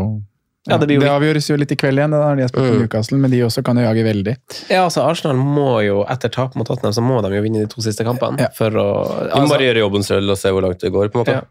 Ja, 0.68 0.76
det 0.76 0.88
blir 0.90 1.00
jo- 1.00 1.08
avgjøres 1.14 1.46
jo 1.48 1.56
litt 1.56 1.70
i 1.72 1.76
kveld 1.80 1.96
igjen, 1.98 2.12
det 2.12 2.18
der, 2.20 2.34
de 2.36 2.42
har 2.44 2.50
spilt 2.52 2.66
Mm. 2.70 2.80
Newcastle, 2.82 3.16
men 3.18 3.30
de 3.32 3.38
også 3.46 3.62
kan 3.64 3.78
jo 3.80 3.82
jage 3.86 4.02
veldig. 4.04 4.34
Ja, 4.68 4.82
altså 4.84 5.00
Arsenal 5.08 5.36
må 5.40 5.80
jo, 5.86 6.02
etter 6.04 6.28
tap 6.30 6.54
mot 6.54 6.66
Tottenham, 6.68 6.92
så 6.92 7.00
må 7.02 7.22
de 7.24 7.30
jo 7.34 7.42
vinne 7.42 7.62
de 7.64 7.66
to 7.72 7.80
siste 7.80 8.04
kampene. 8.04 8.38
Ja. 8.38 8.48
For 8.54 8.68
å, 8.70 8.84
De 9.08 9.30
må 9.32 9.40
altså, 9.40 9.54
bare 9.54 9.64
gjøre 9.70 9.80
jobben 9.86 10.04
selv 10.04 10.30
og 10.30 10.36
se 10.38 10.52
hvor 10.52 10.62
langt 10.66 10.78
det 10.84 10.92
går, 10.92 11.08
på 11.08 11.16
en 11.18 11.24
måte. 11.24 11.38
ja. 11.40 11.46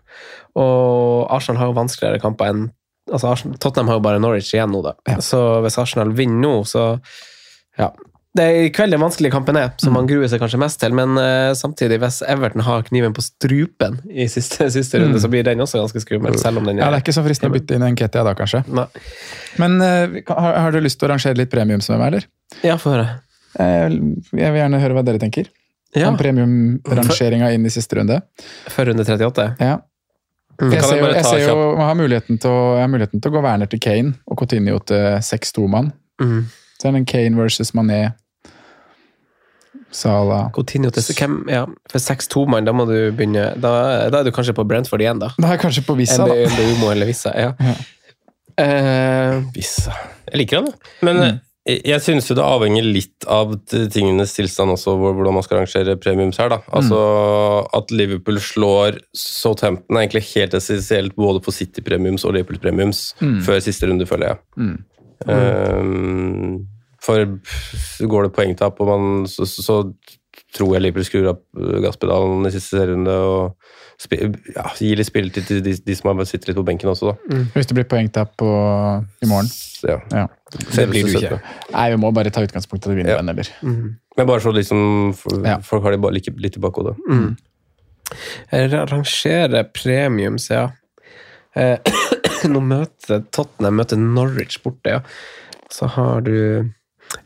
Og 0.62 1.26
Arsenal 1.34 1.60
har 1.62 1.68
jo 1.72 1.78
vanskeligere 1.78 2.22
kamper 2.22 2.52
enn 2.54 2.68
altså 3.12 3.34
Tottenham 3.60 3.90
har 3.92 4.00
jo 4.00 4.06
bare 4.06 4.22
Norwich 4.22 4.54
igjen 4.54 4.72
nå, 4.74 4.84
da. 4.86 4.94
Ja. 5.10 5.18
Så 5.24 5.40
hvis 5.66 5.78
Arsenal 5.82 6.14
vinner 6.18 6.42
nå, 6.46 6.54
så 6.70 6.92
Ja. 7.80 7.92
Det 8.38 8.44
er 8.46 8.56
i 8.68 8.70
kveld 8.70 8.94
den 8.94 9.02
vanskelige 9.02 9.34
kampen 9.34 9.58
er, 9.58 9.72
som 9.82 9.96
man 9.98 10.06
gruer 10.08 10.30
seg 10.30 10.38
kanskje 10.40 10.60
mest 10.62 10.78
til. 10.80 10.94
Men 10.94 11.18
uh, 11.18 11.50
samtidig, 11.58 11.98
hvis 12.04 12.20
Everton 12.30 12.62
har 12.62 12.84
kniven 12.86 13.16
på 13.18 13.24
strupen 13.26 13.98
i 14.14 14.28
siste, 14.30 14.68
siste 14.78 15.00
runde, 15.02 15.18
så 15.20 15.28
blir 15.34 15.44
den 15.48 15.60
også 15.66 15.82
ganske 15.82 16.04
skummel. 16.04 16.38
Selv 16.38 16.62
om 16.62 16.68
den 16.70 16.78
Ja, 16.78 16.92
Det 16.94 17.00
er 17.00 17.04
ikke 17.08 17.16
så 17.18 17.24
fristende 17.26 17.50
å 17.50 17.56
bytte 17.58 17.74
inn 17.80 17.88
en 17.88 17.98
Ketia 17.98 18.22
da, 18.28 18.36
kanskje. 18.38 18.62
Nei. 18.70 18.86
Men 19.58 19.80
uh, 19.82 20.20
har, 20.30 20.60
har 20.62 20.72
du 20.72 20.80
lyst 20.86 21.02
til 21.02 21.10
å 21.10 21.12
rangere 21.16 21.42
litt 21.42 21.50
premiums 21.52 21.90
med 21.90 22.00
meg, 22.04 22.08
eller? 22.14 22.30
Ja, 22.70 22.78
få 22.78 22.94
høre. 22.94 23.08
Uh, 23.58 23.90
Jeg 24.38 24.54
vil 24.54 24.62
gjerne 24.62 24.84
høre 24.86 25.00
hva 25.00 25.04
dere 25.10 25.24
tenker. 25.26 25.50
Ja, 25.98 26.12
Om 26.14 26.20
premiumrangeringa 26.22 27.50
inn 27.58 27.66
i 27.66 27.74
siste 27.74 27.98
runde. 27.98 28.22
før 28.70 28.92
runde 28.92 29.04
38. 29.10 29.48
Ja. 29.60 29.80
Mm. 30.60 30.74
Jeg 30.76 30.84
ser, 30.84 30.98
jo, 31.00 31.10
jeg 31.16 31.24
ser 31.24 31.44
jo 31.46 31.60
jeg 31.72 31.86
har 31.88 31.96
muligheten 31.96 32.40
til 32.44 32.52
å, 32.52 32.64
jeg 32.76 32.84
har 32.84 32.90
muligheten 32.92 33.22
til 33.24 33.32
å 33.32 33.36
gå 33.38 33.44
Werner 33.46 33.70
til 33.72 33.80
Kane 33.84 34.18
og 34.28 34.42
Coutinho 34.42 34.80
til 34.92 35.06
6-2-mann. 35.24 35.94
Mm. 36.20 36.42
Så 36.80 36.88
er 36.88 36.96
det 36.96 37.00
en 37.04 37.08
Kane 37.08 37.40
versus 37.40 37.72
Mané. 37.78 38.02
Sala 39.92 40.52
Coutinho 40.54 40.92
til 40.94 41.02
hvem, 41.18 41.38
ja, 41.50 41.64
For 41.90 42.04
6-2-mann, 42.04 42.68
da 42.68 42.74
må 42.78 42.86
du 42.86 42.94
begynne 43.16 43.48
Da, 43.58 43.72
da 44.14 44.20
er 44.20 44.28
du 44.28 44.30
kanskje 44.36 44.54
på 44.54 44.66
Brentford 44.70 45.02
igjen, 45.02 45.22
da. 45.22 45.32
Da 45.40 45.48
er 45.48 45.56
jeg 45.58 45.64
kanskje 45.64 45.86
på 45.88 45.96
Vissa, 45.98 46.28
da. 46.30 46.36
MBUMO 46.36 46.92
eller 46.94 47.10
Vissa. 47.10 47.34
Ja. 47.34 47.56
Ja. 47.58 47.78
Uh, 48.60 49.48
Vissa. 49.56 49.96
Jeg 50.30 50.44
liker 50.44 50.62
han, 50.62 50.70
da. 50.70 50.94
Men 51.08 51.22
eh, 51.24 51.38
jeg 51.86 52.02
synes 52.04 52.30
jo 52.30 52.36
det 52.38 52.46
avhenger 52.46 52.86
litt 52.86 53.26
av 53.30 53.54
tingenes 53.70 54.36
tilstand 54.38 54.74
også, 54.74 54.96
hvordan 55.00 55.36
man 55.36 55.46
skal 55.46 55.62
rangere 55.62 55.98
premiums 56.02 56.40
her. 56.42 56.52
da. 56.54 56.60
Altså 56.76 57.00
At 57.76 57.92
Liverpool 57.94 58.40
slår 58.44 59.00
Southampton 59.16 59.98
er 59.98 60.06
egentlig 60.06 60.26
helt 60.34 60.56
essensielt 60.58 61.16
både 61.18 61.44
for 61.46 61.56
City 61.56 61.84
premiums 61.86 62.26
og 62.26 62.36
Liverpool 62.38 62.62
premiums 62.64 63.10
før 63.46 63.62
siste 63.64 63.90
runde, 63.90 64.08
føler 64.10 64.34
jeg. 64.34 64.42
Mm. 64.58 64.78
Um, 65.28 66.68
for 67.04 67.26
går 68.08 68.28
det 68.28 68.36
poengtap, 68.36 68.80
og 68.80 68.88
man, 68.88 69.28
så, 69.28 69.48
så, 69.48 69.64
så 69.64 69.78
tror 70.56 70.76
jeg 70.76 70.84
Liverpool 70.84 71.08
skrur 71.08 71.30
opp 71.34 71.44
eh, 71.60 71.78
gasspedalen 71.84 72.48
i 72.48 72.52
siste 72.54 72.78
serierunde 72.78 73.16
og 73.30 73.70
spi, 74.00 74.20
ja, 74.56 74.66
gir 74.80 75.00
litt 75.00 75.10
spilletid 75.10 75.48
til 75.48 75.62
de, 75.64 75.76
de 75.86 75.96
som 75.98 76.12
har 76.12 76.28
sittet 76.28 76.52
litt 76.52 76.60
på 76.60 76.66
benken 76.68 76.92
også, 76.92 77.12
da. 77.12 77.42
Hvis 77.56 77.70
det 77.70 77.78
blir 77.78 77.88
poengtap 77.90 78.34
på, 78.40 78.50
i 79.24 79.30
morgen. 79.30 79.52
Ja. 79.88 80.00
Ja. 80.16 80.26
Det 80.50 80.86
blir 80.90 81.06
du 81.06 81.18
ikke. 81.20 81.40
Nei, 81.74 81.90
vi 81.94 81.98
må 82.02 82.10
bare 82.16 82.32
ta 82.34 82.42
utgangspunkt 82.42 82.86
i 82.86 82.90
at 82.90 82.96
vi 82.96 83.02
vinner 83.04 83.12
Ja. 83.14 83.18
den, 83.22 83.30
eller? 83.30 83.50
Men 84.18 84.28
bare 84.28 84.42
så 84.42 84.52
liksom 84.56 85.14
for, 85.16 85.44
Ja. 85.46 85.60
Folk 85.62 85.84
har 85.84 85.92
det 85.92 86.02
bare 86.02 86.14
like, 86.18 86.32
litt 86.38 86.58
i 86.58 86.60
bakhodet. 86.60 86.96
ra- 88.52 88.86
rangere 88.90 89.64
premiums, 89.74 90.50
ja. 90.50 90.72
Eh, 91.56 91.78
nå 92.50 92.62
møter 92.62 93.24
Tottenham 93.34 93.76
møter 93.82 93.98
Norwich 94.00 94.60
borte, 94.64 94.90
ja. 94.98 95.02
Så 95.72 95.88
har 95.96 96.22
du 96.26 96.34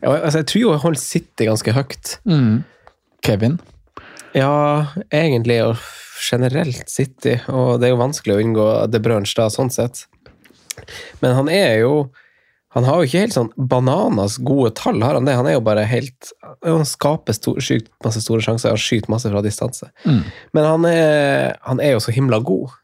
ja, 0.02 0.08
altså 0.16 0.38
Jeg 0.40 0.46
tror 0.48 0.60
jo 0.62 0.70
jeg 0.72 0.80
holder 0.84 1.00
City 1.00 1.44
ganske 1.48 1.72
høyt. 1.76 2.18
Mm. 2.28 2.64
Kevin. 3.24 3.58
Ja, 4.34 4.86
egentlig 5.12 5.60
og 5.64 5.76
generelt 6.24 6.88
City, 6.90 7.38
og 7.48 7.80
det 7.80 7.88
er 7.88 7.92
jo 7.94 8.00
vanskelig 8.00 8.34
å 8.36 8.40
unngå 8.42 8.66
De 8.90 9.00
Brunch 9.04 9.34
da, 9.36 9.48
sånn 9.52 9.70
sett. 9.72 10.06
Men 11.22 11.34
han 11.36 11.48
er 11.52 11.78
jo 11.82 12.10
Han 12.74 12.86
har 12.88 12.98
jo 12.98 13.06
ikke 13.06 13.22
helt 13.22 13.36
sånn 13.36 13.50
bananas 13.70 14.36
gode 14.42 14.72
tall, 14.78 14.98
har 15.06 15.14
han 15.14 15.28
det? 15.28 15.36
Han 15.38 15.46
er 15.46 15.56
jo 15.56 15.64
bare 15.66 15.84
helt 15.86 16.32
Han 16.66 16.86
skaper 16.88 17.36
stor, 17.36 17.60
sykt 17.62 17.92
masse 18.02 18.22
store 18.24 18.42
sjanser, 18.42 18.74
han 18.74 18.80
skyter 18.80 19.12
masse 19.14 19.30
fra 19.30 19.42
distanse. 19.44 19.90
Mm. 20.02 20.24
Men 20.56 20.66
han 20.66 20.88
er, 20.90 21.54
han 21.68 21.82
er 21.82 21.94
jo 21.94 22.02
så 22.02 22.14
himla 22.14 22.40
god. 22.42 22.74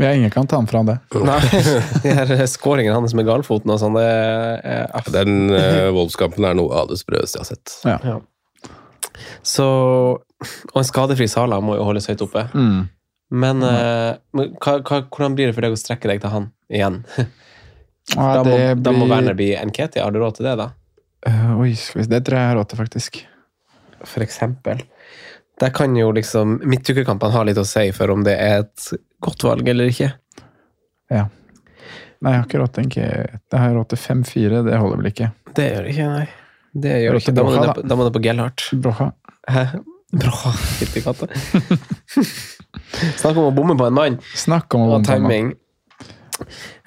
Ja, 0.00 0.12
ingen 0.12 0.30
kan 0.30 0.46
ta 0.46 0.56
ham 0.56 0.66
fra 0.66 0.82
det. 0.88 0.98
Nei, 1.14 1.40
de 2.04 2.14
her 2.16 2.46
skåringene 2.48 2.96
hans 2.96 3.16
med 3.16 3.28
galfoten 3.28 3.72
og 3.72 3.80
sånn, 3.80 3.96
det 3.96 4.06
er 4.08 5.10
Den 5.12 5.52
uh, 5.52 5.90
voldskampen 5.92 6.46
er 6.48 6.56
noe 6.56 6.82
av 6.82 6.88
det 6.92 7.00
sprøeste 7.00 7.38
jeg 7.38 7.44
har 7.44 7.50
sett. 7.50 7.74
Ja. 7.88 7.98
Ja. 8.04 8.18
Så 9.44 9.66
Og 10.72 10.78
en 10.80 10.88
skadefri 10.88 11.28
Sala 11.28 11.60
må 11.60 11.76
jo 11.76 11.84
holdes 11.86 12.08
høyt 12.08 12.24
oppe. 12.24 12.46
Mm. 12.56 12.88
Men, 13.32 13.64
uh, 13.64 14.16
men 14.36 14.56
hva, 14.60 14.78
hva, 14.80 15.04
hvordan 15.08 15.36
blir 15.36 15.48
det 15.48 15.56
for 15.56 15.64
deg 15.64 15.76
å 15.76 15.80
strekke 15.80 16.08
deg 16.08 16.24
til 16.24 16.32
han 16.32 16.50
igjen? 16.72 17.00
Ja, 18.14 18.28
Da 18.38 18.44
må, 18.44 18.50
blir... 18.50 18.74
da 18.82 18.92
må 18.92 19.04
blir- 19.06 19.12
Werner 19.14 19.36
bli 19.38 19.50
Nketia. 19.70 20.04
Har 20.04 20.14
du 20.14 20.18
råd 20.22 20.38
til 20.40 20.48
det, 20.48 20.56
da? 20.60 20.70
Uh, 21.28 21.60
oi, 21.62 21.74
skal 21.78 22.00
vi 22.00 22.06
se. 22.08 22.10
Det 22.10 22.24
tror 22.26 22.38
jeg 22.38 22.42
jeg 22.46 22.50
har 22.52 22.58
råd 22.58 22.70
til, 22.72 22.80
faktisk. 22.82 23.20
For 24.02 24.24
eksempel. 24.24 24.82
Der 25.62 25.70
kan 25.70 25.94
jo 25.96 26.08
liksom 26.16 26.56
midtukekampene 26.66 27.36
ha 27.36 27.44
litt 27.46 27.60
å 27.60 27.66
si 27.68 27.84
for 27.94 28.10
om 28.10 28.24
det 28.26 28.34
er 28.42 28.64
et 28.64 28.88
godt 29.22 29.44
valg 29.46 29.68
eller 29.70 29.92
ikke. 29.92 30.08
Ja. 31.12 31.28
Nei, 32.22 32.32
jeg 32.34 32.40
har 32.40 32.46
ikke 32.48 32.58
råd 32.62 32.74
til 32.74 32.88
Jeg 32.98 33.58
har 33.58 33.72
råd 33.76 33.88
til 33.92 33.98
5-4, 34.02 34.62
det 34.66 34.78
holder 34.78 35.00
vel 35.02 35.10
ikke. 35.12 35.30
Det 35.54 35.68
gjør 35.68 35.86
det 35.86 35.94
ikke, 35.94 36.08
nei. 36.10 36.26
Det 36.72 36.92
gjør 37.02 37.16
det 37.16 37.20
det 37.20 37.22
ikke. 37.22 37.34
Da 37.36 37.44
må, 37.46 37.52
du 37.54 37.58
det, 37.60 37.72
på, 37.76 37.86
da 37.90 37.98
må 37.98 38.04
du 38.06 38.12
på 38.16 38.22
Gellhardt. 38.26 38.66
Brocha. 38.82 39.08
Hæ? 39.50 39.64
Bra. 40.12 40.52
Fytti 40.80 41.02
katta. 41.04 41.28
Snakk 43.22 43.36
om 43.38 43.46
å 43.48 43.52
bomme 43.54 43.76
på 43.78 43.86
en 43.88 43.96
mann. 43.96 44.18
Snakk 44.36 44.74
om 44.76 44.86
å 44.86 44.88
bomme 44.94 45.06
på 45.06 45.14
en 45.14 45.22
timing. 45.26 45.52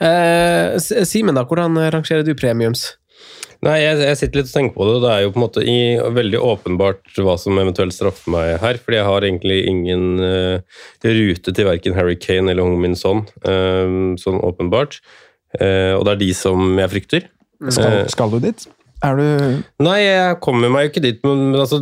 Eh, 0.01 0.75
S- 0.79 0.93
Simen, 1.09 1.35
da. 1.37 1.43
Hvordan 1.47 1.77
rangerer 1.93 2.23
du 2.27 2.33
premiums? 2.37 2.93
Nei, 3.65 3.79
jeg, 3.81 3.97
jeg 4.03 4.17
sitter 4.19 4.41
litt 4.41 4.49
og 4.51 4.53
tenker 4.53 4.75
på 4.75 4.85
det, 4.85 4.95
det 5.01 5.11
er 5.13 5.21
jo 5.23 5.29
på 5.33 5.39
en 5.39 5.43
måte 5.45 5.61
i, 5.65 5.75
veldig 6.13 6.41
åpenbart 6.43 7.15
hva 7.23 7.33
som 7.41 7.57
eventuelt 7.57 7.95
straffer 7.95 8.29
meg 8.33 8.49
her, 8.61 8.77
fordi 8.83 8.99
jeg 8.99 9.07
har 9.07 9.25
egentlig 9.25 9.57
ingen 9.71 10.03
uh, 10.21 10.81
rute 11.07 11.53
til 11.55 11.65
verken 11.65 11.95
Harry 11.97 12.17
Kane 12.19 12.51
eller 12.51 12.67
Hong 12.67 12.75
Min 12.83 12.97
Son, 12.99 13.23
uh, 13.47 14.11
sånn 14.21 14.41
åpenbart. 14.45 14.99
Uh, 15.55 15.95
og 15.95 16.03
det 16.05 16.13
er 16.17 16.21
de 16.25 16.29
som 16.37 16.75
jeg 16.83 16.91
frykter. 16.93 17.29
Skal, 17.71 18.01
Eh, 18.03 18.09
skal 18.11 18.29
du 18.35 18.41
dit? 18.43 18.67
Er 19.05 19.15
du 19.17 19.25
Nei, 19.87 19.99
jeg 20.03 20.37
kommer 20.43 20.69
meg 20.69 20.85
jo 20.85 20.91
ikke 20.91 21.03
dit, 21.07 21.17
men, 21.23 21.47
men 21.53 21.61
altså 21.63 21.79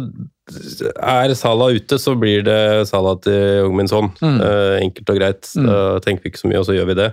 Er 1.01 1.33
Salah 1.39 1.71
ute, 1.73 1.97
så 2.01 2.13
blir 2.19 2.43
det 2.45 2.57
Salah 2.89 3.17
til 3.23 3.63
Hong 3.65 3.75
Min 3.79 3.89
Son. 3.89 4.11
Mm. 4.21 4.37
Eh, 4.43 4.75
enkelt 4.85 5.09
og 5.09 5.17
greit. 5.19 5.49
Da 5.57 5.99
tenker 6.05 6.23
vi 6.27 6.31
ikke 6.33 6.41
så 6.45 6.49
mye, 6.51 6.61
og 6.61 6.67
så 6.69 6.75
gjør 6.77 6.89
vi 6.91 6.97
det. 7.01 7.09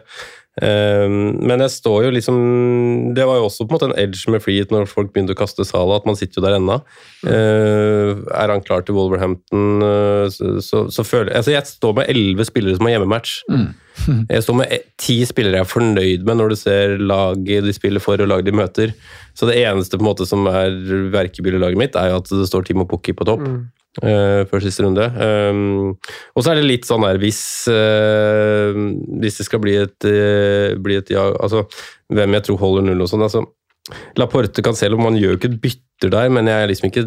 Eh, 0.59 1.07
men 1.09 1.63
jeg 1.63 1.71
står 1.73 2.09
jo 2.09 2.11
liksom 2.11 2.39
Det 3.15 3.23
var 3.23 3.39
jo 3.39 3.45
også 3.47 3.65
på 3.65 3.71
en 3.71 3.77
måte 3.77 3.87
en 3.87 4.01
edge 4.03 4.33
med 4.33 4.43
freehit 4.43 4.73
når 4.75 4.89
folk 4.91 5.13
begynte 5.15 5.37
å 5.37 5.39
kaste 5.39 5.65
Sala, 5.65 6.01
at 6.01 6.09
man 6.09 6.19
sitter 6.19 6.41
jo 6.41 6.47
der 6.47 6.57
ennå. 6.59 6.81
Mm. 7.21 8.25
er 8.35 8.51
han 8.51 8.63
klar 8.65 8.83
til 8.83 8.97
Wolverhampton, 8.97 9.85
eh, 9.85 10.27
så, 10.33 10.57
så, 10.65 10.87
så 10.91 11.05
føler 11.07 11.37
Altså, 11.37 11.55
jeg 11.55 11.69
står 11.69 11.97
med 12.01 12.11
elleve 12.11 12.47
spillere 12.49 12.77
som 12.79 12.89
har 12.89 12.99
hjemmematch. 12.99 13.39
Jeg 14.31 14.45
står 14.47 14.57
med 14.57 14.85
ti 15.03 15.17
spillere 15.29 15.59
jeg 15.59 15.67
er 15.67 15.69
fornøyd 15.69 16.23
med 16.25 16.39
når 16.39 16.53
du 16.53 16.57
ser 16.57 16.95
laget 17.03 17.67
de 17.67 17.73
spiller 17.77 18.01
for 18.01 18.23
og 18.23 18.31
laget 18.31 18.47
de 18.49 18.55
møter. 18.57 18.95
Så 19.37 19.45
det 19.51 19.59
eneste 19.61 19.99
på 19.99 20.07
en 20.07 20.09
måte 20.09 20.25
som 20.25 20.47
er 20.49 20.73
verkebyllelaget 21.13 21.77
mitt, 21.77 21.99
er 21.99 22.15
jo 22.15 22.21
at 22.23 22.31
det 22.33 22.47
står 22.49 22.65
Timo 22.65 22.87
Pukki 22.89 23.13
på 23.13 23.27
topp. 23.29 23.43
Eh, 24.03 24.43
før 24.51 24.65
siste 24.65 24.85
runde. 24.85 25.07
Um, 25.17 25.97
og 26.35 26.45
så 26.45 26.53
er 26.53 26.61
det 26.61 26.69
litt 26.69 26.89
sånn 26.89 27.07
her 27.07 27.19
hvis, 27.23 27.41
uh, 27.71 28.77
hvis 29.23 29.41
det 29.41 29.49
skal 29.49 29.63
bli 29.65 29.79
et, 29.81 29.97
uh, 30.07 30.77
bli 30.81 31.01
et 31.01 31.11
ja 31.13 31.27
Altså 31.41 31.65
hvem 32.11 32.37
jeg 32.39 32.47
tror 32.47 32.61
holder 32.63 32.87
null 32.87 33.07
og 33.07 33.11
sånn. 33.11 33.27
altså 33.27 33.45
Laporte 34.21 34.63
om 34.63 35.03
man 35.03 35.19
gjør 35.19 35.35
jo 35.35 35.41
ikke 35.41 35.51
et 35.51 35.61
bytter 35.65 36.13
der, 36.13 36.31
men 36.31 36.47
jeg 36.47 36.71
liksom 36.71 36.91
ikke 36.91 37.07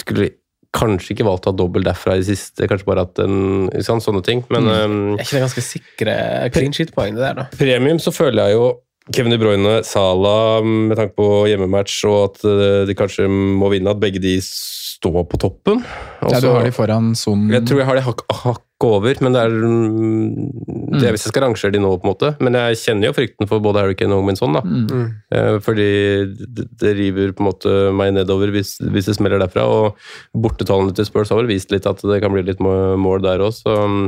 skulle 0.00 0.32
kanskje 0.76 1.14
ikke 1.14 1.26
valgt 1.26 1.48
å 1.48 1.52
ha 1.52 1.58
dobbel 1.58 1.84
derfra 1.86 2.14
i 2.14 2.22
det 2.22 2.28
siste. 2.28 2.68
Kanskje 2.70 2.86
bare 2.86 3.06
hatt 3.06 3.18
en 3.22 3.70
Sånne 3.82 4.22
ting. 4.26 4.44
Men 4.52 4.68
um, 4.68 4.98
Er 5.16 5.24
ikke 5.24 5.38
det 5.38 5.44
ganske 5.46 5.64
sikre 5.64 6.14
clean 6.54 6.76
shit-poeng, 6.76 7.16
det 7.18 7.24
der, 7.24 7.40
da? 7.40 7.46
premium 7.58 7.98
så 8.02 8.12
føler 8.14 8.50
jeg 8.50 8.58
jo 8.58 8.68
Kevin 9.08 9.32
De 9.32 9.38
Bruyne, 9.40 9.80
Salah 9.86 10.60
med 10.62 10.98
tanke 10.98 11.16
på 11.18 11.28
hjemmematch 11.48 12.02
og 12.06 12.18
at 12.28 12.42
eh, 12.46 12.82
de 12.86 12.96
kanskje 12.98 13.26
må 13.30 13.70
vinne, 13.72 13.90
at 13.90 14.00
begge 14.02 14.20
de 14.22 14.36
står 14.44 15.24
på 15.30 15.40
toppen. 15.40 15.80
Også, 16.20 16.34
Ja, 16.36 16.40
du 16.44 16.50
har 16.52 16.66
de 16.68 16.74
foran 16.76 17.14
Son. 17.18 17.48
Jeg 17.50 17.64
tror 17.66 17.80
jeg 17.80 17.88
har 17.88 17.98
de 17.98 18.04
hakk, 18.04 18.22
hakk 18.44 18.86
over, 18.86 19.16
men 19.24 19.34
det 19.34 19.40
er, 19.40 19.56
mm, 19.56 20.92
det 20.94 21.08
er 21.08 21.16
hvis 21.16 21.24
jeg 21.26 21.32
skal 21.32 21.44
rangere 21.46 21.72
de 21.74 21.80
nå, 21.82 21.90
på 21.96 22.06
en 22.06 22.12
måte. 22.12 22.30
Men 22.44 22.56
jeg 22.60 22.78
kjenner 22.82 23.08
jo 23.08 23.16
frykten 23.16 23.50
for 23.50 23.64
både 23.64 23.82
Harry 23.82 23.96
Kane 23.98 24.16
og 24.16 24.28
Minson, 24.28 24.54
da. 24.56 24.62
Mm. 24.62 25.08
Eh, 25.32 25.56
Fordi 25.64 25.88
det, 26.36 26.94
river 27.00 27.34
på 27.34 27.44
en 27.44 27.50
måte 27.50 27.74
meg 27.96 28.14
nedover 28.16 28.52
hvis, 28.54 28.76
hvis 28.84 29.10
det 29.10 29.16
smeller 29.16 29.42
derfra. 29.42 29.66
Og 29.66 30.38
bortetallene 30.44 30.94
til 30.96 31.08
Spurs 31.08 31.32
har 31.32 31.40
vel 31.40 31.50
vist 31.50 31.72
litt 31.74 31.88
at 31.88 32.04
det 32.04 32.22
kan 32.22 32.32
bli 32.36 32.44
litt 32.46 32.60
mål 32.62 33.26
der 33.26 33.42
òg, 33.48 33.56
så 33.56 33.80
mm, 33.88 34.06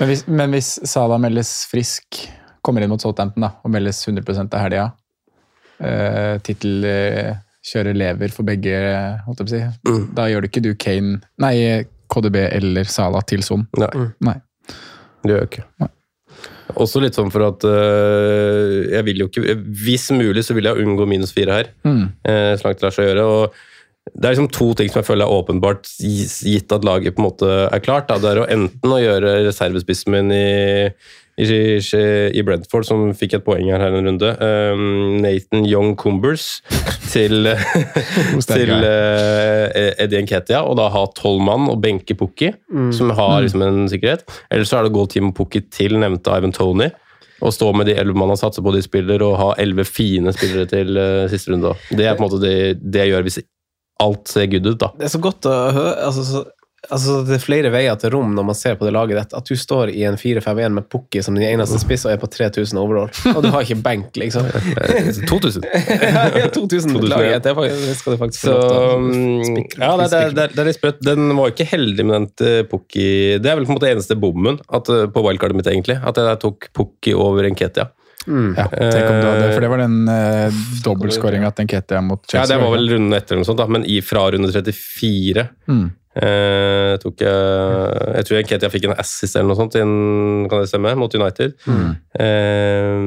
Men 0.00 0.10
hvis, 0.10 0.24
men 0.26 0.56
hvis 0.56 0.72
Salah 0.90 1.20
meldes 1.22 1.52
frisk, 1.70 2.24
kommer 2.64 2.84
inn 2.84 2.92
mot 2.92 3.02
Southampton 3.02 3.46
da, 3.46 3.54
og 3.62 3.72
meldes 3.74 4.02
100 4.06 4.24
til 4.48 4.60
helga 4.60 4.86
uh, 5.84 6.36
Tittelkjører 6.44 7.98
lever 7.98 8.32
for 8.34 8.48
begge, 8.48 8.78
holdt 9.26 9.42
jeg 9.42 9.48
på 9.48 9.50
å 9.50 9.54
si. 9.54 9.64
Mm. 9.90 10.06
Da 10.16 10.28
gjør 10.30 10.44
du 10.44 10.50
ikke 10.50 10.64
du 10.64 10.72
Kane 10.80 11.18
Nei, 11.42 11.56
KDB 12.12 12.40
eller 12.46 12.88
Sala 12.90 13.24
til 13.26 13.44
Son. 13.46 13.66
nei. 13.80 14.08
Nei. 14.30 14.38
Det 15.24 15.32
gjør 15.32 15.44
jeg 15.44 15.52
ikke. 15.52 15.90
Også 16.80 17.00
litt 17.02 17.16
sånn 17.16 17.30
for 17.32 17.44
at 17.46 17.64
øh, 17.68 18.90
jeg 18.90 19.06
vil 19.06 19.22
jo 19.22 19.28
ikke 19.28 19.54
Hvis 19.84 20.08
mulig 20.16 20.42
så 20.46 20.56
vil 20.56 20.66
jeg 20.68 20.80
unngå 20.80 21.06
minus 21.08 21.32
fire 21.36 21.60
her. 21.60 21.70
Mm. 21.86 22.08
eh, 22.26 22.50
så 22.58 22.66
langt 22.66 22.80
det 22.80 22.86
lar 22.86 22.96
seg 22.96 23.08
gjøre. 23.10 23.24
og 23.30 23.62
det 24.04 24.28
er 24.28 24.34
liksom 24.34 24.50
to 24.52 24.66
ting 24.76 24.90
som 24.92 25.00
jeg 25.00 25.06
føler 25.06 25.24
er 25.24 25.32
åpenbart, 25.32 25.88
gitt 25.96 26.72
at 26.76 26.84
laget 26.84 27.14
på 27.16 27.22
en 27.22 27.26
måte 27.30 27.52
er 27.72 27.80
klart. 27.80 28.10
Da. 28.10 28.18
Det 28.20 28.34
er 28.34 28.40
å 28.42 28.48
enten 28.52 28.92
å 28.92 29.00
gjøre 29.00 29.30
reservespissen 29.46 30.12
min 30.12 30.32
i, 30.34 30.90
i, 31.36 31.46
i 32.38 32.42
Brentford, 32.46 32.86
som 32.86 33.04
fikk 33.16 33.38
et 33.38 33.44
poeng 33.46 33.66
her, 33.72 33.82
her 33.82 33.94
en 33.96 34.08
runde, 34.08 34.30
um, 34.38 35.16
Nathan 35.24 35.64
Young 35.66 35.94
Cumbers, 35.98 36.62
til, 37.10 37.48
til 38.50 38.74
uh, 38.74 39.64
Eddie 39.74 40.24
Nketia, 40.24 40.62
og 40.62 40.78
da 40.78 40.88
ha 40.94 41.06
tolv 41.18 41.42
mann 41.44 41.68
og 41.72 41.80
benke 41.82 42.16
Pukki, 42.18 42.52
som 42.94 43.10
har 43.18 43.42
liksom 43.44 43.64
en 43.66 43.86
sikkerhet. 43.90 44.26
Eller 44.50 44.68
så 44.68 44.78
er 44.78 44.86
det 44.86 44.94
å 44.94 44.98
gå 45.00 45.08
team 45.10 45.32
Pukki 45.34 45.64
til 45.74 45.98
nevnte 46.00 46.34
Ivan 46.34 46.54
Tony. 46.54 46.90
Og 47.44 47.52
stå 47.52 47.72
med 47.76 47.90
de 47.90 47.96
elleve 47.98 48.16
man 48.16 48.30
har 48.30 48.38
satset 48.40 48.64
på 48.64 48.72
de 48.72 48.80
spiller, 48.84 49.22
og 49.26 49.38
ha 49.40 49.50
elleve 49.60 49.84
fine 49.88 50.32
spillere 50.36 50.70
til 50.70 50.94
uh, 50.96 51.26
siste 51.32 51.52
runde. 51.52 51.74
Det 51.90 52.06
er 52.06 52.14
på 52.14 52.22
en 52.22 52.28
måte 52.28 52.42
det, 52.44 52.56
det 52.80 53.04
jeg 53.04 53.14
gjør 53.14 53.26
hvis 53.26 53.42
alt 54.02 54.30
ser 54.30 54.46
good 54.50 54.68
ut, 54.70 54.78
da. 54.80 54.90
Det 54.98 55.08
er 55.08 55.12
så 55.12 55.22
godt 55.22 55.46
å 55.50 55.54
høre 55.74 55.96
altså, 56.08 56.24
så, 56.26 56.44
altså, 56.92 57.20
Det 57.26 57.36
er 57.38 57.42
flere 57.42 57.70
veier 57.72 57.96
til 58.00 58.10
rom 58.14 58.34
når 58.36 58.46
man 58.50 58.56
ser 58.58 58.74
på 58.80 58.84
det 58.88 58.92
laget 58.96 59.16
ditt. 59.20 59.34
At 59.38 59.48
du 59.48 59.54
står 59.58 59.92
i 59.94 60.02
en 60.08 60.16
4-5-1 60.20 60.74
med 60.76 60.88
Pukki 60.92 61.22
som 61.24 61.36
din 61.38 61.46
eneste 61.48 61.78
spiss 61.82 62.04
og 62.08 62.12
er 62.12 62.20
på 62.22 62.28
3000 62.32 62.80
overall. 62.80 63.08
Og 63.34 63.40
du 63.44 63.50
har 63.54 63.64
ikke 63.66 63.78
benk, 63.84 64.16
liksom. 64.20 64.46
2000. 65.30 65.64
ja, 66.40 66.48
2000-laget, 66.54 67.42
det, 67.44 67.54
er 67.54 67.74
det 67.88 67.96
skal 67.98 68.16
du 68.16 68.20
faktisk 68.20 68.46
få 68.46 68.54
lov 68.54 68.68
til 68.68 69.08
mm, 69.08 69.42
spikre- 69.50 69.82
ja, 69.84 69.90
det, 70.00 70.08
det, 70.12 70.22
det, 70.38 70.46
det 70.54 70.62
er 70.64 70.70
litt 70.70 70.78
sprøtt. 70.80 71.02
Den 71.06 71.32
var 71.38 71.52
ikke 71.54 71.68
heldig 71.72 72.06
med 72.08 72.16
den 72.18 72.28
til 72.40 72.64
Pukki 72.70 73.08
Det 73.42 73.50
er 73.52 73.58
vel 73.60 73.66
på 73.68 73.74
en 73.74 73.78
måte 73.80 73.90
eneste 73.94 74.16
bommen 74.20 74.60
at, 74.68 74.88
eh, 74.92 75.06
på 75.12 75.24
wildcardet 75.26 75.58
mitt, 75.58 75.68
egentlig. 75.70 75.98
At 76.04 76.18
jeg 76.20 76.40
tok 76.44 76.70
Pukki 76.76 77.14
over 77.16 77.46
Nketia. 77.50 77.90
Ja, 78.24 78.64
tenk 78.72 79.04
om 79.04 79.18
du 79.20 79.26
hadde, 79.28 79.48
for 79.52 79.60
det 79.60 79.68
var 79.68 79.80
den 79.82 79.96
eh, 80.08 80.54
dobbeltskåringa 80.86 81.50
til 81.52 81.66
Nketia 81.66 82.00
mot 82.00 82.22
Chelsea. 82.24 82.40
Ja, 82.40 82.46
det 82.54 82.56
var 82.62 82.72
vel 82.72 82.88
runden 82.94 83.12
etter, 83.18 83.34
eller 83.34 83.42
noe 83.44 83.48
sånt, 83.50 83.60
da, 83.60 83.66
men 83.68 83.84
i, 83.84 83.98
fra 84.04 84.22
runde 84.32 84.48
34 84.54 85.44
Mm. 85.68 85.84
Eh, 86.16 86.94
tok 87.02 87.18
jeg 87.24 88.14
Jeg 88.14 88.24
tror 88.28 88.42
Ketia 88.48 88.70
fikk 88.70 88.84
en 88.88 88.96
assist 88.98 89.36
eller 89.36 89.48
noe 89.50 89.58
sånt, 89.58 89.74
inn, 89.80 90.48
kan 90.50 90.60
det 90.62 90.68
stemme, 90.70 90.94
mot 90.98 91.14
United. 91.14 91.54
Eh, 91.66 92.98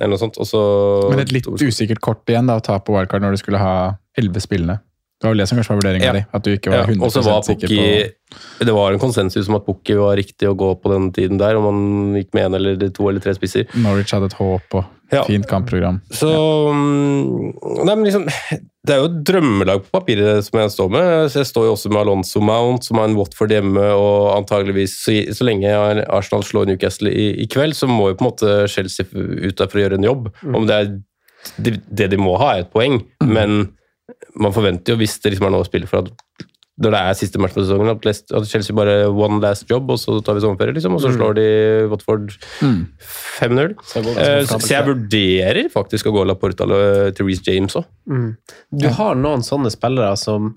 eller 0.00 0.12
noe 0.14 0.20
sånt. 0.20 0.38
Også, 0.42 0.60
Men 1.10 1.22
et 1.24 1.32
litt 1.34 1.46
usikkert 1.48 2.00
kort 2.04 2.24
igjen 2.30 2.46
da, 2.50 2.58
å 2.60 2.64
ta 2.64 2.78
på 2.82 2.94
wildcard 2.96 3.24
når 3.24 3.36
du 3.36 3.42
skulle 3.42 3.60
ha 3.62 3.76
elleve 4.18 4.42
spillene. 4.42 4.78
Det 5.20 5.28
var 5.28 5.32
vel 5.36 5.40
det 5.44 5.46
som 5.48 5.56
kanskje 5.58 5.72
var 5.72 5.78
vurderinga 5.80 6.04
Ja. 6.08 6.12
di? 6.12 6.22
At 6.36 6.42
du 6.44 6.50
ikke 6.52 6.70
var 6.72 6.78
Ja, 6.82 6.86
100 6.90 7.04
og 7.06 7.12
så 7.14 7.22
var 7.24 7.42
sikker 7.46 7.68
på 7.70 8.64
Det 8.66 8.74
var 8.74 8.92
en 8.92 8.98
konsensus 8.98 9.48
om 9.48 9.54
at 9.56 9.64
Pukki 9.64 9.94
var 9.96 10.16
riktig 10.18 10.48
å 10.50 10.56
gå 10.58 10.74
på 10.82 10.90
den 10.92 11.12
tiden 11.12 11.38
der, 11.38 11.56
om 11.56 11.64
man 11.64 12.14
gikk 12.18 12.34
med 12.34 12.44
en 12.50 12.54
eller 12.58 12.90
to 12.90 13.08
eller 13.08 13.20
tre 13.20 13.32
spisser. 13.32 13.64
Norwich 13.78 14.12
hadde 14.12 14.26
et 14.26 14.36
håp 14.40 14.74
og 14.74 14.84
Ja. 15.12 15.22
fint 15.24 15.46
kampprogram. 15.46 16.00
Så 16.10 16.28
mm, 16.74 17.84
Nei, 17.86 17.94
men 17.94 18.04
liksom 18.04 18.26
Det 18.84 18.92
er 18.92 19.00
jo 19.00 19.08
et 19.08 19.20
drømmelag 19.24 19.80
på 19.86 19.94
papiret 19.94 20.44
som 20.44 20.58
jeg 20.60 20.72
står 20.74 20.90
med. 20.92 21.06
Så 21.32 21.40
jeg 21.40 21.48
står 21.48 21.68
jo 21.68 21.72
også 21.72 21.92
med 21.92 22.02
Alonso 22.02 22.42
Mount, 22.44 22.84
som 22.84 23.00
har 23.00 23.08
en 23.08 23.16
Watford 23.16 23.54
hjemme, 23.54 23.84
og 23.96 24.34
antageligvis 24.34 24.98
så, 25.00 25.14
så 25.32 25.46
lenge 25.48 25.72
Arsenal 26.12 26.44
slår 26.44 26.68
Newcastle 26.68 27.08
i, 27.08 27.30
i 27.40 27.48
kveld, 27.48 27.72
så 27.78 27.88
må 27.88 28.10
jo 28.10 28.18
på 28.18 28.26
en 28.26 28.28
måte 28.28 28.52
Chelsea 28.68 29.08
ut 29.08 29.56
der 29.56 29.70
for 29.70 29.80
å 29.80 29.86
gjøre 29.86 30.00
en 30.00 30.08
jobb. 30.10 30.28
Om 30.44 30.68
det 30.68 30.76
er 30.76 30.92
det, 31.64 31.78
det 31.88 32.10
de 32.12 32.20
må 32.20 32.36
ha, 32.40 32.54
er 32.54 32.64
et 32.66 32.72
poeng, 32.72 33.00
men 33.24 33.72
man 34.40 34.52
forventer 34.52 34.94
jo, 34.94 35.00
hvis 35.00 35.16
det 35.22 35.32
liksom 35.32 35.48
er 35.48 35.54
noe 35.54 35.64
å 35.64 35.68
spille 35.68 35.88
for, 35.88 36.04
at 36.04 36.46
når 36.82 36.90
det 36.90 37.00
er 37.06 37.14
siste 37.14 37.38
match 37.38 37.54
på 37.54 37.62
sesongen, 37.62 37.92
at, 37.94 38.48
Chelsea 38.50 38.74
bare 38.74 39.06
one 39.10 39.38
last 39.42 39.68
job, 39.70 39.86
og 39.94 39.98
så 40.02 40.16
tar 40.26 40.34
vi 40.34 40.42
sommerferie, 40.42 40.74
liksom, 40.74 40.96
og 40.96 41.02
så 41.04 41.12
slår 41.14 41.36
de 41.38 41.44
Watford 41.92 42.32
5-0. 42.58 43.76
Så 43.86 44.02
går 44.02 44.16
det 44.18 44.24
Eh, 44.24 44.46
Så 44.50 44.58
jeg 44.72 44.86
vurderer 44.88 45.70
faktisk 45.70 46.10
å 46.10 46.14
gå 46.16 46.24
Laporta 46.26 46.66
eller 46.66 47.12
Therese 47.14 47.46
James 47.46 47.76
òg. 47.78 47.86
Mm. 48.10 48.36
Du 48.74 48.88
har 48.88 49.14
noen 49.14 49.46
sånne 49.46 49.70
spillere 49.70 50.16
som, 50.18 50.56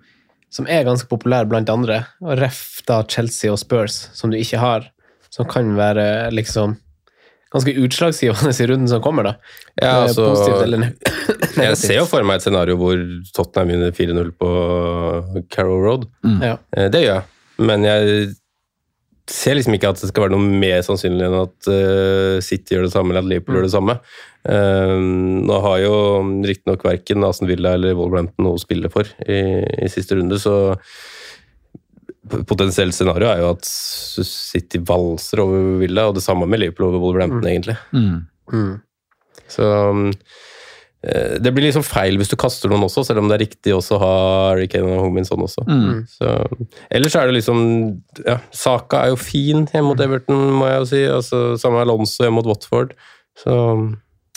som 0.49 0.65
er 0.65 0.87
ganske 0.87 1.09
populære 1.11 1.49
blant 1.51 1.69
andre, 1.69 2.05
og 2.23 2.37
ref 2.41 2.81
da 2.87 3.03
Chelsea 3.03 3.51
og 3.53 3.61
Spurs, 3.61 4.07
som 4.17 4.33
du 4.33 4.37
ikke 4.39 4.57
har, 4.63 4.89
som 5.29 5.45
kan 5.45 5.75
være 5.77 6.31
liksom 6.33 6.77
ganske 7.53 7.73
utslagsgivende 7.85 8.51
i 8.51 8.67
runden 8.71 8.89
som 8.91 9.01
kommer, 9.05 9.23
da. 9.29 9.35
Ja, 9.81 9.91
Eh, 9.91 10.01
altså, 10.07 10.63
eller 10.63 10.87
Jeg 11.67 11.77
ser 11.79 11.99
jo 12.01 12.07
for 12.09 12.25
meg 12.27 12.39
et 12.41 12.45
scenario 12.47 12.75
hvor 12.79 12.99
Tottenham 13.35 13.71
vinner 13.75 13.93
4-0 13.95 14.33
på 14.41 14.49
Carrow 15.53 15.79
Road. 15.83 16.07
Ja. 16.43 16.57
Eh, 16.75 16.89
Det 16.93 17.03
gjør 17.05 17.15
jeg, 17.21 17.23
men 17.69 17.87
jeg 17.87 18.27
ser 19.27 19.57
liksom 19.57 19.75
ikke 19.75 19.89
at 19.91 19.99
det 19.99 20.07
skal 20.07 20.23
være 20.27 20.37
noe 20.37 20.59
mer 20.61 20.79
sannsynlig 20.85 21.25
enn 21.27 21.33
at 21.41 21.67
eh, 21.73 22.37
City 22.45 22.75
gjør 22.77 22.85
det 22.87 22.93
samme, 22.93 23.11
eller 23.11 23.25
at 23.25 23.31
Liverpool 23.31 23.57
gjør 23.59 23.65
det 23.67 23.73
samme. 23.75 23.97
Eh, 24.47 24.93
nå 25.49 25.57
har 25.65 25.81
jo 25.83 25.95
riktignok 26.47 26.85
verken 26.87 27.25
Asen 27.27 27.49
Villa 27.49 27.73
eller 27.75 27.97
Wolverhampton 27.99 28.47
noe 28.47 28.55
å 28.55 28.61
spille 28.63 28.91
for 28.93 29.09
i, 29.27 29.41
i 29.83 29.89
siste 29.91 30.15
runde, 30.19 30.39
så 30.39 30.55
potensielt 32.49 32.95
scenario 32.95 33.29
er 33.31 33.43
jo 33.43 33.53
at 33.55 33.67
City 33.67 34.81
valser 34.85 35.43
over 35.43 35.77
Villa, 35.83 36.07
og 36.09 36.17
det 36.17 36.25
samme 36.25 36.47
med 36.49 36.61
Liverpool 36.61 36.89
over 36.89 37.03
Wolverhampton, 37.03 37.47
egentlig. 37.49 37.77
Mm. 37.93 38.77
Så 39.51 39.67
um, 39.67 40.07
eh, 41.05 41.35
det 41.43 41.53
blir 41.55 41.67
liksom 41.67 41.85
feil 41.87 42.19
hvis 42.19 42.31
du 42.31 42.37
kaster 42.39 42.71
noen 42.71 42.87
også, 42.87 43.05
selv 43.07 43.21
om 43.21 43.29
det 43.29 43.37
er 43.37 43.45
riktig 43.45 43.75
også 43.75 43.97
å 43.97 44.01
ha 44.03 44.15
Harry 44.51 44.67
Kane 44.71 44.89
og 44.91 45.05
Hongmin 45.05 45.27
sånn 45.27 45.45
også. 45.45 45.67
Mm. 45.67 46.01
Så, 46.11 46.33
ellers 46.99 47.19
er 47.19 47.29
det 47.29 47.37
liksom 47.39 47.61
ja, 48.23 48.39
Saka 48.55 49.05
er 49.05 49.13
jo 49.13 49.21
fin 49.21 49.67
hjemme 49.71 49.91
mot 49.91 50.03
Everton, 50.03 50.49
må 50.59 50.71
jeg 50.71 50.81
jo 50.81 50.89
si. 50.93 51.05
Altså, 51.19 51.45
samme 51.61 51.83
Alonso 51.85 52.25
hjemme 52.25 52.41
mot 52.41 52.51
Watford. 52.51 52.97
Så 53.37 53.55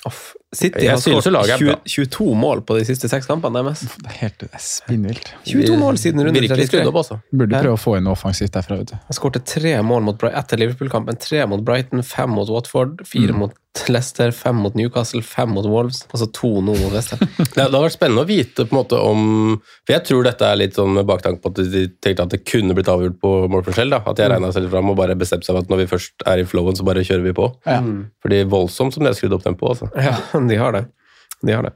Off. 0.08 0.30
City 0.50 0.82
Jeg 0.82 0.96
har 0.96 0.98
skåret 0.98 1.84
22 1.86 2.32
mål 2.34 2.64
på 2.66 2.74
de 2.74 2.82
siste 2.88 3.06
seks 3.10 3.28
kampene 3.30 3.60
deres. 3.62 3.84
Det 4.02 4.08
er 4.10 4.16
helt 4.24 4.40
det 4.42 4.62
spinnvilt. 4.64 5.30
22 5.46 5.76
mål 5.78 6.00
siden 6.02 6.24
runde 6.26 6.42
virkelig 6.42 6.66
33. 6.66 6.70
skrudd 6.72 6.90
opp, 6.90 6.98
altså. 7.04 7.18
Burde 7.30 7.62
prøve 7.62 7.78
å 7.78 7.80
få 7.80 7.94
inn 7.98 8.08
noe 8.08 8.16
offensivt 8.18 8.56
derfra. 8.56 8.80
vet 8.80 8.90
du. 8.90 8.96
Han 9.06 9.18
skåret 9.20 9.46
tre 9.46 9.76
mål 9.86 10.08
mot 10.08 10.26
etter 10.26 10.58
Liverpool-kampen. 10.58 11.20
Tre 11.22 11.46
mot 11.46 11.62
Brighton, 11.62 12.02
fem 12.02 12.34
mot 12.34 12.50
Watford, 12.50 13.04
fire 13.06 13.36
mot 13.36 13.54
Leicester, 13.88 14.32
fem 14.34 14.56
mot 14.58 14.74
Newcastle, 14.74 15.22
fem 15.22 15.52
mot 15.54 15.66
Wolves, 15.70 16.02
altså 16.10 16.26
to 16.34 16.48
nå 16.58 16.74
mot 16.74 16.90
Leicester. 16.92 17.20
Det, 17.22 17.44
det 17.54 17.62
hadde 17.62 17.82
vært 17.84 17.94
spennende 17.94 18.24
å 18.24 18.28
vite 18.28 18.64
på 18.66 18.74
en 18.74 18.78
måte 18.80 18.98
om 18.98 19.20
For 19.86 19.94
jeg 19.94 20.04
tror 20.08 20.26
dette 20.26 20.48
er 20.48 20.58
litt 20.58 20.74
sånn 20.78 20.96
med 20.96 21.06
baktanke 21.06 21.38
på 21.44 21.52
at 21.52 21.60
de 21.70 21.84
tenkte 22.02 22.26
at 22.26 22.34
det 22.34 22.40
kunne 22.42 22.74
blitt 22.76 22.90
avgjort 22.90 23.20
på 23.22 23.30
målforskjell. 23.52 23.94
da, 23.94 24.02
At 24.02 24.18
de 24.18 24.26
har 24.26 24.34
regna 24.34 24.50
seg 24.54 24.66
litt 24.66 24.74
fram 24.74 24.90
og 24.90 24.98
bare 24.98 25.16
bestemt 25.18 25.46
seg 25.46 25.54
for 25.54 25.62
at 25.62 25.70
når 25.70 25.84
vi 25.84 25.88
først 25.92 26.26
er 26.26 26.42
i 26.42 26.48
flowen, 26.50 26.78
så 26.78 26.86
bare 26.86 27.06
kjører 27.06 27.28
vi 27.28 27.36
på. 27.38 27.46
Ja. 27.70 27.78
Fordi 28.26 28.42
voldsomt 28.50 28.96
som 28.96 29.06
de 29.06 29.12
har 29.12 29.18
skrudd 29.18 29.38
opp 29.38 29.46
tempoet. 29.46 29.78
Altså. 29.78 29.90
Ja, 30.02 30.39
de 30.48 30.56
har 30.60 30.72
det. 30.76 30.84
De 31.42 31.52
har 31.56 31.66
det. 31.66 31.74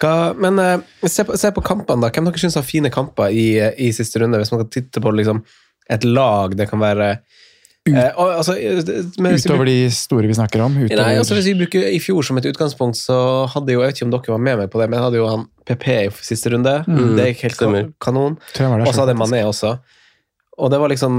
Hva, 0.00 0.32
men 0.36 0.58
eh, 0.62 0.78
se, 1.08 1.26
på, 1.28 1.36
se 1.36 1.50
på 1.52 1.64
kampene, 1.64 2.00
da. 2.06 2.12
Hvem 2.14 2.30
dere 2.30 2.40
syns 2.40 2.56
har 2.56 2.64
fine 2.64 2.92
kamper 2.92 3.34
i, 3.36 3.50
i 3.60 3.90
siste 3.96 4.22
runde? 4.22 4.40
Hvis 4.40 4.52
man 4.54 4.62
kan 4.62 4.72
titte 4.72 5.02
på 5.04 5.12
liksom, 5.12 5.42
et 5.90 6.06
lag 6.06 6.54
det 6.56 6.68
kan 6.70 6.80
være 6.80 7.08
eh, 7.10 8.12
og, 8.14 8.26
altså, 8.38 8.54
eh, 8.56 8.80
men 9.18 9.34
Utover 9.34 9.36
vi 9.36 9.42
Utover 9.42 9.68
de 9.68 9.78
store 9.94 10.30
vi 10.30 10.38
snakker 10.38 10.64
om. 10.64 10.78
Utover, 10.78 11.02
Nei, 11.02 11.14
altså 11.20 11.36
Hvis 11.36 11.50
vi 11.50 11.56
bruker 11.58 11.88
i 11.90 12.00
fjor 12.02 12.24
som 12.26 12.40
et 12.40 12.48
utgangspunkt, 12.48 13.00
så 13.00 13.46
hadde 13.52 13.76
jo 13.76 13.82
Jeg 13.82 13.92
vet 13.92 14.00
ikke 14.00 14.08
om 14.08 14.14
dere 14.16 14.36
var 14.36 14.44
med 14.48 14.60
meg 14.62 14.72
på 14.72 14.80
det, 14.80 14.88
men 14.88 15.00
jeg 15.00 15.08
hadde 15.08 15.20
jo 15.20 15.30
han 15.30 15.46
PP 15.68 15.88
i 15.96 16.10
siste 16.24 16.54
runde. 16.54 16.76
Det 16.88 17.32
gikk 17.32 17.48
helt 17.48 17.58
Stemmer. 17.60 17.90
kanon. 18.02 18.38
Og 18.80 18.92
så 18.94 19.02
hadde 19.02 19.18
Mané 19.18 19.42
også. 19.48 19.76
Og 20.60 20.68
det 20.72 20.80
var 20.80 20.92
liksom 20.92 21.14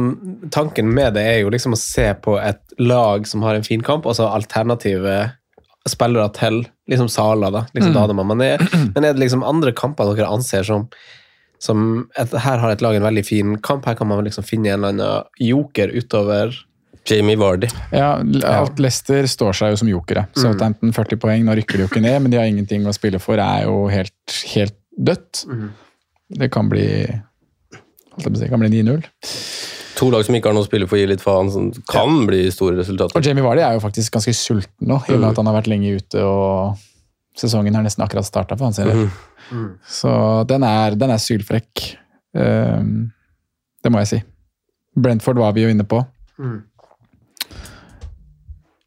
Tanken 0.54 0.90
med 0.94 1.16
det 1.18 1.24
er 1.26 1.38
jo 1.44 1.54
liksom 1.54 1.76
å 1.76 1.80
se 1.80 2.08
på 2.24 2.38
et 2.42 2.62
lag 2.82 3.26
som 3.30 3.46
har 3.46 3.58
en 3.58 3.66
fin 3.66 3.84
kamp, 3.86 4.06
og 4.10 4.18
så 4.18 4.30
alternative 4.30 5.16
spillere 5.90 6.30
til 6.38 6.62
liksom 6.92 7.10
Sala, 7.10 7.50
da. 7.54 7.66
Liksom, 7.74 7.94
Da 7.96 8.04
hadde 8.06 8.18
man 8.18 8.30
Mané. 8.30 8.54
Men 8.96 9.04
er 9.06 9.16
det 9.16 9.24
liksom 9.24 9.46
andre 9.48 9.74
kamper 9.74 10.14
dere 10.14 10.30
anser 10.30 10.68
som 10.68 10.90
som 11.62 12.08
et, 12.18 12.32
Her 12.42 12.58
har 12.58 12.72
et 12.74 12.82
lag 12.82 12.96
en 12.98 13.06
veldig 13.06 13.22
fin 13.22 13.58
kamp, 13.62 13.86
her 13.86 13.94
kan 13.94 14.08
man 14.10 14.24
liksom 14.26 14.42
finne 14.42 14.72
en 14.72 14.80
eller 14.80 14.96
annen 14.96 15.28
joker 15.46 15.92
utover 15.94 16.56
Jamie 17.06 17.38
Vardy. 17.38 17.68
Ja, 17.94 18.16
alt 18.50 18.80
Leicester 18.82 19.26
står 19.30 19.54
seg 19.58 19.74
jo 19.74 19.78
som 19.82 19.90
jokere. 19.90 20.28
Southampton 20.38 20.94
40 20.94 21.22
poeng, 21.22 21.46
nå 21.46 21.56
rykker 21.58 21.78
de 21.78 21.86
jo 21.86 21.90
ikke 21.90 22.04
ned, 22.04 22.18
men 22.22 22.34
de 22.34 22.38
har 22.38 22.50
ingenting 22.50 22.86
å 22.86 22.94
spille 22.94 23.22
for. 23.22 23.42
er 23.42 23.66
jo 23.66 23.88
helt, 23.94 24.36
helt 24.54 24.78
dødt. 24.98 25.44
Det 26.42 26.50
kan 26.54 26.70
bli 26.70 26.88
holdt 28.12 28.26
jeg 28.26 28.32
på 28.32 28.38
å 28.38 28.42
si, 28.42 28.50
kan 28.52 28.62
bli 28.62 28.70
9-0. 28.82 29.06
To 30.02 30.10
lag 30.10 30.26
som 30.26 30.36
ikke 30.38 30.50
har 30.50 30.56
noe 30.58 30.66
å 30.66 30.70
spille 30.70 30.88
for, 30.90 30.98
gir 30.98 31.12
litt 31.12 31.24
faen. 31.24 31.52
Som 31.54 31.72
kan 31.90 32.24
bli 32.30 32.44
store 32.54 32.80
resultater. 32.80 33.16
Og 33.18 33.26
Jamie 33.26 33.46
Vardy 33.46 33.64
er 33.66 33.78
jo 33.78 33.84
faktisk 33.84 34.18
ganske 34.18 34.34
sulten 34.38 34.90
nå, 34.90 34.98
i 35.06 35.14
og 35.14 35.22
med 35.22 35.30
at 35.32 35.42
han 35.42 35.50
har 35.52 35.60
vært 35.60 35.70
lenge 35.72 35.94
ute 36.02 36.24
og 36.26 36.82
sesongen 37.38 37.78
har 37.78 37.86
nesten 37.86 38.04
akkurat 38.04 38.28
starta 38.28 38.58
for 38.58 38.68
hans 38.68 38.82
del. 38.82 39.06
Så 39.88 40.12
den 40.50 40.66
er, 40.68 40.98
den 41.00 41.14
er 41.14 41.22
sylfrekk. 41.22 41.86
Um, 42.36 43.12
det 43.84 43.92
må 43.92 44.02
jeg 44.04 44.10
si. 44.12 44.20
Brentford 45.00 45.40
var 45.40 45.56
vi 45.56 45.66
jo 45.66 45.72
inne 45.72 45.86
på. 45.88 46.02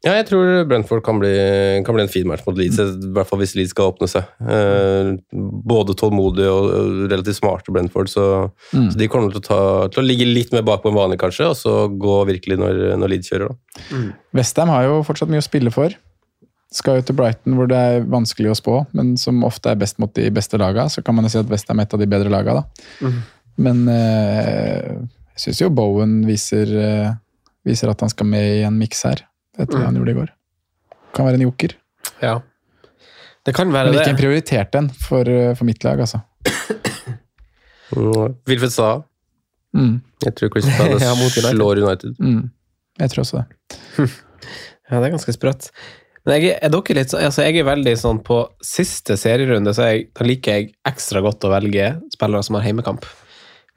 Ja, 0.05 0.11
jeg 0.19 0.27
tror 0.29 0.67
Brentford 0.69 1.01
kan 1.01 1.17
bli, 1.17 1.31
kan 1.85 1.95
bli 1.97 2.03
en 2.05 2.11
fin 2.13 2.27
match 2.29 2.43
mot 2.45 2.57
Leeds, 2.59 2.77
i 2.77 3.07
hvert 3.15 3.25
fall 3.25 3.39
hvis 3.41 3.55
Leeds 3.57 3.71
skal 3.73 3.89
åpne 3.89 4.05
seg. 4.11 4.27
Eh, 4.45 5.07
både 5.65 5.95
tålmodige 5.97 6.51
og 6.53 7.07
relativt 7.09 7.39
smarte 7.39 7.73
Brentford, 7.73 8.11
så, 8.13 8.25
Mm. 8.69 8.91
så 8.91 8.97
de 9.01 9.07
kommer 9.09 9.33
til 9.33 9.41
å, 9.41 9.45
ta, 9.47 9.59
til 9.89 10.03
å 10.03 10.05
ligge 10.05 10.27
litt 10.29 10.53
mer 10.53 10.61
bakpå 10.67 10.91
enn 10.91 10.99
vanlig, 10.99 11.17
kanskje, 11.23 11.49
og 11.49 11.57
så 11.57 11.73
gå 11.89 12.19
virkelig 12.29 12.59
når, 12.61 12.83
når 13.01 13.13
Leeds 13.15 13.31
kjører. 13.33 13.49
Da. 13.49 14.03
Westham 14.37 14.69
har 14.69 14.85
jo 14.85 15.01
fortsatt 15.07 15.29
mye 15.33 15.41
å 15.41 15.47
spille 15.49 15.73
for. 15.73 15.97
Skal 16.75 16.99
jo 16.99 17.07
til 17.07 17.15
Brighton, 17.17 17.55
hvor 17.57 17.67
det 17.71 17.77
er 17.77 18.05
vanskelig 18.05 18.51
å 18.53 18.57
spå, 18.61 18.79
men 18.93 19.15
som 19.17 19.41
ofte 19.47 19.71
er 19.73 19.75
best 19.79 19.97
mot 20.01 20.13
de 20.13 20.29
beste 20.33 20.57
laga. 20.61 20.85
Så 20.91 21.01
kan 21.05 21.15
man 21.17 21.25
jo 21.25 21.33
si 21.33 21.39
at 21.41 21.49
Westham 21.49 21.79
er 21.79 21.87
et 21.87 21.93
av 21.97 22.01
de 22.01 22.07
bedre 22.13 22.29
laga, 22.33 22.61
da. 22.61 23.11
Men 23.57 23.85
eh, 23.89 24.89
jeg 25.33 25.45
syns 25.47 25.61
jo 25.61 25.69
Bowen 25.73 26.19
viser, 26.27 26.69
eh, 26.77 27.13
viser 27.65 27.89
at 27.93 28.01
han 28.05 28.11
skal 28.11 28.27
med 28.27 28.59
i 28.59 28.65
en 28.67 28.77
miks 28.77 29.01
her. 29.07 29.23
Etter 29.57 29.77
det 29.79 29.85
han 29.85 29.95
gjorde 29.99 30.11
i 30.11 30.17
går. 30.19 30.29
Kan 31.15 31.25
være 31.29 31.39
en 31.39 31.45
joker. 31.47 31.75
Ja. 32.21 32.35
Det 33.45 33.53
kan 33.55 33.71
være 33.71 33.91
det. 33.91 33.93
Men 33.95 34.01
ikke 34.01 34.13
en 34.15 34.19
prioritert 34.21 34.75
en 34.79 34.89
for, 34.89 35.29
eh, 35.29 35.53
for 35.55 35.65
mitt 35.69 35.83
lag, 35.85 35.99
altså. 36.01 36.21
Mm. 37.95 38.35
Wilfred 38.49 38.73
Sa. 38.73 38.89
Mm, 39.75 39.99
Jeg 40.23 40.35
tror 40.39 40.49
Chris 40.53 40.65
Palace 40.77 41.03
Ja, 41.05 41.51
slår 41.51 41.81
United. 41.83 42.15
mm. 42.19 42.49
Jeg 42.99 43.11
tror 43.11 43.25
også 43.25 43.41
det. 43.43 44.09
Ja, 44.85 44.99
det 45.01 45.07
er 45.07 45.13
ganske 45.15 45.33
sprøtt. 45.33 45.71
Men 46.25 46.35
jeg, 46.37 46.51
er- 46.53 46.59
er 46.67 46.69
dere 46.69 46.93
litt, 46.99 47.13
altså 47.17 47.41
jeg 47.41 47.57
er 47.57 47.65
veldig 47.65 47.93
sånn 47.97 48.19
på 48.25 48.35
siste 48.63 49.15
serierunde, 49.17 49.71
så 49.73 49.87
jeg, 49.89 50.03
da 50.13 50.25
liker 50.29 50.59
jeg 50.59 50.67
ekstra 50.85 51.21
godt 51.25 51.41
å 51.47 51.49
velge 51.49 51.87
spillere 52.13 52.45
som 52.45 52.57
har 52.59 52.65
heimekamp. 52.67 53.05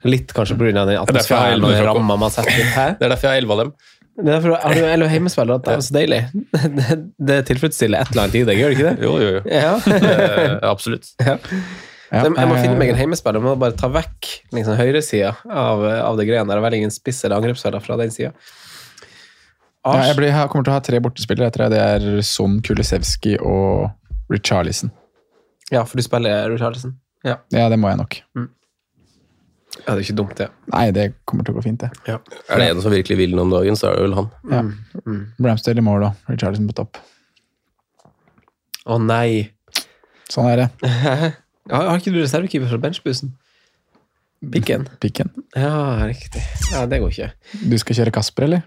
Litt 0.05 0.29
kanskje 0.37 0.55
pga. 0.59 0.69
den 0.85 0.93
atmosfæren 1.01 1.65
og 1.65 1.73
ramma 1.89 2.15
man 2.21 2.29
setter 2.31 2.61
her. 2.75 2.93
Det 2.99 3.07
er 3.07 3.09
derfor 3.15 3.25
jeg 3.27 3.33
har 3.33 3.41
elleve 3.41 3.53
av 3.57 3.63
dem. 3.63 3.73
Det 4.19 4.27
er 4.27 4.33
derfor 4.35 4.55
har 4.59 4.75
du 4.75 4.87
LO 4.99 5.07
heimespillere. 5.07 5.61
Det 5.63 5.73
er 5.73 5.83
så 5.85 5.93
deilig. 5.95 6.21
Det, 6.79 6.97
det 7.29 7.37
tilfredsstiller 7.47 8.03
et 8.03 8.11
eller 8.11 8.25
annet 8.25 8.35
i 8.35 8.41
deg, 8.49 8.59
gjør 8.59 8.73
det 8.73 8.77
ikke 8.77 8.89
det? 8.89 9.05
Jo, 9.05 9.13
jo, 9.23 9.29
jo. 9.37 9.41
Ja. 9.47 9.75
Eh, 10.09 10.57
absolutt. 10.67 11.13
Ja, 12.09 12.23
jeg 12.25 12.47
må 12.49 12.55
eh, 12.55 12.63
finne 12.63 12.77
meg 12.79 12.89
en 12.89 12.97
heimespiller. 12.97 13.37
Jeg 13.37 13.45
må 13.45 13.51
bare 13.61 13.75
ta 13.77 13.85
vekk 13.93 14.29
liksom, 14.57 14.73
høyresida 14.79 15.35
av, 15.45 15.83
av 15.85 16.15
det 16.17 16.25
greiene 16.25 16.49
der. 16.49 16.61
velge 16.63 16.87
en 16.87 16.93
spiss 16.93 17.19
eller 17.21 17.37
angrepsspiller 17.37 17.83
fra 17.85 17.99
den 18.01 18.09
sida. 18.09 18.31
Ja, 19.85 20.07
jeg, 20.07 20.15
blir, 20.17 20.31
jeg 20.33 20.49
kommer 20.49 20.65
til 20.65 20.73
å 20.73 20.77
ha 20.79 20.81
tre 20.87 21.01
bortespillere 21.05 21.51
etter 21.51 21.67
det. 21.67 21.77
Det 21.77 21.83
er 21.85 22.23
Son, 22.25 22.57
Kulisevski 22.65 23.35
og 23.45 23.91
Richarlison. 24.33 24.89
Ja, 25.69 25.85
for 25.85 26.01
du 26.01 26.05
spiller 26.07 26.49
Richarlison? 26.49 26.97
Ja. 27.21 27.37
Ja, 27.53 27.69
det 27.69 27.77
må 27.77 27.93
jeg 27.93 28.01
nok. 28.01 28.17
Ja, 29.79 29.93
det 29.93 29.97
er 29.97 30.03
ikke 30.05 30.17
dumt, 30.19 30.35
det. 30.37 30.49
Nei, 30.73 30.85
det 30.95 31.05
kommer 31.29 31.47
til 31.47 31.55
å 31.55 31.59
gå 31.59 31.65
fint, 31.65 31.83
det. 31.83 31.89
Ja. 32.09 32.17
Er 32.51 32.61
det 32.61 32.69
en 32.73 32.81
som 32.83 32.93
virkelig 32.93 33.17
vil 33.19 33.35
noe 33.35 33.47
om 33.47 33.53
dagen, 33.53 33.77
så 33.79 33.89
er 33.89 33.97
det 33.97 34.07
vel 34.07 34.17
han. 34.17 34.31
Ja. 34.51 34.63
Mm. 35.05 35.21
Ramsdale 35.45 35.81
i 35.81 35.85
mål 35.85 36.09
og 36.09 36.31
Richarlison 36.31 36.69
på 36.69 36.77
topp. 36.81 36.99
Å 38.89 38.97
nei. 39.01 39.49
Sånn 40.31 40.49
er 40.51 40.65
det. 40.65 40.71
Ja, 41.69 41.83
har 41.85 41.99
ikke 41.99 42.09
du 42.09 42.17
reservekeeper 42.17 42.65
fra 42.71 42.79
benchbussen? 42.81 43.35
Pikken? 44.53 44.87
Pikken. 45.03 45.29
Ja, 45.53 46.07
riktig. 46.09 46.41
Ja, 46.71 46.85
det 46.89 46.97
går 47.03 47.11
ikke. 47.13 47.27
Du 47.69 47.75
skal 47.77 47.99
kjøre 47.99 48.13
Kasper, 48.15 48.47
eller? 48.47 48.63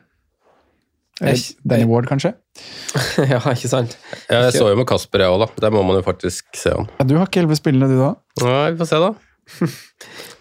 eller 1.19 1.41
Danny 1.67 1.89
Ward, 1.91 2.07
kanskje? 2.07 2.31
ja, 3.33 3.41
ikke 3.41 3.71
sant? 3.73 3.97
Ja, 4.29 4.45
jeg 4.45 4.55
så 4.55 4.69
jo 4.71 4.79
med 4.79 4.87
Kasper, 4.87 5.25
jeg 5.25 5.35
òg, 5.35 5.43
da. 5.43 5.65
Der 5.65 5.75
må 5.75 5.83
man 5.89 5.99
jo 5.99 6.05
faktisk 6.07 6.47
se 6.59 6.77
han. 6.77 6.87
Ja, 7.01 7.09
du 7.11 7.17
har 7.19 7.27
ikke 7.27 7.43
elleve 7.43 7.59
spillende, 7.59 7.91
du 7.91 7.99
da? 8.05 8.13
Nei, 8.45 8.71
vi 8.77 8.83
får 8.85 8.93
se, 8.93 9.03
da. 9.03 9.11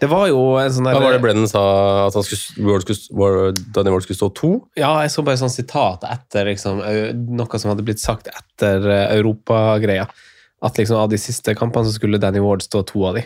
Det 0.01 0.07
var 0.09 0.27
jo 0.29 0.39
en 0.61 0.71
sånn 0.73 0.87
der 0.87 0.95
Hva 0.95 1.03
var 1.03 1.15
det 1.15 1.21
Brennan 1.23 1.49
sa? 1.49 1.61
At 2.07 2.15
han 2.17 2.25
skulle, 2.25 2.65
World 2.65 2.87
skulle, 2.87 3.51
Danny 3.75 3.93
Ward 3.93 4.05
skulle 4.05 4.19
stå 4.19 4.29
to? 4.37 4.51
Ja, 4.79 4.93
jeg 5.03 5.13
så 5.13 5.25
bare 5.25 5.39
sånn 5.41 5.53
sitat 5.53 6.05
etter 6.07 6.49
liksom, 6.49 6.81
noe 7.37 7.61
som 7.61 7.73
hadde 7.73 7.85
blitt 7.85 8.01
sagt 8.01 8.31
etter 8.31 8.87
eh, 8.87 9.05
europagreia. 9.19 10.07
At 10.61 10.77
liksom 10.77 11.01
av 11.01 11.11
de 11.11 11.19
siste 11.21 11.53
kampene 11.57 11.89
så 11.89 11.93
skulle 11.97 12.21
Danny 12.21 12.41
Ward 12.41 12.65
stå 12.65 12.83
to 12.89 13.03
av 13.09 13.19
de. 13.19 13.25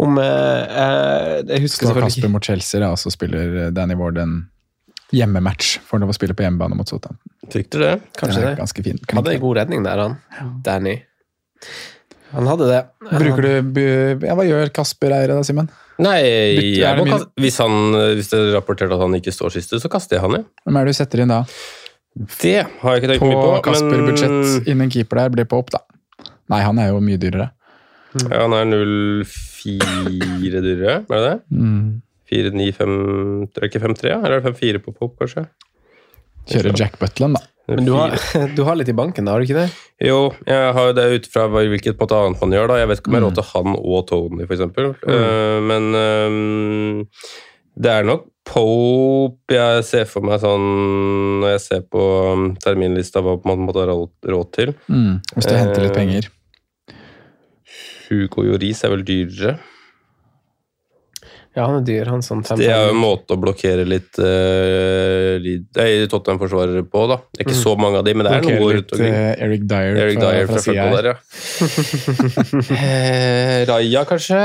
Om 0.00 0.18
eh, 0.18 0.80
eh, 0.82 1.36
Jeg 1.50 1.66
husker 1.66 1.88
selvfølgelig 1.88 2.14
Kasper 2.14 2.32
mot 2.32 2.48
Chelsea, 2.48 2.80
da, 2.80 2.92
og 2.94 3.00
så 3.00 3.12
spiller 3.12 3.56
eh, 3.66 3.70
Danny 3.74 3.96
Ward 3.98 4.20
en 4.22 4.36
hjemmematch. 5.12 5.76
Får 5.86 6.00
lov 6.02 6.12
å 6.12 6.16
spille 6.16 6.36
på 6.36 6.46
hjemmebane 6.46 6.78
mot 6.78 6.88
Southampton. 6.88 7.20
du 7.52 7.78
det. 7.82 7.96
Kanskje 8.18 8.44
det. 8.46 8.54
Ganske. 8.60 8.84
Hadde 9.12 9.34
en 9.34 9.42
god 9.42 9.58
redning 9.60 9.84
der, 9.84 10.06
han. 10.06 10.16
Danny. 10.64 10.96
Han 12.32 12.48
hadde 12.48 12.68
det. 12.70 12.80
Bruker 13.12 13.44
du 13.44 13.80
ja, 14.24 14.34
Hva 14.38 14.44
gjør 14.46 14.72
Kasper 14.74 15.14
Eire 15.18 15.36
da, 15.36 15.44
Simen? 15.46 15.68
Nei, 16.02 16.18
jeg 16.78 16.98
må 16.98 17.04
kaste, 17.06 17.28
hvis, 17.42 17.58
han, 17.62 17.94
hvis 18.16 18.30
det 18.32 18.38
er 18.40 18.52
rapportert 18.56 18.92
at 18.94 19.02
han 19.02 19.14
ikke 19.18 19.34
står 19.34 19.52
siste, 19.54 19.78
så 19.78 19.90
kaster 19.92 20.16
jeg 20.16 20.24
han, 20.24 20.40
ja. 20.40 20.44
Hvem 20.64 20.78
er 20.80 20.88
det 20.88 20.94
du 20.94 20.98
setter 20.98 21.22
inn 21.22 21.32
da? 21.32 21.42
Det 22.42 22.56
har 22.80 22.96
jeg 22.96 23.02
ikke 23.02 23.10
tenkt 23.12 23.22
På 23.22 23.28
mye 23.30 23.40
på. 23.40 23.50
På 23.52 23.64
Kasper-budsjett 23.68 24.70
innen 24.72 24.92
keeper 24.92 25.22
der 25.22 25.34
blir 25.36 25.48
på 25.48 25.60
opp, 25.62 25.72
da. 25.74 25.82
Nei, 26.52 26.62
han 26.64 26.80
er 26.82 26.90
jo 26.90 27.02
mye 27.04 27.20
dyrere. 27.20 27.50
Ja, 28.20 28.42
han 28.42 28.56
er 28.56 28.66
0,4 28.68 30.64
dyrere, 30.64 30.96
er 31.00 31.12
det 31.12 31.22
det? 31.28 31.36
Mm. 31.56 32.02
4,95 32.32 33.52
Det 33.52 33.60
er 33.60 33.68
ikke 33.68 33.82
5,3, 33.84 34.08
ja? 34.08 34.18
Eller 34.20 34.38
er 34.38 34.44
det 34.44 34.52
5,4 34.56 34.82
på 34.84 34.94
pop, 34.96 35.14
kanskje? 35.20 35.46
Kjører 36.50 36.74
Jack 36.78 36.98
Butland, 37.00 37.38
da. 37.38 37.42
Men 37.72 37.86
du 37.86 37.92
har, 37.94 38.16
du 38.56 38.64
har 38.66 38.74
litt 38.76 38.88
i 38.90 38.96
banken, 38.98 39.24
da, 39.24 39.32
har 39.36 39.40
du 39.40 39.46
ikke 39.46 39.60
det? 39.62 39.68
Jo, 40.02 40.32
jeg 40.48 40.72
har 40.74 40.88
jo 40.90 40.96
det 40.98 41.04
ut 41.14 41.28
fra 41.30 41.44
hvilket 41.52 42.00
annet 42.02 42.40
man 42.42 42.50
gjør. 42.56 42.68
da. 42.72 42.80
Jeg 42.82 42.88
vet 42.90 42.98
ikke 43.00 43.12
om 43.12 43.14
jeg 43.14 43.22
har 43.22 43.28
Mm. 43.28 43.30
råd 43.30 43.38
til 43.38 43.48
han 43.52 43.76
og 43.78 44.06
Tony, 44.10 44.46
for 44.48 44.54
eksempel. 44.56 44.90
Uh, 45.06 45.58
men 45.62 45.88
um, 45.94 47.08
det 47.78 47.90
er 47.94 48.04
nok 48.10 48.28
Pope 48.42 49.54
jeg 49.54 49.84
ser 49.86 50.08
for 50.10 50.26
meg 50.26 50.40
sånn 50.42 50.64
når 51.40 51.52
jeg 51.54 51.60
ser 51.62 51.84
på 51.86 52.02
um, 52.34 52.48
terminlista 52.58 53.22
hva 53.22 53.36
man 53.46 53.62
måtte 53.62 53.84
ha 53.86 53.94
råd, 53.94 54.48
til. 54.52 54.72
Mm. 54.90 55.20
Hvis 55.36 55.46
du 55.46 55.54
henter 55.54 55.84
litt 55.86 55.94
Eh, 55.94 56.00
penger. 56.00 56.26
Hugo 58.08 58.42
Joris 58.44 58.82
er 58.84 58.90
vel 58.92 59.04
dyrere. 59.06 59.54
Ja, 61.52 61.66
han 61.68 61.82
er 61.82 61.82
dyr. 61.84 62.08
Han 62.08 62.22
sånn 62.24 62.40
fem, 62.48 62.56
Det 62.62 62.70
er 62.72 62.86
jo 62.86 62.92
en 62.94 63.00
måte 63.02 63.36
å 63.36 63.40
blokkere 63.40 63.84
litt 63.84 64.16
uh, 64.16 65.36
Tottenham-forsvarere 66.08 66.80
på, 66.88 67.02
da. 67.10 67.18
Det 67.28 67.42
er 67.42 67.46
ikke 67.50 67.58
så 67.58 67.74
mange 67.76 68.00
av 68.00 68.06
de, 68.06 68.14
men 68.16 68.24
det 68.24 68.32
er 68.32 68.40
Blokerer 68.40 68.62
noe 68.62 68.76
rundt 68.78 68.94
omkring. 68.96 69.12
Uh, 69.12 69.44
Eric 69.46 69.66
Dyer 69.68 70.00
Eric 70.06 70.16
fra, 70.16 70.30
Dyer 70.32 70.48
fra 70.48 70.62
fra 70.64 70.72
der, 70.96 71.10
ja. 71.10 71.16
Eh, 72.82 73.58
Raja, 73.68 74.04
kanskje? 74.08 74.40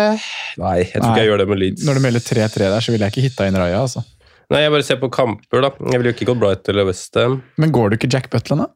Nei, 0.59 0.75
jeg 0.83 0.99
tror 0.99 1.07
Nei. 1.07 1.13
ikke 1.13 1.23
jeg 1.23 1.31
gjør 1.31 1.41
det 1.43 1.47
med 1.53 1.61
Leeds. 1.63 1.87
Når 1.87 1.95
du 1.95 2.03
melder 2.09 2.27
3-3 2.27 2.59
der, 2.65 2.83
så 2.83 2.93
ville 2.93 3.07
jeg 3.07 3.15
ikke 3.15 3.25
hitta 3.29 3.47
inn 3.47 3.59
Raja. 3.61 3.79
altså. 3.85 4.03
Nei, 4.51 4.61
jeg 4.65 4.75
bare 4.75 4.87
ser 4.91 4.99
på 4.99 5.11
kamper, 5.11 5.63
da. 5.63 5.71
Jeg 5.79 5.99
ville 6.01 6.11
jo 6.11 6.17
ikke 6.17 6.27
gått 6.33 6.43
Bright 6.43 6.69
eller 6.71 6.87
Westham. 6.91 7.39
Men 7.59 7.71
går 7.75 7.91
du 7.91 7.97
ikke 8.01 8.11
Jack 8.11 8.27
Butland, 8.33 8.67
da? 8.67 8.69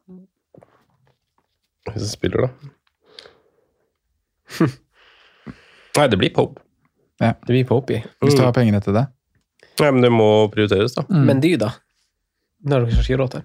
Hvis 1.92 2.04
jeg 2.06 2.16
spiller, 2.16 2.48
da. 2.48 2.50
Nei, 5.98 6.08
det 6.08 6.16
blir 6.20 6.32
Pope. 6.32 6.64
Det 7.22 7.52
blir 7.54 7.64
Pope 7.68 7.94
i. 7.96 8.02
Hvis 8.22 8.34
Mm. 8.34 8.38
du 8.40 8.44
har 8.44 8.52
pengene 8.56 8.80
til 8.84 8.94
det? 8.96 9.06
Nei, 9.80 9.90
men 9.90 10.02
det 10.04 10.10
må 10.12 10.28
prioriteres, 10.52 10.94
da. 10.98 11.02
Mm. 11.08 11.24
Men 11.30 11.40
dy, 11.40 11.54
da? 11.60 11.70
Det 12.62 12.72
har 12.76 12.84
du 12.84 12.90
kanskje 12.92 13.12
ikke 13.14 13.20
råd 13.22 13.30
til? 13.36 13.42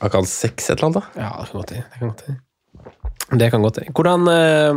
Han 0.00 0.10
kan 0.14 0.28
seks 0.30 0.70
et 0.70 0.76
eller 0.78 0.86
annet, 0.90 1.00
da. 1.00 1.20
Ja, 1.20 1.30
det 1.42 1.50
kan 1.50 1.60
godt 1.60 1.70
hende. 1.74 1.84
Det 1.90 1.98
kan 1.98 2.08
godt 2.08 2.22
hende. 2.26 3.38
Det 3.40 3.50
kan 3.50 3.62
godt 3.66 3.80
hende. 3.80 3.92
Hvordan 3.98 4.28
eh, 4.28 4.74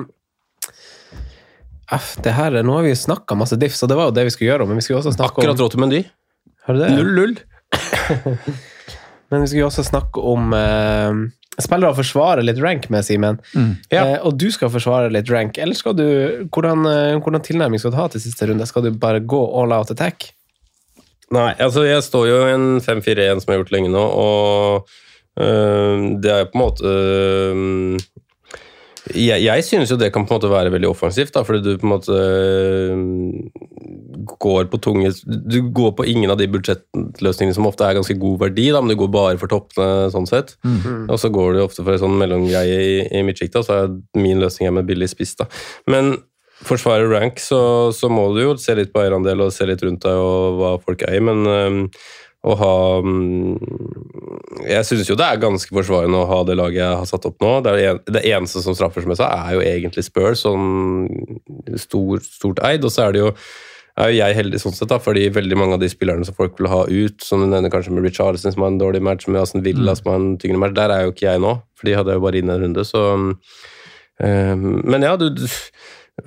F, 2.00 2.16
det 2.26 2.34
her, 2.34 2.56
Nå 2.66 2.74
har 2.80 2.84
vi 2.88 2.94
jo 2.94 3.00
snakka 3.04 3.36
masse 3.38 3.58
diffs, 3.60 3.84
og 3.86 3.90
det 3.92 3.98
var 4.00 4.10
jo 4.10 4.16
det 4.18 4.24
vi 4.26 4.34
skulle 4.34 4.50
gjøre, 4.52 4.66
men 4.68 4.80
vi 4.80 4.86
skulle 4.86 5.02
også 5.04 5.14
snakke 5.14 5.36
Akkurat 5.38 5.60
om 5.60 5.66
råd 5.68 5.72
til 5.76 5.80
Mendy. 5.84 6.02
Har 6.66 6.74
du 6.74 6.80
det? 6.82 6.92
Null, 6.96 7.14
null. 7.18 7.36
Men 9.34 9.42
vi 9.42 9.48
skulle 9.50 9.64
jo 9.64 9.70
også 9.72 9.84
snakke 9.88 10.22
om 10.22 10.52
eh, 10.54 11.14
spillere 11.62 11.94
å 11.94 11.98
forsvare 11.98 12.44
litt 12.46 12.62
rank 12.62 12.90
med, 12.94 13.06
Simen. 13.06 13.40
Mm. 13.54 13.74
Ja. 13.94 14.04
Eh, 14.06 14.16
og 14.26 14.38
du 14.42 14.48
skal 14.54 14.72
forsvare 14.74 15.12
litt 15.14 15.30
rank. 15.32 15.60
Eller 15.62 15.78
skal 15.78 15.98
du 15.98 16.06
hvordan, 16.54 16.88
eh, 16.90 17.20
hvordan 17.20 17.46
tilnærming 17.46 17.82
skal 17.82 17.94
du 17.94 18.00
ha 18.00 18.08
til 18.10 18.24
siste 18.24 18.50
runde? 18.50 18.68
Skal 18.70 18.88
du 18.88 18.92
bare 18.92 19.22
gå 19.22 19.42
all 19.62 19.76
out 19.76 19.94
attack? 19.94 20.32
Nei, 21.34 21.54
altså 21.62 21.86
jeg 21.88 22.04
står 22.06 22.28
jo 22.30 22.40
i 22.46 22.54
en 22.54 22.68
5-4-1 22.84 23.42
som 23.42 23.50
jeg 23.50 23.56
har 23.56 23.64
gjort 23.64 23.74
lenge 23.74 23.92
nå, 23.94 24.02
og 24.02 24.90
øh, 25.42 26.04
det 26.22 26.34
er 26.34 26.50
på 26.52 26.60
en 26.60 26.62
måte 26.62 26.92
øh, 26.92 27.96
jeg, 29.12 29.44
jeg 29.44 29.64
synes 29.68 29.92
jo 29.92 29.98
det 30.00 30.14
kan 30.16 30.24
på 30.24 30.32
en 30.32 30.40
måte 30.40 30.52
være 30.52 30.72
veldig 30.72 30.88
offensivt, 30.88 31.34
da, 31.36 31.44
fordi 31.44 31.60
du 31.66 31.80
på 31.82 31.88
en 31.88 31.92
måte 31.92 32.16
øh, 32.16 33.02
går 34.40 34.70
på 34.72 34.80
tunge 34.80 35.12
Du 35.28 35.58
går 35.76 35.92
på 35.98 36.06
ingen 36.08 36.32
av 36.32 36.38
de 36.40 36.48
budsjettløsningene 36.48 37.58
som 37.58 37.68
ofte 37.68 37.84
er 37.84 37.98
ganske 37.98 38.16
god 38.20 38.40
verdi, 38.46 38.70
da, 38.72 38.82
men 38.82 38.94
du 38.94 39.00
går 39.02 39.12
bare 39.12 39.40
for 39.42 39.52
toppene 39.52 40.12
sånn 40.14 40.30
sett. 40.30 40.56
Og 41.12 41.20
så 41.20 41.32
går 41.34 41.54
du 41.54 41.64
ofte 41.66 41.84
for 41.84 41.96
en 41.96 42.04
sånn 42.06 42.20
mellomgreie 42.22 42.78
i, 42.80 42.94
i 43.12 43.26
midtsjiktet, 43.28 43.60
og 43.60 43.68
så 43.68 43.82
er 43.84 43.98
min 44.20 44.40
løsning 44.40 44.70
er 44.70 44.78
med 44.80 44.88
billig 44.88 45.12
spiss. 45.12 45.36
da. 45.36 45.50
Men 45.92 46.16
forsvarer 46.64 47.10
rank, 47.12 47.40
så, 47.44 47.92
så 47.96 48.10
må 48.12 48.30
du 48.36 48.42
jo 48.44 48.58
se 48.62 48.76
litt 48.78 48.94
på 48.94 49.02
eierandel 49.04 49.42
og 49.44 49.54
se 49.54 49.68
litt 49.68 49.84
rundt 49.84 50.06
deg 50.06 50.20
og 50.20 50.60
hva 50.62 50.74
folk 50.84 51.04
eier, 51.10 51.24
men 51.26 51.44
øhm, 51.50 51.82
å 52.44 52.56
ha 52.60 52.76
Jeg 54.68 54.88
syns 54.88 55.10
jo 55.10 55.16
det 55.20 55.28
er 55.28 55.42
ganske 55.42 55.76
forsvarende 55.76 56.20
å 56.20 56.30
ha 56.30 56.40
det 56.48 56.58
laget 56.60 56.82
jeg 56.82 57.02
har 57.02 57.08
satt 57.10 57.28
opp 57.30 57.38
nå. 57.44 57.54
Det, 57.64 57.72
er 57.72 57.78
det, 57.78 57.86
en, 57.90 58.02
det 58.18 58.24
eneste 58.32 58.64
som 58.64 58.76
straffer, 58.78 59.04
som 59.04 59.14
jeg 59.14 59.22
sa, 59.22 59.30
er 59.48 59.58
jo 59.58 59.64
egentlig 59.64 60.04
Spurs, 60.08 60.44
sånn 60.44 61.08
stor, 61.80 62.24
stort 62.26 62.64
eid. 62.68 62.84
Og 62.84 62.94
så 62.94 63.08
er 63.08 63.16
det 63.16 63.24
jo 63.24 63.32
er 63.94 64.10
jo 64.10 64.18
jeg 64.18 64.38
heldig 64.40 64.60
sånn 64.62 64.74
sett, 64.74 64.90
da, 64.90 64.98
fordi 65.02 65.28
veldig 65.34 65.58
mange 65.60 65.78
av 65.78 65.82
de 65.84 65.90
spillerne 65.92 66.26
som 66.26 66.36
folk 66.38 66.58
vil 66.58 66.70
ha 66.72 66.82
ut, 66.90 67.20
som 67.22 67.44
du 67.44 67.46
nevner 67.46 67.70
kanskje 67.74 67.94
med 67.94 68.08
Richarlison, 68.08 68.54
som 68.56 68.66
har 68.66 68.72
en 68.74 68.80
dårlig 68.82 69.04
match, 69.06 69.28
med 69.30 69.44
Aston 69.44 69.66
Villa, 69.66 69.94
som 70.00 70.10
har 70.10 70.18
en 70.18 70.32
tyngre 70.42 70.62
match, 70.64 70.74
der 70.80 70.94
er 70.94 71.06
jo 71.06 71.14
ikke 71.14 71.28
jeg 71.28 71.44
nå, 71.44 71.52
for 71.78 71.90
de 71.90 71.98
hadde 72.00 72.14
jeg 72.14 72.20
jo 72.20 72.26
bare 72.26 72.42
inn 72.42 72.54
en 72.54 72.64
runde, 72.64 72.86
så 72.90 73.04
øhm, 73.14 74.66
Men 74.90 75.06
ja, 75.06 75.14
du 75.18 75.30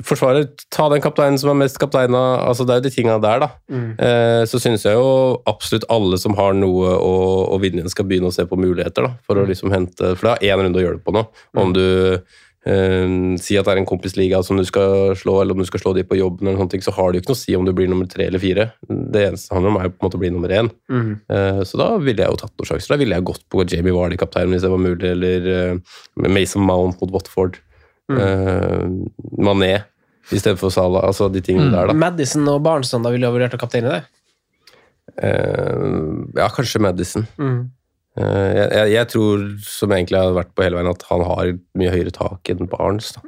Forsvarer, 0.02 0.48
ta 0.74 0.88
den 0.90 1.00
kapteinen 1.04 1.38
som 1.38 1.52
er 1.52 1.60
mest 1.60 1.78
kapteina. 1.78 2.22
Altså, 2.42 2.64
det 2.66 2.74
er 2.74 2.80
jo 2.80 2.86
de 2.88 2.94
tinga 2.96 3.18
der, 3.22 3.44
da. 3.44 3.48
Eh, 4.02 4.42
så 4.50 4.58
syns 4.58 4.82
jeg 4.84 4.98
jo 4.98 5.38
absolutt 5.46 5.86
alle 5.94 6.18
som 6.18 6.34
har 6.34 6.56
noe 6.58 6.90
å, 6.98 7.12
å 7.54 7.60
vinne 7.62 7.84
igjen, 7.84 7.92
skal 7.94 8.08
begynne 8.10 8.32
å 8.32 8.34
se 8.34 8.44
på 8.50 8.58
muligheter. 8.58 9.06
da, 9.06 9.12
For 9.28 9.38
å 9.38 9.46
liksom 9.46 9.70
hente, 9.70 10.16
for 10.18 10.26
det 10.32 10.34
er 10.50 10.56
én 10.56 10.64
runde 10.66 10.82
å 10.82 10.82
gjøre 10.82 10.98
det 10.98 11.06
på 11.06 11.14
nå. 11.14 11.22
Om 11.62 11.72
du 11.76 11.84
eh, 12.66 13.36
sier 13.38 13.62
at 13.62 13.68
det 13.68 13.76
er 13.76 13.80
en 13.84 13.86
kompisliga 13.86 14.40
som 14.42 14.58
du 14.58 14.64
skal 14.66 15.14
slå, 15.16 15.36
eller 15.40 15.54
om 15.54 15.62
du 15.62 15.68
skal 15.68 15.84
slå 15.84 15.92
de 15.94 16.02
på 16.06 16.18
jobben, 16.18 16.48
eller 16.50 16.58
sånne 16.58 16.74
ting, 16.74 16.82
så 16.82 16.94
har 16.96 17.12
det 17.14 17.20
jo 17.20 17.22
ikke 17.22 17.30
noe 17.32 17.38
å 17.38 17.42
si 17.44 17.54
om 17.56 17.68
du 17.68 17.72
blir 17.78 17.86
nummer 17.92 18.10
tre 18.10 18.26
eller 18.26 18.42
fire. 18.42 18.66
Det 18.90 19.22
eneste 19.28 19.54
handler 19.54 19.70
om, 19.70 19.78
er 19.84 19.92
på 19.94 20.00
en 20.02 20.08
måte 20.08 20.18
å 20.18 20.24
bli 20.24 20.32
nummer 20.34 20.50
én. 20.50 20.72
Eh, 21.30 21.62
så 21.62 21.78
da 21.80 21.92
ville 22.02 22.26
jeg 22.26 22.34
jo 22.34 22.42
tatt 22.42 22.56
noen 22.58 22.72
sjanser. 22.72 22.96
Da 22.96 22.98
ville 23.04 23.14
jeg 23.20 23.28
gått 23.30 23.46
på 23.54 23.62
Jamie 23.70 23.94
Vardy-kapteinen 23.94 24.56
hvis 24.56 24.66
det 24.66 24.72
var 24.74 24.82
mulig, 24.82 25.14
eller 25.14 25.48
eh, 25.54 25.96
Mason 26.26 26.66
Mount 26.66 26.98
mot 27.04 27.14
Watford. 27.14 27.62
Eh, 28.12 28.84
Mané 29.42 29.72
i 30.30 30.38
stedet 30.38 30.58
for 30.60 30.74
Salah. 30.74 31.06
Altså 31.06 31.28
de 31.32 31.42
tingene 31.44 31.70
der, 31.72 31.90
da. 31.90 31.96
Madison 31.96 32.46
og 32.50 32.62
Barnson, 32.66 33.02
da 33.04 33.12
ville 33.14 33.26
du 33.26 33.30
ha 33.30 33.34
vurdert 33.34 33.56
å 33.56 33.60
kapteine 33.60 33.92
det? 33.92 34.04
Uh, 35.16 36.26
ja, 36.36 36.48
kanskje 36.52 36.82
Madison. 36.82 37.26
Eh, 38.16 38.24
jeg, 38.56 38.66
jeg, 38.72 38.90
jeg 38.94 39.08
tror, 39.12 39.44
som 39.64 39.92
jeg 39.92 40.02
egentlig 40.02 40.18
har 40.18 40.34
vært 40.36 40.50
på 40.56 40.64
hele 40.66 40.78
veien, 40.80 40.90
at 40.90 41.04
han 41.10 41.22
har 41.28 41.52
mye 41.78 41.92
høyere 41.94 42.14
tak 42.14 42.50
enn 42.52 42.68
Barnes. 42.72 43.12
Da. 43.14 43.22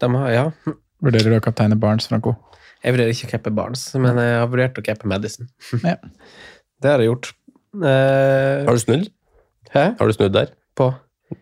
De 0.00 0.12
har, 0.14 0.30
ja. 0.32 0.46
Vurderer 1.00 1.34
du 1.34 1.38
å 1.40 1.44
kapteine 1.44 1.78
Barnes, 1.80 2.06
Franco? 2.08 2.36
Jeg 2.80 2.94
vurderer 2.94 3.12
ikke 3.12 3.28
å 3.28 3.32
cappe 3.34 3.52
Barnes, 3.52 3.82
men 4.00 4.16
jeg 4.20 4.38
har 4.38 4.48
vurdert 4.52 4.78
å 4.80 4.84
cappe 4.86 5.10
Madison. 5.10 5.50
Ja. 5.84 5.98
Det 6.80 6.88
har 6.88 7.02
jeg 7.02 7.10
gjort. 7.10 7.26
Uh, 7.76 8.64
Har 8.64 8.72
du 8.72 8.80
snudd? 8.80 9.10
hæ? 9.74 9.82
Har 9.98 10.08
du 10.08 10.14
snudd 10.16 10.32
der? 10.32 10.54
På? 10.78 10.88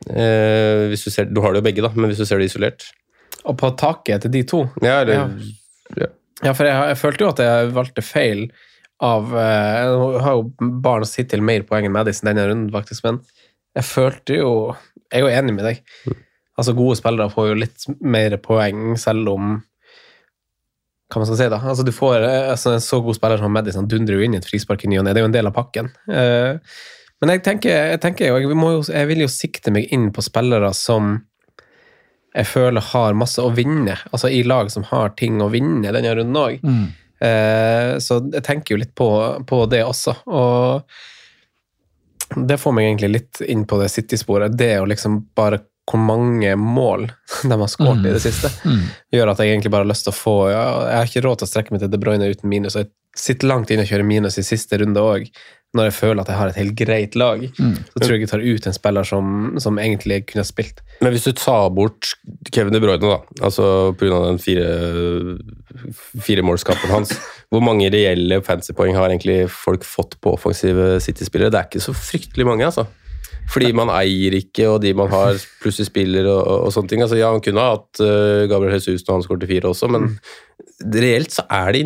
Eh, 0.08 0.86
hvis 0.92 1.04
du 1.06 1.10
ser, 1.10 1.28
du 1.32 1.40
har 1.44 1.54
det 1.54 1.62
jo 1.62 1.66
begge, 1.68 1.84
da, 1.84 1.90
men 1.96 2.10
hvis 2.10 2.20
du 2.20 2.26
ser 2.28 2.40
det 2.40 2.50
isolert 2.50 2.84
Og 3.48 3.54
på 3.60 3.70
taket 3.80 4.26
til 4.26 4.32
de 4.34 4.42
to? 4.48 4.64
Ja, 4.84 5.00
eller, 5.02 5.32
Ja. 5.96 6.10
Ja, 6.44 6.52
for 6.54 6.68
jeg, 6.68 6.76
jeg 6.92 6.98
følte 7.00 7.24
jo 7.24 7.30
at 7.32 7.40
jeg 7.42 7.70
valgte 7.74 8.02
feil 8.04 8.44
av 9.02 9.32
eh, 9.34 9.78
Jeg 9.82 10.20
har 10.22 10.36
jo 10.36 10.70
Barnes 10.84 11.16
hittil 11.18 11.42
mer 11.42 11.64
poeng 11.66 11.88
enn 11.88 11.94
Madison 11.94 12.28
denne 12.30 12.44
runden, 12.46 12.68
faktisk, 12.74 13.06
men 13.08 13.18
jeg 13.78 13.86
følte 13.86 14.36
jo 14.38 14.52
Jeg 15.08 15.20
er 15.20 15.24
jo 15.24 15.32
enig 15.40 15.54
med 15.56 15.66
deg. 15.66 15.80
Altså, 16.58 16.74
gode 16.74 16.98
spillere 16.98 17.30
får 17.32 17.48
jo 17.50 17.58
litt 17.62 17.88
mer 18.02 18.36
poeng, 18.42 18.92
selv 18.98 19.32
om 19.34 19.50
Hva 21.08 21.22
man 21.22 21.28
skal 21.30 21.40
si, 21.40 21.48
da. 21.54 21.60
Altså, 21.72 21.86
du 21.86 21.92
får 21.94 22.20
eh, 22.20 22.50
altså, 22.52 22.76
En 22.76 22.84
så 22.84 23.00
god 23.02 23.18
spiller 23.18 23.42
som 23.42 23.54
Madison 23.54 23.88
dundrer 23.90 24.18
jo 24.18 24.26
inn 24.26 24.36
i 24.36 24.40
et 24.42 24.48
frispark 24.48 24.84
i 24.84 24.92
ny 24.92 25.00
og 25.00 25.06
ne. 25.06 25.14
Det 25.16 25.22
er 25.22 25.26
jo 25.26 25.32
en 25.32 25.36
del 25.38 25.50
av 25.50 25.56
pakken. 25.56 25.90
Eh, 26.12 26.58
men 27.20 27.34
jeg 27.34 27.42
tenker, 27.46 27.74
jeg, 27.92 28.00
tenker 28.02 28.30
jo, 28.30 28.38
jeg, 28.38 28.54
jo, 28.54 28.82
jeg 28.94 29.08
vil 29.10 29.24
jo 29.24 29.30
sikte 29.32 29.72
meg 29.74 29.90
inn 29.94 30.12
på 30.14 30.22
spillere 30.22 30.70
som 30.76 31.16
jeg 32.36 32.46
føler 32.46 32.84
har 32.92 33.16
masse 33.18 33.42
å 33.42 33.50
vinne. 33.50 33.96
Altså 34.12 34.28
i 34.30 34.44
lag 34.46 34.70
som 34.70 34.84
har 34.90 35.16
ting 35.18 35.40
å 35.42 35.48
vinne 35.50 35.90
denne 35.94 36.14
runden 36.14 36.38
òg. 36.38 36.60
Eh, 37.18 37.98
så 37.98 38.20
jeg 38.30 38.44
tenker 38.46 38.74
jo 38.74 38.82
litt 38.84 38.94
på, 38.94 39.08
på 39.48 39.66
det 39.72 39.82
også. 39.82 40.14
Og 40.30 40.84
det 42.36 42.60
får 42.60 42.76
meg 42.76 42.84
egentlig 42.90 43.10
litt 43.16 43.40
inn 43.48 43.64
på 43.66 43.80
det 43.80 43.88
City-sporet. 43.90 44.54
Det 44.58 44.76
å 44.78 44.86
liksom 44.86 45.22
bare 45.38 45.58
hvor 45.88 46.00
mange 46.04 46.52
mål 46.60 47.06
de 47.48 47.56
har 47.56 47.70
skåret 47.72 48.04
i 48.04 48.12
det 48.12 48.20
siste, 48.20 48.50
gjør 49.14 49.30
at 49.32 49.38
jeg 49.40 49.54
egentlig 49.54 49.72
bare 49.72 49.86
har 49.86 49.88
lyst 49.88 50.04
til 50.04 50.12
å 50.12 50.18
få 50.18 50.34
Jeg 50.52 50.96
har 50.98 51.08
ikke 51.08 51.22
råd 51.24 51.40
til 51.40 51.46
å 51.48 51.52
strekke 51.52 51.72
meg 51.72 51.80
til 51.80 51.92
De 51.92 52.00
Bruyne 52.02 52.28
uten 52.28 52.50
minus, 52.50 52.76
og 52.76 52.84
jeg 52.84 52.90
sitter 53.16 53.48
langt 53.48 53.70
inne 53.72 53.86
og 53.86 53.88
kjører 53.88 54.04
minus 54.06 54.36
i 54.36 54.44
siste 54.44 54.78
runde 54.82 55.00
òg. 55.00 55.30
Når 55.76 55.90
jeg 55.90 55.94
føler 55.98 56.22
at 56.22 56.30
jeg 56.32 56.38
har 56.38 56.50
et 56.50 56.58
helt 56.58 56.76
greit 56.78 57.16
lag, 57.20 57.42
så 57.52 58.00
tror 58.00 58.14
jeg 58.14 58.22
jeg 58.24 58.30
tar 58.30 58.44
ut 58.44 58.68
en 58.70 58.76
spiller 58.76 59.08
som, 59.08 59.32
som 59.60 59.80
egentlig 59.80 60.22
kunne 60.30 60.44
ha 60.44 60.48
spilt. 60.48 60.80
Men 61.04 61.12
hvis 61.12 61.26
du 61.28 61.34
tar 61.36 61.68
bort 61.76 62.14
Kevin 62.48 62.72
De 62.72 62.80
Bruyne, 62.80 63.02
da, 63.04 63.18
altså 63.44 63.92
pga. 64.00 64.22
den 64.30 64.40
fire, 64.40 65.36
firemålskampen 66.24 66.94
hans, 66.94 67.12
hvor 67.52 67.64
mange 67.64 67.90
reelle 67.92 68.40
fancypoeng 68.44 68.96
har 68.96 69.12
egentlig 69.12 69.42
folk 69.52 69.84
fått 69.84 70.16
på 70.24 70.32
offensive 70.38 70.96
City-spillere? 71.04 71.52
Det 71.52 71.60
er 71.60 71.68
ikke 71.68 71.84
så 71.84 71.96
fryktelig 71.96 72.48
mange, 72.48 72.64
altså. 72.64 72.88
Fordi 73.48 73.70
man 73.76 73.88
eier 73.92 74.34
ikke, 74.36 74.66
og 74.68 74.82
de 74.82 74.92
man 74.96 75.08
har, 75.12 75.38
plutselig 75.62 75.88
spiller 75.88 76.26
og, 76.28 76.40
og, 76.40 76.66
og 76.66 76.74
sånne 76.74 76.92
ting. 76.92 77.04
Altså, 77.04 77.16
ja, 77.20 77.30
han 77.32 77.44
kunne 77.44 77.64
ha 77.64 77.76
hatt 77.76 78.00
uh, 78.04 78.44
Gabriel 78.48 78.76
Jesus 78.76 79.06
når 79.06 79.18
han 79.18 79.24
skåret 79.24 79.48
fire 79.48 79.70
også, 79.70 79.88
men 79.92 80.10
reelt 80.94 81.32
så 81.34 81.44
er 81.52 81.72
det 81.74 81.84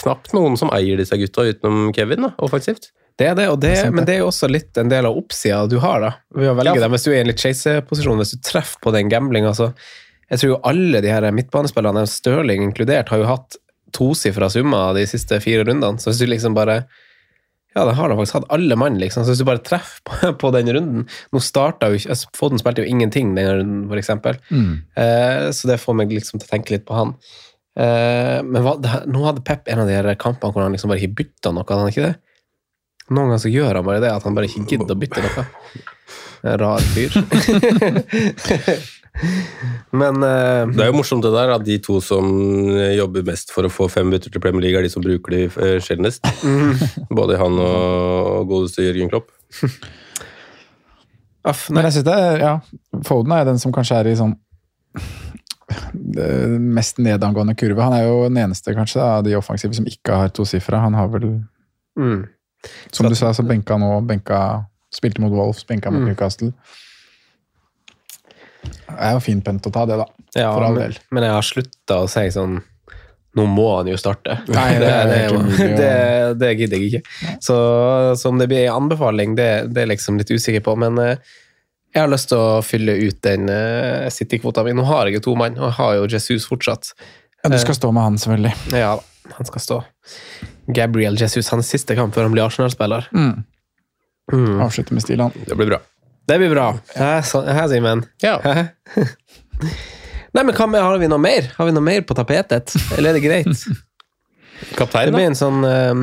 knapt 0.00 0.34
noen 0.36 0.56
som 0.60 0.72
eier 0.74 1.00
disse 1.00 1.16
gutta, 1.20 1.46
utenom 1.48 1.92
Kevin, 1.96 2.28
da, 2.28 2.32
offensivt. 2.44 2.90
Det 3.18 3.26
er 3.26 3.34
det, 3.34 3.46
det, 3.60 3.72
men 3.90 4.04
det 4.06 4.14
er 4.14 4.20
jo 4.22 4.28
også 4.30 4.46
litt 4.50 4.78
en 4.78 4.90
del 4.92 5.06
av 5.08 5.16
oppsida 5.18 5.64
du 5.66 5.78
har, 5.82 5.98
da. 6.04 6.10
Ved 6.38 6.52
å 6.52 6.54
velge 6.54 6.76
Ja. 6.76 6.84
dem. 6.84 6.92
Hvis 6.94 7.02
du 7.04 7.10
er 7.10 7.16
i 7.16 7.22
en 7.24 7.30
litt 7.32 7.40
chase-posisjon, 7.42 8.20
hvis 8.20 8.36
du 8.36 8.38
treffer 8.46 8.78
på 8.84 8.92
den 8.94 9.10
gamblinga, 9.10 9.50
så 9.58 9.72
Jeg 10.30 10.38
tror 10.42 10.50
jo 10.50 10.60
alle 10.68 11.00
de 11.00 11.08
her 11.08 11.24
midtbanespillerne, 11.32 12.02
Stirling 12.06 12.60
inkludert, 12.62 13.08
har 13.08 13.18
jo 13.22 13.24
hatt 13.30 13.56
tosifra 13.96 14.50
summer 14.52 14.92
de 14.94 15.06
siste 15.08 15.38
fire 15.40 15.64
rundene. 15.64 15.96
Så 15.98 16.10
hvis 16.10 16.18
du 16.20 16.26
liksom 16.28 16.54
bare 16.54 16.84
Ja, 17.74 17.84
det 17.86 17.94
har 17.96 18.08
da 18.08 18.14
faktisk 18.16 18.34
hatt 18.34 18.46
alle 18.50 18.76
mann, 18.76 18.98
liksom. 19.00 19.24
Så 19.24 19.32
hvis 19.32 19.38
du 19.40 19.44
bare 19.48 19.62
treffer 19.64 20.00
på, 20.04 20.32
på 20.42 20.52
den 20.52 20.68
runden 20.76 21.08
Nå 21.32 21.40
starta 21.40 21.88
jo 21.88 21.96
ikke 21.96 22.10
altså, 22.14 22.28
Foden 22.36 22.58
spilte 22.60 22.84
jo 22.84 22.88
ingenting 22.92 23.34
denne 23.34 23.56
runden, 23.58 23.88
for 23.88 23.96
eksempel. 23.96 24.36
Eh, 24.52 25.50
så 25.50 25.66
det 25.72 25.80
får 25.80 25.96
meg 25.96 26.12
liksom 26.12 26.38
til 26.38 26.46
å 26.46 26.52
tenke 26.52 26.76
litt 26.76 26.84
på 26.86 26.94
han. 26.94 27.14
Eh, 27.78 28.38
men 28.44 28.62
hva, 28.64 28.76
det, 28.82 28.94
nå 29.08 29.24
hadde 29.24 29.42
Pep 29.48 29.68
en 29.72 29.80
av 29.80 29.88
de 29.88 29.94
her 29.96 30.12
kampene 30.20 30.52
hvor 30.52 30.62
han 30.66 30.72
liksom 30.76 30.90
bare 30.92 31.00
ikke 31.02 31.18
bytta 31.24 31.52
noe, 31.54 31.64
hadde 31.68 31.84
han 31.86 31.92
ikke 31.92 32.06
det? 32.08 32.16
Noen 33.08 33.30
ganger 33.30 33.40
så 33.42 33.52
gjør 33.52 33.80
han 33.80 33.86
bare 33.86 34.02
det, 34.04 34.12
at 34.12 34.26
han 34.26 34.36
bare 34.36 34.48
ikke 34.50 34.66
gidder 34.68 34.94
å 34.94 35.00
bytte 35.00 35.24
noe. 35.24 35.44
En 36.48 36.58
rar 36.60 36.84
fyr. 36.94 37.14
Men 39.98 40.20
uh, 40.22 40.68
Det 40.70 40.84
er 40.84 40.90
jo 40.92 40.98
morsomt 40.98 41.24
det 41.24 41.32
der, 41.34 41.50
at 41.56 41.64
de 41.66 41.78
to 41.82 41.96
som 42.04 42.28
eh, 42.76 42.92
jobber 42.98 43.24
mest 43.26 43.50
for 43.50 43.66
å 43.66 43.72
få 43.72 43.88
fem 43.90 44.06
minutter 44.06 44.30
til 44.30 44.42
Premier 44.44 44.62
League, 44.66 44.78
er 44.78 44.86
de 44.86 44.92
som 44.92 45.02
bruker 45.02 45.34
de 45.34 45.40
eh, 45.48 45.78
sjeldnest. 45.82 46.22
Både 47.10 47.38
han 47.40 47.58
og 47.58 48.46
godeste 48.50 48.84
Jørgen 48.86 49.10
Klopp. 49.10 49.32
aff, 51.50 51.66
Men 51.72 51.88
jeg 51.88 51.96
synes 51.98 52.06
det 52.06 52.16
er, 52.28 52.44
ja, 52.44 52.54
Foden 53.08 53.34
er 53.34 53.48
den 53.48 53.58
som 53.62 53.74
kanskje 53.74 53.98
er 54.02 54.12
i 54.12 54.18
sånn 54.18 54.36
det 55.92 56.30
mest 56.58 56.96
nedangående 57.02 57.54
kurve. 57.58 57.84
Han 57.84 57.96
er 57.98 58.06
jo 58.06 58.22
den 58.28 58.38
eneste 58.40 58.72
kanskje 58.76 59.02
av 59.04 59.24
de 59.26 59.34
offensive 59.36 59.76
som 59.76 59.86
ikke 59.88 60.16
har 60.22 60.32
tosifra. 60.34 60.84
Han 60.86 60.96
har 60.98 61.10
vel, 61.12 61.30
Mm. 61.98 62.28
Som 62.92 63.08
du 63.08 63.14
sa, 63.18 63.32
så 63.34 63.44
benka 63.46 63.76
nå 63.80 64.00
benka, 64.08 64.64
Spilte 64.94 65.20
mot 65.20 65.32
Wolves, 65.36 65.66
benka 65.68 65.90
mot 65.92 66.00
Mm. 66.00 66.08
Newcastle. 66.08 66.52
Det 68.88 68.96
er 68.98 69.12
jo 69.16 69.20
fin 69.22 69.40
pent 69.44 69.66
å 69.68 69.72
ta, 69.72 69.84
det, 69.88 69.98
da. 70.00 70.06
Ja, 70.34 70.48
For 70.54 70.64
all 70.66 70.76
del. 70.78 70.96
men 71.14 71.24
jeg 71.26 71.32
har 71.34 71.44
slutta 71.46 71.98
å 72.04 72.08
si 72.10 72.24
sånn 72.34 72.58
Nå 73.38 73.44
må 73.46 73.66
han 73.76 73.86
jo 73.90 73.96
starte. 74.00 74.38
Nei, 74.50 74.70
det 74.80 74.88
det, 75.10 75.18
det, 75.28 75.66
det, 75.78 75.90
det 76.40 76.48
gidder 76.58 76.80
jeg 76.80 76.88
ikke. 76.88 77.36
Så, 77.44 77.54
så 78.18 78.32
om 78.32 78.38
det 78.40 78.48
blir 78.50 78.64
en 78.64 78.80
anbefaling, 78.80 79.36
det, 79.38 79.68
det 79.76 79.84
er 79.84 79.90
liksom 79.92 80.16
litt 80.18 80.32
usikker 80.32 80.64
på. 80.64 80.74
Men 80.80 80.96
eh, 80.98 81.20
jeg 81.94 82.00
har 82.02 82.10
lyst 82.10 82.32
til 82.32 82.40
å 82.40 82.58
fylle 82.64 82.96
ut 82.98 83.20
den 83.22 83.46
uh, 83.52 84.08
City-kvota 84.10 84.64
mi. 84.66 84.72
Nå 84.74 84.82
har 84.88 85.06
jeg 85.06 85.20
jo 85.20 85.26
to 85.28 85.36
mann, 85.38 85.54
og 85.60 85.68
jeg 85.68 85.76
har 85.78 85.94
jo 86.00 86.08
Jesus 86.16 86.48
fortsatt. 86.50 86.90
Ja, 87.44 87.52
du 87.52 87.58
skal 87.62 87.76
stå 87.78 87.92
med 87.94 88.08
han, 88.08 88.18
selvfølgelig. 88.18 88.54
Ja, 88.80 88.96
han 89.36 89.50
skal 89.52 89.62
stå. 89.68 89.78
Gabriel 90.74 91.16
Jesus, 91.20 91.48
hans 91.52 91.70
siste 91.70 91.96
kamp 91.96 92.14
før 92.16 92.28
han 92.28 92.34
blir 92.34 92.44
Arsenal-spiller. 92.44 93.08
Mm. 93.16 93.44
Mm. 94.32 94.58
Avslutte 94.60 94.96
med 94.96 95.04
stil, 95.04 95.22
han. 95.24 95.32
Det 95.46 95.56
blir 95.56 95.70
bra. 95.70 95.80
Det 96.28 96.38
blir 96.38 96.50
bra. 96.52 96.70
Hæ, 96.94 97.68
Simen? 97.72 98.04
Ja. 98.20 98.36
Nei, 100.36 100.44
men 100.44 100.52
hva 100.52 100.66
med, 100.68 100.82
Har 100.84 100.98
vi 101.00 101.08
noe 101.10 101.18
mer 101.18 101.46
Har 101.56 101.66
vi 101.66 101.72
noe 101.74 101.82
mer 101.82 102.02
på 102.06 102.14
tapetet? 102.14 102.74
Eller 102.98 103.10
er 103.10 103.16
det 103.18 103.24
greit? 103.24 103.62
Det 104.58 104.74
Kaptein, 104.74 105.12
da? 105.12 105.14
blir 105.14 105.28
en 105.28 105.36
sånn 105.38 105.62
um, 105.62 106.00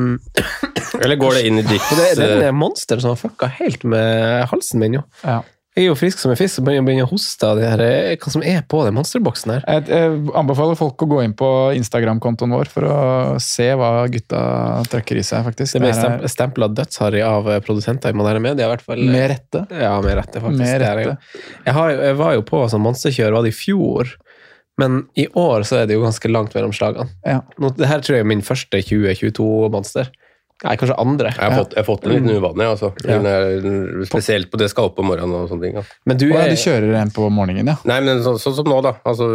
Eller 0.96 1.18
går 1.20 1.34
det 1.36 1.42
inn 1.44 1.60
i 1.60 1.64
ditt 1.66 1.90
Det, 1.92 2.06
det 2.16 2.24
er 2.24 2.30
eh, 2.38 2.44
den 2.46 2.56
monsteren 2.56 3.02
som 3.04 3.12
har 3.12 3.18
fucka 3.20 3.50
helt 3.58 3.84
med 3.84 4.46
halsen 4.48 4.80
min, 4.80 4.96
jo. 4.96 5.02
Ja. 5.20 5.42
Jeg 5.76 5.84
er 5.84 5.90
jo 5.90 5.96
frisk 5.98 6.22
som 6.22 6.30
en 6.32 6.38
fisk 6.40 6.62
og 6.62 6.70
begynner 6.70 7.04
å 7.04 7.10
hoste 7.10 7.44
av 7.44 7.58
det 7.58 7.66
her, 7.68 7.80
eh, 7.84 8.14
hva 8.16 8.30
som 8.32 8.40
er 8.40 8.62
på 8.64 8.78
den 8.86 8.94
monsterboksen 8.96 9.52
her. 9.52 9.64
Jeg, 9.68 9.84
jeg 9.92 10.14
anbefaler 10.40 10.78
folk 10.78 11.02
å 11.04 11.08
gå 11.10 11.18
inn 11.20 11.34
på 11.36 11.50
Instagram-kontoen 11.76 12.54
vår 12.56 12.70
for 12.72 12.88
å 12.88 13.00
se 13.44 13.66
hva 13.76 13.90
gutta 14.08 14.40
trøkker 14.88 15.20
i 15.20 15.24
seg, 15.26 15.44
faktisk. 15.44 15.76
Det 15.76 15.82
ble 15.84 15.92
stemp 15.92 16.24
stempla 16.32 16.70
dødsharry 16.72 17.20
av 17.20 17.50
eh, 17.52 17.60
produsenter 17.60 18.14
i 18.14 18.16
moderne 18.16 18.40
media, 18.40 18.70
i 18.70 18.72
hvert 18.72 18.86
fall. 18.88 19.04
med 19.04 19.28
rette. 19.34 19.66
Ja, 19.68 19.92
med 20.00 20.16
rette, 20.16 20.40
faktisk. 20.40 20.64
Med 20.64 20.80
rette. 20.80 21.18
Jeg, 21.66 21.76
har, 21.76 21.92
jeg 22.08 22.20
var 22.24 22.38
jo 22.38 22.46
på 22.48 22.62
sånn 22.72 22.84
monsterkjør, 22.86 23.36
var 23.36 23.44
det 23.44 23.52
i 23.52 23.58
fjor? 23.60 24.16
Men 24.80 25.02
i 25.16 25.26
år 25.36 25.68
så 25.68 25.82
er 25.82 25.90
det 25.90 25.96
jo 25.96 26.06
ganske 26.06 26.32
langt 26.32 26.56
mellom 26.56 26.72
slagene. 26.76 27.12
Ja. 27.24 27.42
Nå, 27.60 27.74
det 27.76 27.92
her 27.92 28.00
tror 28.04 28.16
jeg 28.16 28.24
er 28.24 28.32
min 28.32 28.44
første 28.44 28.80
2022-monster. 28.80 30.08
Nei, 30.64 30.72
kanskje 30.80 30.94
andre. 30.96 31.30
Jeg 31.36 31.52
har, 31.52 31.58
fått, 31.60 31.74
jeg 31.76 31.82
har 31.82 31.84
fått 31.84 32.06
en 32.08 32.12
liten 32.14 32.30
uvane, 32.40 32.64
altså. 32.72 32.88
Ja. 33.04 33.18
Er- 33.20 34.04
Spesielt 34.08 34.48
på 34.48 34.56
det 34.56 34.70
skal 34.72 34.88
opp 34.88 34.98
om 35.02 35.10
morgenen 35.10 35.34
og 35.42 35.50
sånne 35.50 35.66
ting. 35.66 35.74
Ja. 35.76 35.82
Men 36.08 36.16
du 36.22 36.24
ja, 36.30 36.38
er 36.46 36.52
de 36.54 36.56
kjører 36.62 36.94
en 37.02 37.10
på 37.12 37.26
morgenen, 37.28 37.68
ja. 37.68 37.74
Nei, 37.84 37.98
men 38.06 38.22
sånn 38.24 38.38
så, 38.40 38.54
som 38.56 38.64
nå, 38.70 38.78
da. 38.86 38.94
Altså, 39.04 39.26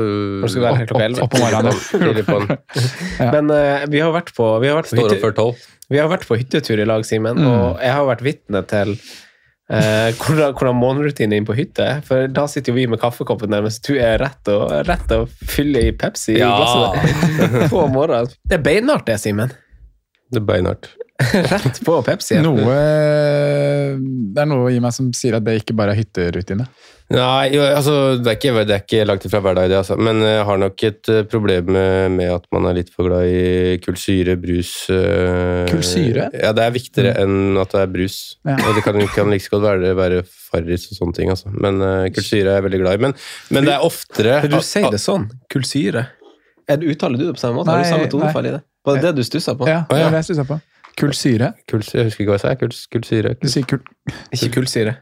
Hvor 0.42 0.50
skal 0.50 0.64
du 0.64 0.66
være 0.66 0.80
her 0.82 0.90
klokka 0.90 1.06
11? 1.12 1.22
Opp 1.22 1.36
på 1.36 1.42
morgenen. 1.44 2.56
Ja. 3.22 3.30
Men 3.38 3.52
uh, 3.54 3.86
vi 3.94 4.02
har 4.02 4.16
vært 4.16 4.34
på, 4.34 4.48
vi 4.64 4.72
har 4.72 4.80
vært 4.82 4.90
på, 4.90 4.98
hytte, 5.06 5.46
vi 5.94 6.00
har 6.02 6.10
vært 6.10 6.26
på 6.26 6.40
hyttetur 6.42 6.82
i 6.82 6.88
lag, 6.90 7.06
Simen, 7.06 7.38
Mm. 7.38 7.52
og 7.52 7.84
jeg 7.86 7.94
har 8.00 8.08
vært 8.10 8.24
vitne 8.26 8.62
til 8.72 8.96
eh, 9.70 10.10
hvordan, 10.24 10.56
hvordan 10.58 10.78
morgenrutinen 10.82 11.36
din 11.38 11.46
på 11.48 11.54
hytte. 11.58 11.88
For 12.08 12.26
da 12.34 12.48
sitter 12.50 12.74
jo 12.74 12.80
vi 12.80 12.88
med 12.90 13.02
kaffekoppen 13.04 13.54
mens 13.54 13.78
du 13.86 13.94
er 14.00 14.18
rett 14.24 14.50
og, 14.52 14.72
rett 14.90 15.14
og 15.20 15.30
fyller 15.54 15.92
i 15.92 15.94
Pepsi 15.94 16.40
i 16.40 16.42
Ja. 16.42 16.50
glasset 16.58 17.70
på 17.70 17.86
morgenen. 17.94 18.34
Det 18.50 18.58
er 18.58 18.66
beinhardt, 18.66 19.06
det, 19.12 19.20
Simen. 19.22 19.54
Det 20.32 20.40
er 20.42 20.48
beinhardt. 20.48 20.90
Rett 21.52 21.82
på 21.86 21.98
Pepsi. 22.06 22.40
Noe 22.44 22.78
Det 24.32 24.42
er 24.44 24.50
noe 24.50 24.72
i 24.74 24.80
meg 24.84 24.94
som 24.96 25.12
sier 25.16 25.38
at 25.38 25.46
det 25.46 25.60
ikke 25.62 25.76
bare 25.78 25.94
er 25.96 26.02
hytterutine. 26.02 26.68
Nei, 27.12 27.50
jo, 27.52 27.60
altså, 27.66 27.94
det 28.24 28.30
er 28.32 28.38
ikke, 28.38 28.52
det 28.64 28.72
er 28.76 28.84
ikke 28.86 29.02
langt 29.04 29.26
ifra 29.28 29.42
hverdag, 29.44 29.68
det. 29.68 29.80
Altså. 29.82 29.98
Men 30.00 30.22
jeg 30.24 30.46
har 30.48 30.60
nok 30.62 30.84
et 30.88 31.10
eh, 31.12 31.26
problem 31.28 31.68
med, 31.76 32.14
med 32.16 32.30
at 32.38 32.46
man 32.56 32.70
er 32.70 32.78
litt 32.78 32.94
for 32.94 33.10
glad 33.10 33.28
i 33.28 33.74
kullsyre, 33.84 34.38
brus 34.40 34.72
øh, 34.96 35.66
Kullsyre? 35.68 36.30
Ja, 36.40 36.54
det 36.56 36.64
er 36.64 36.72
viktigere 36.78 37.12
enn 37.26 37.60
at 37.60 37.76
det 37.76 37.82
er 37.84 37.92
brus. 37.92 38.18
Ja. 38.48 38.56
Og 38.64 38.80
det 38.80 38.86
kan, 38.88 39.02
kan 39.12 39.28
like 39.34 39.52
godt 39.52 39.66
være, 39.68 39.92
være 40.00 40.24
Farris 40.24 40.88
og 40.94 41.02
sånne 41.02 41.18
ting, 41.20 41.34
altså. 41.36 41.52
Men 41.52 41.84
øh, 41.84 42.08
kullsyre 42.16 42.48
er 42.48 42.62
jeg 42.62 42.68
veldig 42.70 42.82
glad 42.86 42.96
i. 42.96 43.04
Men, 43.10 43.18
men 43.58 43.68
det 43.68 43.76
er 43.76 43.84
oftere 43.92 44.40
Du 44.48 44.60
sier 44.64 44.88
det 44.96 45.04
sånn. 45.04 45.28
Kullsyre. 45.52 46.08
Er 46.72 46.80
det- 46.80 46.96
Uttaler 46.96 47.20
du 47.20 47.28
det 47.28 47.36
på 47.36 47.44
samme 47.44 47.60
måte? 47.60 47.76
Har 47.76 47.84
du 47.84 47.92
samme 47.92 48.08
tonefall 48.14 48.48
i 48.48 48.56
det? 48.56 48.64
Var 48.88 48.98
det 49.04 49.10
det 49.10 49.18
du 49.20 49.28
stussa 49.28 49.52
på? 49.60 49.68
Ja, 49.68 49.84
det 49.92 50.00
var 50.00 50.16
det 50.16 50.24
jeg 50.24 50.32
stusser 50.32 50.48
på. 50.48 50.62
Kullsyre. 51.02 51.54
Kullsyre, 51.70 52.04
jeg 52.04 52.12
husker 52.12 52.24
ikke 52.24 52.36
hva 52.36 52.38
jeg 52.38 52.46
sa. 52.46 52.54
Kull, 52.62 52.78
kullsyre. 52.94 53.34
Du 53.42 53.50
sier 53.50 53.68
kull, 53.70 53.84
Ikke 54.36 54.54
kullsyre. 54.60 55.00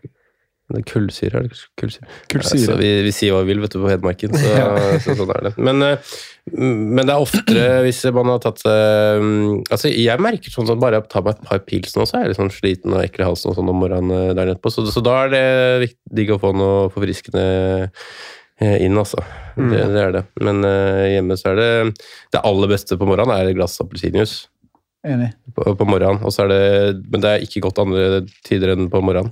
Det 0.69 0.83
er 0.83 0.85
kullsyre, 0.85 1.39
er 1.39 1.45
det 1.47 1.55
kullsyre? 1.81 2.07
kullsyre. 2.29 2.59
Altså, 2.61 2.75
vi, 2.77 2.89
vi 3.07 3.13
sier 3.15 3.33
hva 3.33 3.41
vi 3.41 3.49
vil 3.55 3.61
vet 3.63 3.73
du, 3.73 3.79
på 3.81 3.89
Hedmarken, 3.89 4.35
så, 4.37 4.67
så 5.03 5.15
sånn 5.17 5.31
er 5.33 5.47
det. 5.47 5.51
Men, 5.65 5.81
eh, 5.81 6.11
men 6.53 7.01
det 7.01 7.15
er 7.15 7.23
oftere 7.23 7.63
hvis 7.87 8.03
man 8.13 8.29
har 8.29 8.43
tatt 8.43 8.61
seg 8.61 9.23
mm, 9.23 9.55
Altså, 9.73 9.89
jeg 9.89 10.21
merker 10.21 10.53
sånn 10.53 10.69
at 10.69 10.81
bare 10.81 10.99
jeg 10.99 11.09
tar 11.09 11.25
meg 11.25 11.39
et 11.39 11.49
par 11.49 11.63
pils 11.65 11.97
nå, 11.97 12.05
så 12.05 12.19
er 12.19 12.27
jeg 12.27 12.33
litt 12.33 12.41
sånn 12.41 12.53
sliten 12.53 12.93
og 12.93 13.01
ekkel 13.01 13.25
i 13.25 13.29
halsen 13.31 13.49
og 13.49 13.57
sånn 13.57 13.73
om 13.73 13.81
morgenen 13.81 14.13
eh, 14.13 14.35
der 14.37 14.53
nedpå. 14.53 14.73
Så, 14.73 14.85
så 14.93 15.03
da 15.05 15.15
er 15.23 15.33
det 15.33 15.43
viktig 15.87 16.19
digg 16.21 16.35
å 16.37 16.39
få 16.45 16.53
noe 16.53 16.85
forfriskende 16.93 17.47
eh, 18.61 18.77
inn, 18.85 19.01
altså. 19.01 19.25
Det, 19.57 19.81
det 19.89 20.05
er 20.05 20.15
det. 20.19 20.25
Men 20.45 20.61
eh, 20.69 21.15
hjemme 21.15 21.35
så 21.39 21.49
er 21.55 21.57
det 21.59 21.71
Det 22.31 22.45
aller 22.45 22.69
beste 22.77 22.95
på 22.99 23.09
morgenen 23.09 23.33
er 23.35 23.49
et 23.49 23.57
glass 23.57 23.81
appelsinjuice 23.81 24.45
Enig. 25.07 25.29
på, 25.55 25.61
på 25.79 25.85
morgenen. 25.87 26.19
Og 26.27 26.31
så 26.35 26.43
er 26.43 26.49
det, 26.51 26.63
men 27.11 27.19
det 27.23 27.29
er 27.31 27.39
ikke 27.45 27.61
godt 27.63 27.79
andre 27.85 28.03
tider 28.47 28.69
enn 28.75 28.89
på 28.91 28.99
morgenen. 29.03 29.31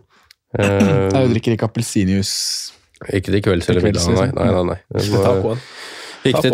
Uh, 0.56 0.64
Nei, 1.14 1.22
du 1.28 1.32
drikker 1.36 1.52
ikke 1.58 1.68
appelsinjuice. 1.68 2.36
ikke 3.12 3.32
til 3.34 3.42
kvelds 3.46 3.68
eller 3.70 3.84
middag, 3.84 4.04
nei. 4.08 4.12
liksom. 4.16 4.36
nei, 4.40 4.48
nei, 4.56 4.64
nei. 4.72 4.80
Det 4.96 5.02
Til 5.04 5.12
må- 5.18 5.26
tacoen. 5.28 5.60
Ikke 6.28 6.42
til. 6.44 6.52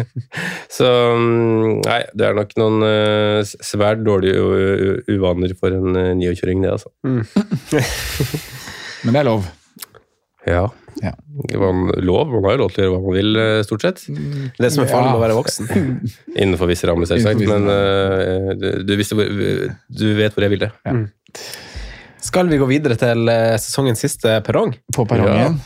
Så 0.76 0.86
mm, 1.14 1.84
nei, 1.84 2.00
det 2.16 2.24
er 2.26 2.34
nok 2.38 2.50
noen 2.58 2.76
uh, 2.82 3.40
svært 3.62 4.00
dårlige 4.06 4.40
uvaner 5.14 5.50
for 5.58 5.70
en 5.76 5.90
uh, 5.94 6.14
niokjøring, 6.18 6.58
det, 6.64 6.70
altså. 6.74 6.88
Men 9.04 9.10
det 9.14 9.20
er 9.20 9.28
lov. 9.28 9.40
Ja. 10.48 10.64
Ja. 11.02 11.12
Man, 11.58 11.88
lov, 12.04 12.30
man 12.30 12.46
har 12.46 12.56
jo 12.56 12.62
lov 12.64 12.72
til 12.74 12.82
å 12.82 12.86
gjøre 12.86 12.94
hva 12.94 13.02
man 13.04 13.16
vil, 13.16 13.36
eh, 13.40 13.60
stort 13.66 13.84
sett. 13.86 14.02
Det 14.58 14.70
som 14.72 14.84
er 14.84 14.90
farlig 14.90 15.10
med 15.10 15.18
å 15.18 15.22
være 15.24 15.36
voksen. 15.38 15.70
Innenfor 16.42 16.70
visse 16.70 16.88
rammer, 16.90 17.08
selvsagt. 17.10 17.44
Men 17.50 17.68
eh, 17.72 18.50
du, 18.60 18.68
du, 18.86 18.96
visste 19.00 19.18
du 19.18 20.06
vet 20.18 20.36
hvor 20.36 20.46
jeg 20.46 20.54
ville. 20.54 20.70
Skal 22.24 22.48
vi 22.48 22.56
gå 22.60 22.66
videre 22.70 22.96
til 23.00 23.28
eh, 23.28 23.56
sesongens 23.60 24.00
siste 24.06 24.38
perrong? 24.46 24.72
På 24.94 25.04
perrongen. 25.08 25.58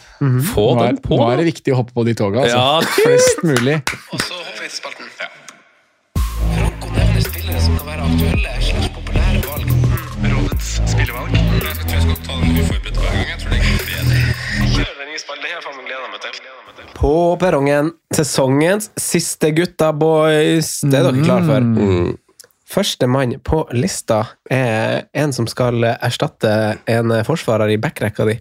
Få 0.51 0.73
Nå, 0.75 0.83
er, 0.83 0.97
den 0.97 1.03
på! 1.05 1.15
nå 1.21 1.29
er 1.31 1.43
det 1.43 1.49
viktig 1.53 1.77
å 1.77 1.83
hoppe 1.83 1.95
på 1.95 2.07
de 2.09 2.17
toga. 2.19 2.43
Altså. 2.43 2.59
Ja, 2.59 2.83
Flest 3.05 3.45
mulig. 3.47 3.79
Og 4.11 4.25
så 4.25 4.35
hopper 4.35 4.65
vi 4.65 4.73
til 4.73 4.79
spalten. 4.81 5.15
Franco 6.59 6.95
nevner 6.97 7.27
spillere 7.29 7.63
som 7.63 7.79
kan 7.79 7.93
være 7.93 8.09
aktuelle 8.11 8.88
perrongen. 17.41 17.93
Sesongens 18.15 18.91
siste 19.01 19.51
gutta, 19.57 19.93
boys. 19.97 20.79
Det 20.85 20.99
er 20.99 21.09
dere 21.11 21.25
klare 21.25 21.47
for. 21.49 21.69
Mm. 21.69 22.11
Første 22.69 23.09
mann 23.09 23.33
på 23.45 23.63
lista 23.73 24.23
er 24.53 25.07
en 25.17 25.33
som 25.33 25.49
skal 25.49 25.87
erstatte 25.95 26.51
en 26.91 27.15
forsvarer 27.25 27.73
i 27.73 27.81
backrekka 27.81 28.27
di. 28.29 28.37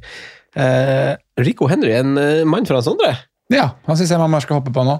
Eh, 0.58 1.14
Rico 1.40 1.70
Henry, 1.72 1.94
en 1.96 2.18
eh, 2.20 2.44
mann 2.50 2.68
fra 2.68 2.82
Sondre. 2.84 3.14
Ja, 3.54 3.70
han 3.88 3.96
syns 3.96 4.12
jeg 4.12 4.20
man 4.20 4.44
skal 4.44 4.60
hoppe 4.60 4.74
på 4.76 4.84
nå. 4.84 4.98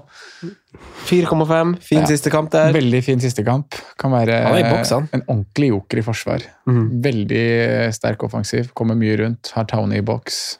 4,5. 1.08 1.74
Fin 1.84 2.00
Ja. 2.00 2.06
siste 2.06 2.30
kamp 2.32 2.50
der. 2.50 2.72
Veldig 2.72 3.02
fin 3.04 3.20
siste 3.20 3.44
kamp. 3.44 3.74
Kan 3.98 4.12
være 4.12 4.38
boks, 4.70 4.92
en 5.12 5.22
ordentlig 5.28 5.68
joker 5.68 5.98
i 5.98 6.02
forsvar. 6.06 6.46
Mm. 6.66 7.02
Veldig 7.04 7.92
sterk 7.92 8.22
offensiv, 8.24 8.72
kommer 8.72 8.96
mye 8.96 9.18
rundt, 9.20 9.52
har 9.52 9.64
Townie 9.64 9.98
i 9.98 10.06
boks. 10.06 10.58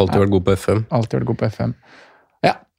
Alltid 0.00 0.22
vært 0.22 0.30
god 0.32 0.44
på 0.44 0.52
FM. 0.56 0.86
Alltid 0.90 1.18
vært 1.20 1.26
god 1.26 1.38
på 1.42 1.46
FM. 1.50 1.74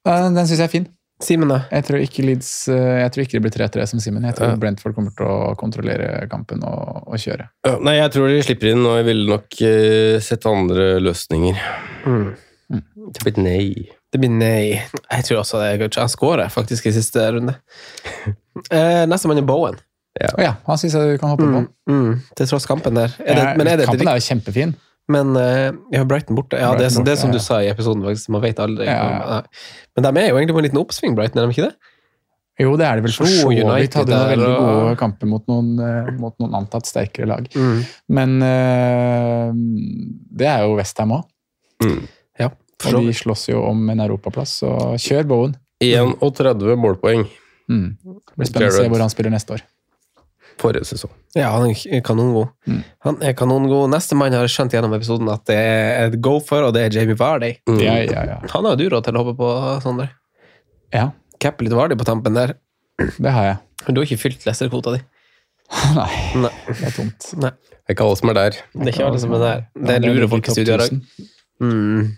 Ja, 0.07 0.17
den, 0.25 0.41
syns 0.47 0.59
jeg 0.59 0.67
er 0.67 0.73
fin. 0.73 0.89
Simen, 1.21 1.51
da? 1.53 1.59
Jeg 1.69 1.85
tror 1.85 2.01
ikke 2.01 2.23
Leeds 2.25 2.49
eh, 2.73 3.01
Jeg 3.03 3.11
tror 3.13 3.21
ikke 3.21 3.35
det 3.35 3.41
blir 3.45 3.53
3-3 3.53 3.83
som 3.91 4.01
Simen. 4.01 4.23
Jeg 4.25 4.39
tror 4.39 4.55
Ja. 4.55 4.59
Brentford 4.61 4.95
kommer 4.97 5.13
til 5.13 5.27
å 5.29 5.51
kontrollere 5.59 6.25
kampen 6.31 6.63
og, 6.65 7.03
og 7.05 7.21
kjøre. 7.21 7.45
Ja, 7.67 7.75
nei, 7.77 7.99
jeg 7.99 8.13
tror 8.15 8.31
de 8.31 8.39
slipper 8.45 8.71
inn, 8.71 8.81
og 8.89 8.97
jeg 8.97 9.07
ville 9.11 9.29
nok 9.29 9.59
uh, 9.61 10.15
sett 10.25 10.47
andre 10.49 10.87
løsninger. 11.03 11.61
Mm. 12.09 12.31
Det 13.11 13.25
blir 13.27 13.37
nei. 13.43 13.67
Det 14.11 14.19
blir 14.19 14.31
nei. 14.33 14.79
Jeg 14.79 15.27
tror 15.27 15.43
også 15.43 15.61
det 15.61 15.69
er. 15.75 15.85
Han 15.99 16.11
skårer 16.11 16.51
faktisk 16.51 16.89
i 16.89 16.95
siste 16.97 17.31
runde. 17.37 17.57
Eh, 18.67 19.05
neste 19.07 19.29
mann 19.31 19.39
er 19.39 19.45
Bowen. 19.47 19.77
Å 20.19 20.41
ja, 20.43 20.49
han 20.65 20.79
syns 20.79 20.97
jeg 20.97 21.13
du 21.13 21.19
kan 21.21 21.31
hoppe 21.31 21.45
på. 21.47 21.59
Mm, 21.87 21.93
mm, 21.95 22.15
til 22.35 22.49
tross 22.49 22.65
kampen 22.67 22.97
der. 22.99 23.13
Er 23.23 23.37
det, 23.37 23.45
Ja, 23.45 23.53
men 23.55 23.69
er 23.71 23.79
det 23.79 23.85
kampen 23.87 24.09
er 24.11 24.19
jo 24.19 24.25
kjempefin. 24.25 24.73
Men 25.11 25.35
uh, 25.37 25.69
ja, 25.93 26.03
Brighton 26.07 26.37
borte. 26.37 26.59
Ja, 26.59 26.71
det, 26.75 26.87
er, 26.87 26.89
Brighton 26.89 26.95
som- 26.97 27.07
det 27.07 27.13
er 27.15 27.21
som 27.21 27.31
ja. 27.33 27.37
du 27.37 27.43
sa 27.45 27.61
i 27.61 27.69
episoden, 27.71 28.03
faktisk. 28.07 28.29
Man 28.33 28.43
vet 28.45 28.59
aldri. 28.63 28.87
Ja, 28.89 29.07
ja. 29.21 29.39
Men 29.97 30.05
de 30.07 30.11
er 30.21 30.29
jo 30.31 30.37
egentlig 30.39 30.55
på 30.57 30.61
en 30.63 30.67
liten 30.69 30.81
oppsving, 30.81 31.17
Brighton, 31.17 31.41
er 31.41 31.49
de 31.49 31.55
ikke 31.57 31.67
det? 31.69 31.75
Jo, 32.61 32.75
det 32.77 32.85
er 32.85 32.99
det 32.99 33.05
vel 33.07 33.13
for 33.15 33.25
så 33.31 33.49
vidt. 33.49 33.95
Hadde 33.97 34.13
noen 34.13 34.31
veldig 34.35 34.47
og- 34.51 34.63
gode 34.69 34.95
kamper 34.99 35.29
mot 35.31 35.45
noen, 35.49 35.69
eh, 35.81 36.11
mot 36.21 36.35
noen 36.43 36.57
antatt 36.61 36.85
sterkere 36.85 37.25
lag. 37.31 37.47
Mm. 37.55 37.79
Men 38.19 38.35
uh, 38.45 39.51
det 40.41 40.49
er 40.51 40.65
jo 40.67 40.75
Westham 40.77 41.15
òg. 41.17 41.23
Ja. 42.39 42.51
Og 42.85 43.05
de 43.07 43.13
slåss 43.17 43.47
jo 43.49 43.63
om 43.65 43.89
en 43.93 44.03
europaplass, 44.03 44.59
så 44.61 44.73
kjør 45.01 45.27
Bowen. 45.31 45.55
31 45.81 46.75
målpoeng 46.77 47.27
Mm. 47.71 47.95
Det 48.03 48.35
blir 48.35 48.49
spennende 48.49 48.73
å 48.73 48.77
se 48.81 48.89
hvor 48.91 48.99
han 48.99 49.11
spiller 49.13 49.31
neste 49.31 49.53
år. 49.55 49.61
Forrige 50.61 50.85
sesong. 50.91 51.11
Ja, 51.37 51.49
han 51.55 51.71
er 51.73 52.01
kanongod. 52.05 52.51
Mm. 52.69 52.81
Han 53.07 53.17
er 53.25 53.33
kanongod. 53.37 53.89
Neste 53.93 54.17
mann 54.19 54.35
har 54.37 54.49
skjønt 54.51 54.75
gjennom 54.75 54.93
episoden 54.97 55.29
at 55.33 55.43
det 55.49 55.57
er 55.57 56.09
et 56.11 56.19
go 56.23 56.37
for, 56.45 56.67
og 56.67 56.75
det 56.77 56.85
er 56.87 56.97
Jamie 56.99 57.17
Vardy. 57.19 57.55
Mm. 57.69 57.79
Ja, 57.83 57.95
ja, 58.05 58.25
ja. 58.35 58.37
Han 58.53 58.67
har 58.67 58.75
jo 58.77 58.81
du 58.83 58.93
råd 58.95 59.07
til 59.07 59.17
å 59.17 59.23
hoppe 59.25 59.35
på, 59.41 59.49
Sondre. 59.85 60.09
ja, 60.93 61.09
Cappe 61.41 61.65
litt 61.65 61.73
Vardy 61.73 61.97
på 61.97 62.05
tampen 62.05 62.35
der. 62.37 62.53
det 63.01 63.31
har 63.33 63.47
jeg. 63.47 63.59
Men 63.87 63.95
du 63.97 64.01
har 64.03 64.05
ikke 64.09 64.21
fylt 64.21 64.43
Leicester-kvota 64.45 64.93
di. 64.93 65.01
Nei, 65.97 66.09
Nei. 66.43 66.51
det 66.67 66.87
er 66.91 66.93
tomt. 66.93 67.29
Nei. 67.41 67.49
Det 67.81 67.89
er 67.89 67.95
ikke 67.97 68.05
alle 68.05 68.19
som 68.19 68.29
er 68.29 68.37
der. 68.37 68.57
Det 68.75 68.83
er 68.87 68.91
ikke 68.93 69.05
alle 69.07 69.21
som 69.23 69.33
er 69.37 69.41
der. 69.45 69.63
Det 69.87 69.95
er 69.95 70.03
lurer 70.05 70.29
folk 70.29 70.47
i 70.51 70.53
studio 70.53 70.75
i 70.75 70.81
dag. 70.83 70.91
1000. 70.99 71.31
Mm. 71.61 72.11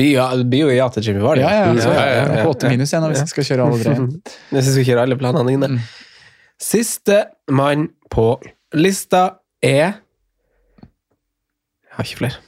Blir 0.00 0.60
jo 0.62 0.68
ja 0.70 0.86
til 0.94 1.04
Jamie 1.08 1.22
Vardy. 1.24 1.42
Ja, 1.42 1.50
ja, 1.50 1.64
ja, 1.74 1.74
ja, 1.74 2.04
ja, 2.06 2.36
ja. 2.38 2.44
på 2.46 2.52
8 2.54 2.70
minus 2.70 2.92
igjen 2.94 3.04
hvis 3.10 3.24
jeg 3.24 3.32
skal 3.32 3.46
kjøre 3.48 3.66
alle 3.66 3.80
tre. 3.84 3.94
Hvis 4.54 4.68
vi 4.70 4.74
skal 4.76 4.86
kjøre 4.92 5.04
alle 5.06 5.18
planene 5.20 5.50
dine. 5.50 5.68
Mm. 5.74 5.80
Siste 6.60 7.24
mann 7.50 7.88
på 8.12 8.26
lista 8.76 9.22
er 9.64 10.00
Jeg 11.90 11.96
har 11.96 12.04
ikke 12.06 12.16
flere. 12.20 12.38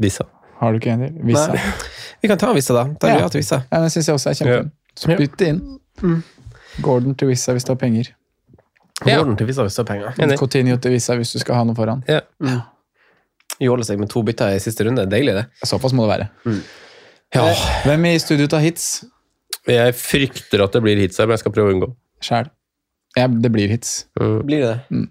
Vissa. 0.00 0.24
Har 0.60 0.72
du 0.72 0.78
ikke 0.80 0.92
en 0.94 1.04
til? 1.06 1.12
Vissa. 1.26 1.52
Nei. 1.52 1.60
Vi 2.22 2.28
kan 2.30 2.38
ta 2.38 2.52
Vissa, 2.54 2.74
da. 2.74 2.84
Ta 3.00 3.08
Ja. 3.08 3.18
ja. 3.22 3.28
til 3.28 3.40
Vissa. 3.42 3.62
Ja, 3.72 3.80
det 3.82 3.92
syns 3.92 4.08
jeg 4.08 4.14
også 4.14 4.30
er 4.30 4.34
kjempefint. 4.38 4.72
Spytt 4.98 5.38
det 5.40 5.48
inn. 5.52 5.60
Mm. 6.02 6.22
Gordon 6.82 7.14
til 7.18 7.28
Vissa 7.28 7.52
hvis 7.52 7.64
du 7.64 7.72
har 7.72 7.78
penger. 7.80 8.10
Ja. 9.06 9.16
Gordon 9.18 9.36
til 9.36 9.46
Vissa 9.48 9.62
hvis 9.66 9.74
du 9.76 9.82
har 9.82 9.88
penger. 9.90 10.12
Enig. 10.22 10.38
Coutinho 10.38 10.76
til 10.76 10.92
Vissa 10.94 11.16
hvis 11.18 11.32
du 11.32 11.38
skal 11.42 11.54
ha 11.60 11.64
noe 11.64 11.74
foran. 11.78 12.02
Ja. 12.08 12.20
Jåle 13.62 13.84
seg 13.86 13.98
med 14.00 14.10
to 14.10 14.22
bytter 14.26 14.54
i 14.56 14.60
siste 14.62 14.84
runde. 14.86 15.04
Deilig, 15.10 15.34
det. 15.34 15.44
Såpass 15.68 15.92
må 15.92 16.06
det 16.08 16.14
være. 16.16 16.28
Mm. 16.46 16.62
Ja. 17.34 17.44
Hvem 17.84 18.04
i 18.10 18.18
studio 18.18 18.46
tar 18.46 18.60
hits? 18.64 19.04
Jeg 19.68 19.94
frykter 19.94 20.64
at 20.64 20.72
det 20.74 20.82
blir 20.82 20.98
hits 20.98 21.18
her, 21.20 21.26
men 21.28 21.36
jeg 21.36 21.44
skal 21.44 21.54
prøve 21.54 21.70
å 21.70 21.76
unngå. 21.76 21.90
Sjæl. 22.22 22.48
Ja, 23.18 23.26
det 23.28 23.50
blir 23.52 23.68
hits. 23.68 24.06
Mm. 24.20 24.38
Blir 24.48 24.62
det 24.64 24.70
det? 24.72 25.02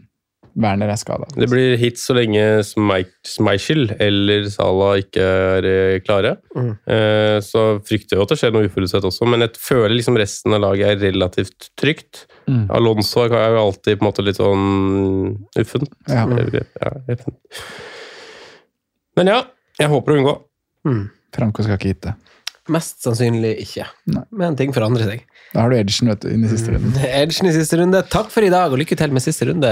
Werner 0.61 0.89
er 0.91 0.97
skada. 0.99 1.29
Det 1.31 1.47
blir 1.47 1.77
hits 1.79 2.01
så 2.09 2.11
lenge 2.17 2.41
Schmeichel 2.67 3.85
eller 4.03 4.49
Salah 4.51 4.97
ikke 4.99 5.23
er 5.23 5.67
eh, 5.69 5.99
klare. 6.03 6.33
Mm. 6.57 6.73
Eh, 6.91 7.37
Så 7.45 7.61
frykter 7.87 8.17
jeg 8.17 8.25
at 8.25 8.33
det 8.33 8.37
skjer 8.41 8.51
noe 8.57 8.67
uforutsett 8.67 9.07
også, 9.07 9.29
men 9.31 9.45
jeg 9.45 9.55
føler 9.63 9.95
liksom 9.95 10.19
resten 10.19 10.57
av 10.57 10.63
laget 10.65 10.91
er 10.91 11.05
relativt 11.13 11.69
trygt. 11.79 12.25
Mm. 12.51 12.65
Alonso 12.75 13.23
er 13.29 13.55
jo 13.55 13.61
alltid 13.63 13.95
på 14.01 14.03
en 14.03 14.09
måte 14.09 14.25
litt 14.27 14.41
sånn 14.41 14.67
uffent. 15.61 15.95
Ja. 16.11 16.25
Ja. 16.27 17.15
Men 19.15 19.31
ja, 19.31 19.39
jeg 19.79 19.91
håper 19.91 20.13
å 20.13 20.19
unngå. 20.19 20.35
Mm. 20.87 21.01
Franco 21.35 21.63
skal 21.63 21.77
ikke 21.79 21.93
hitte. 21.93 22.13
Mest 22.70 23.01
sannsynlig 23.01 23.55
ikke. 23.64 23.88
Nei. 24.14 24.22
Men 24.38 24.55
ting 24.59 24.74
forandrer 24.76 25.07
seg. 25.09 25.24
Da 25.51 25.64
har 25.64 25.74
du 25.74 25.78
edgen 25.80 26.12
vet 26.12 26.22
du, 26.22 26.30
inn 26.32 26.45
i 26.45 26.51
siste 26.51 26.76
runde 26.76 27.07
Edgen 27.07 27.49
i 27.49 27.55
siste 27.55 27.80
runde. 27.82 28.03
Takk 28.14 28.30
for 28.34 28.45
i 28.45 28.51
dag, 28.53 28.72
og 28.72 28.78
lykke 28.80 28.97
til 28.99 29.16
med 29.16 29.26
siste 29.26 29.49
runde, 29.49 29.72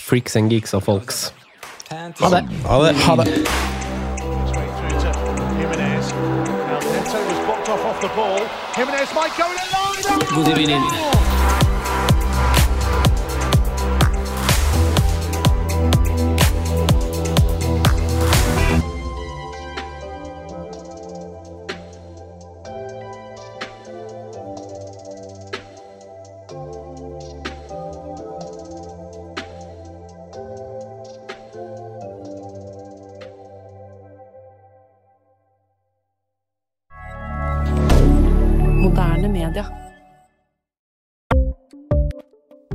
freaks 0.00 0.38
and 0.40 0.50
geeks 0.52 0.72
og 0.78 0.86
folks. 0.86 1.28
Ha 1.90 2.32
det. 2.32 2.44
Ha 2.64 2.80
det. 2.86 2.94
Ha 3.04 3.18
det. 3.20 3.28
Straight 4.50 4.72
through 10.68 11.39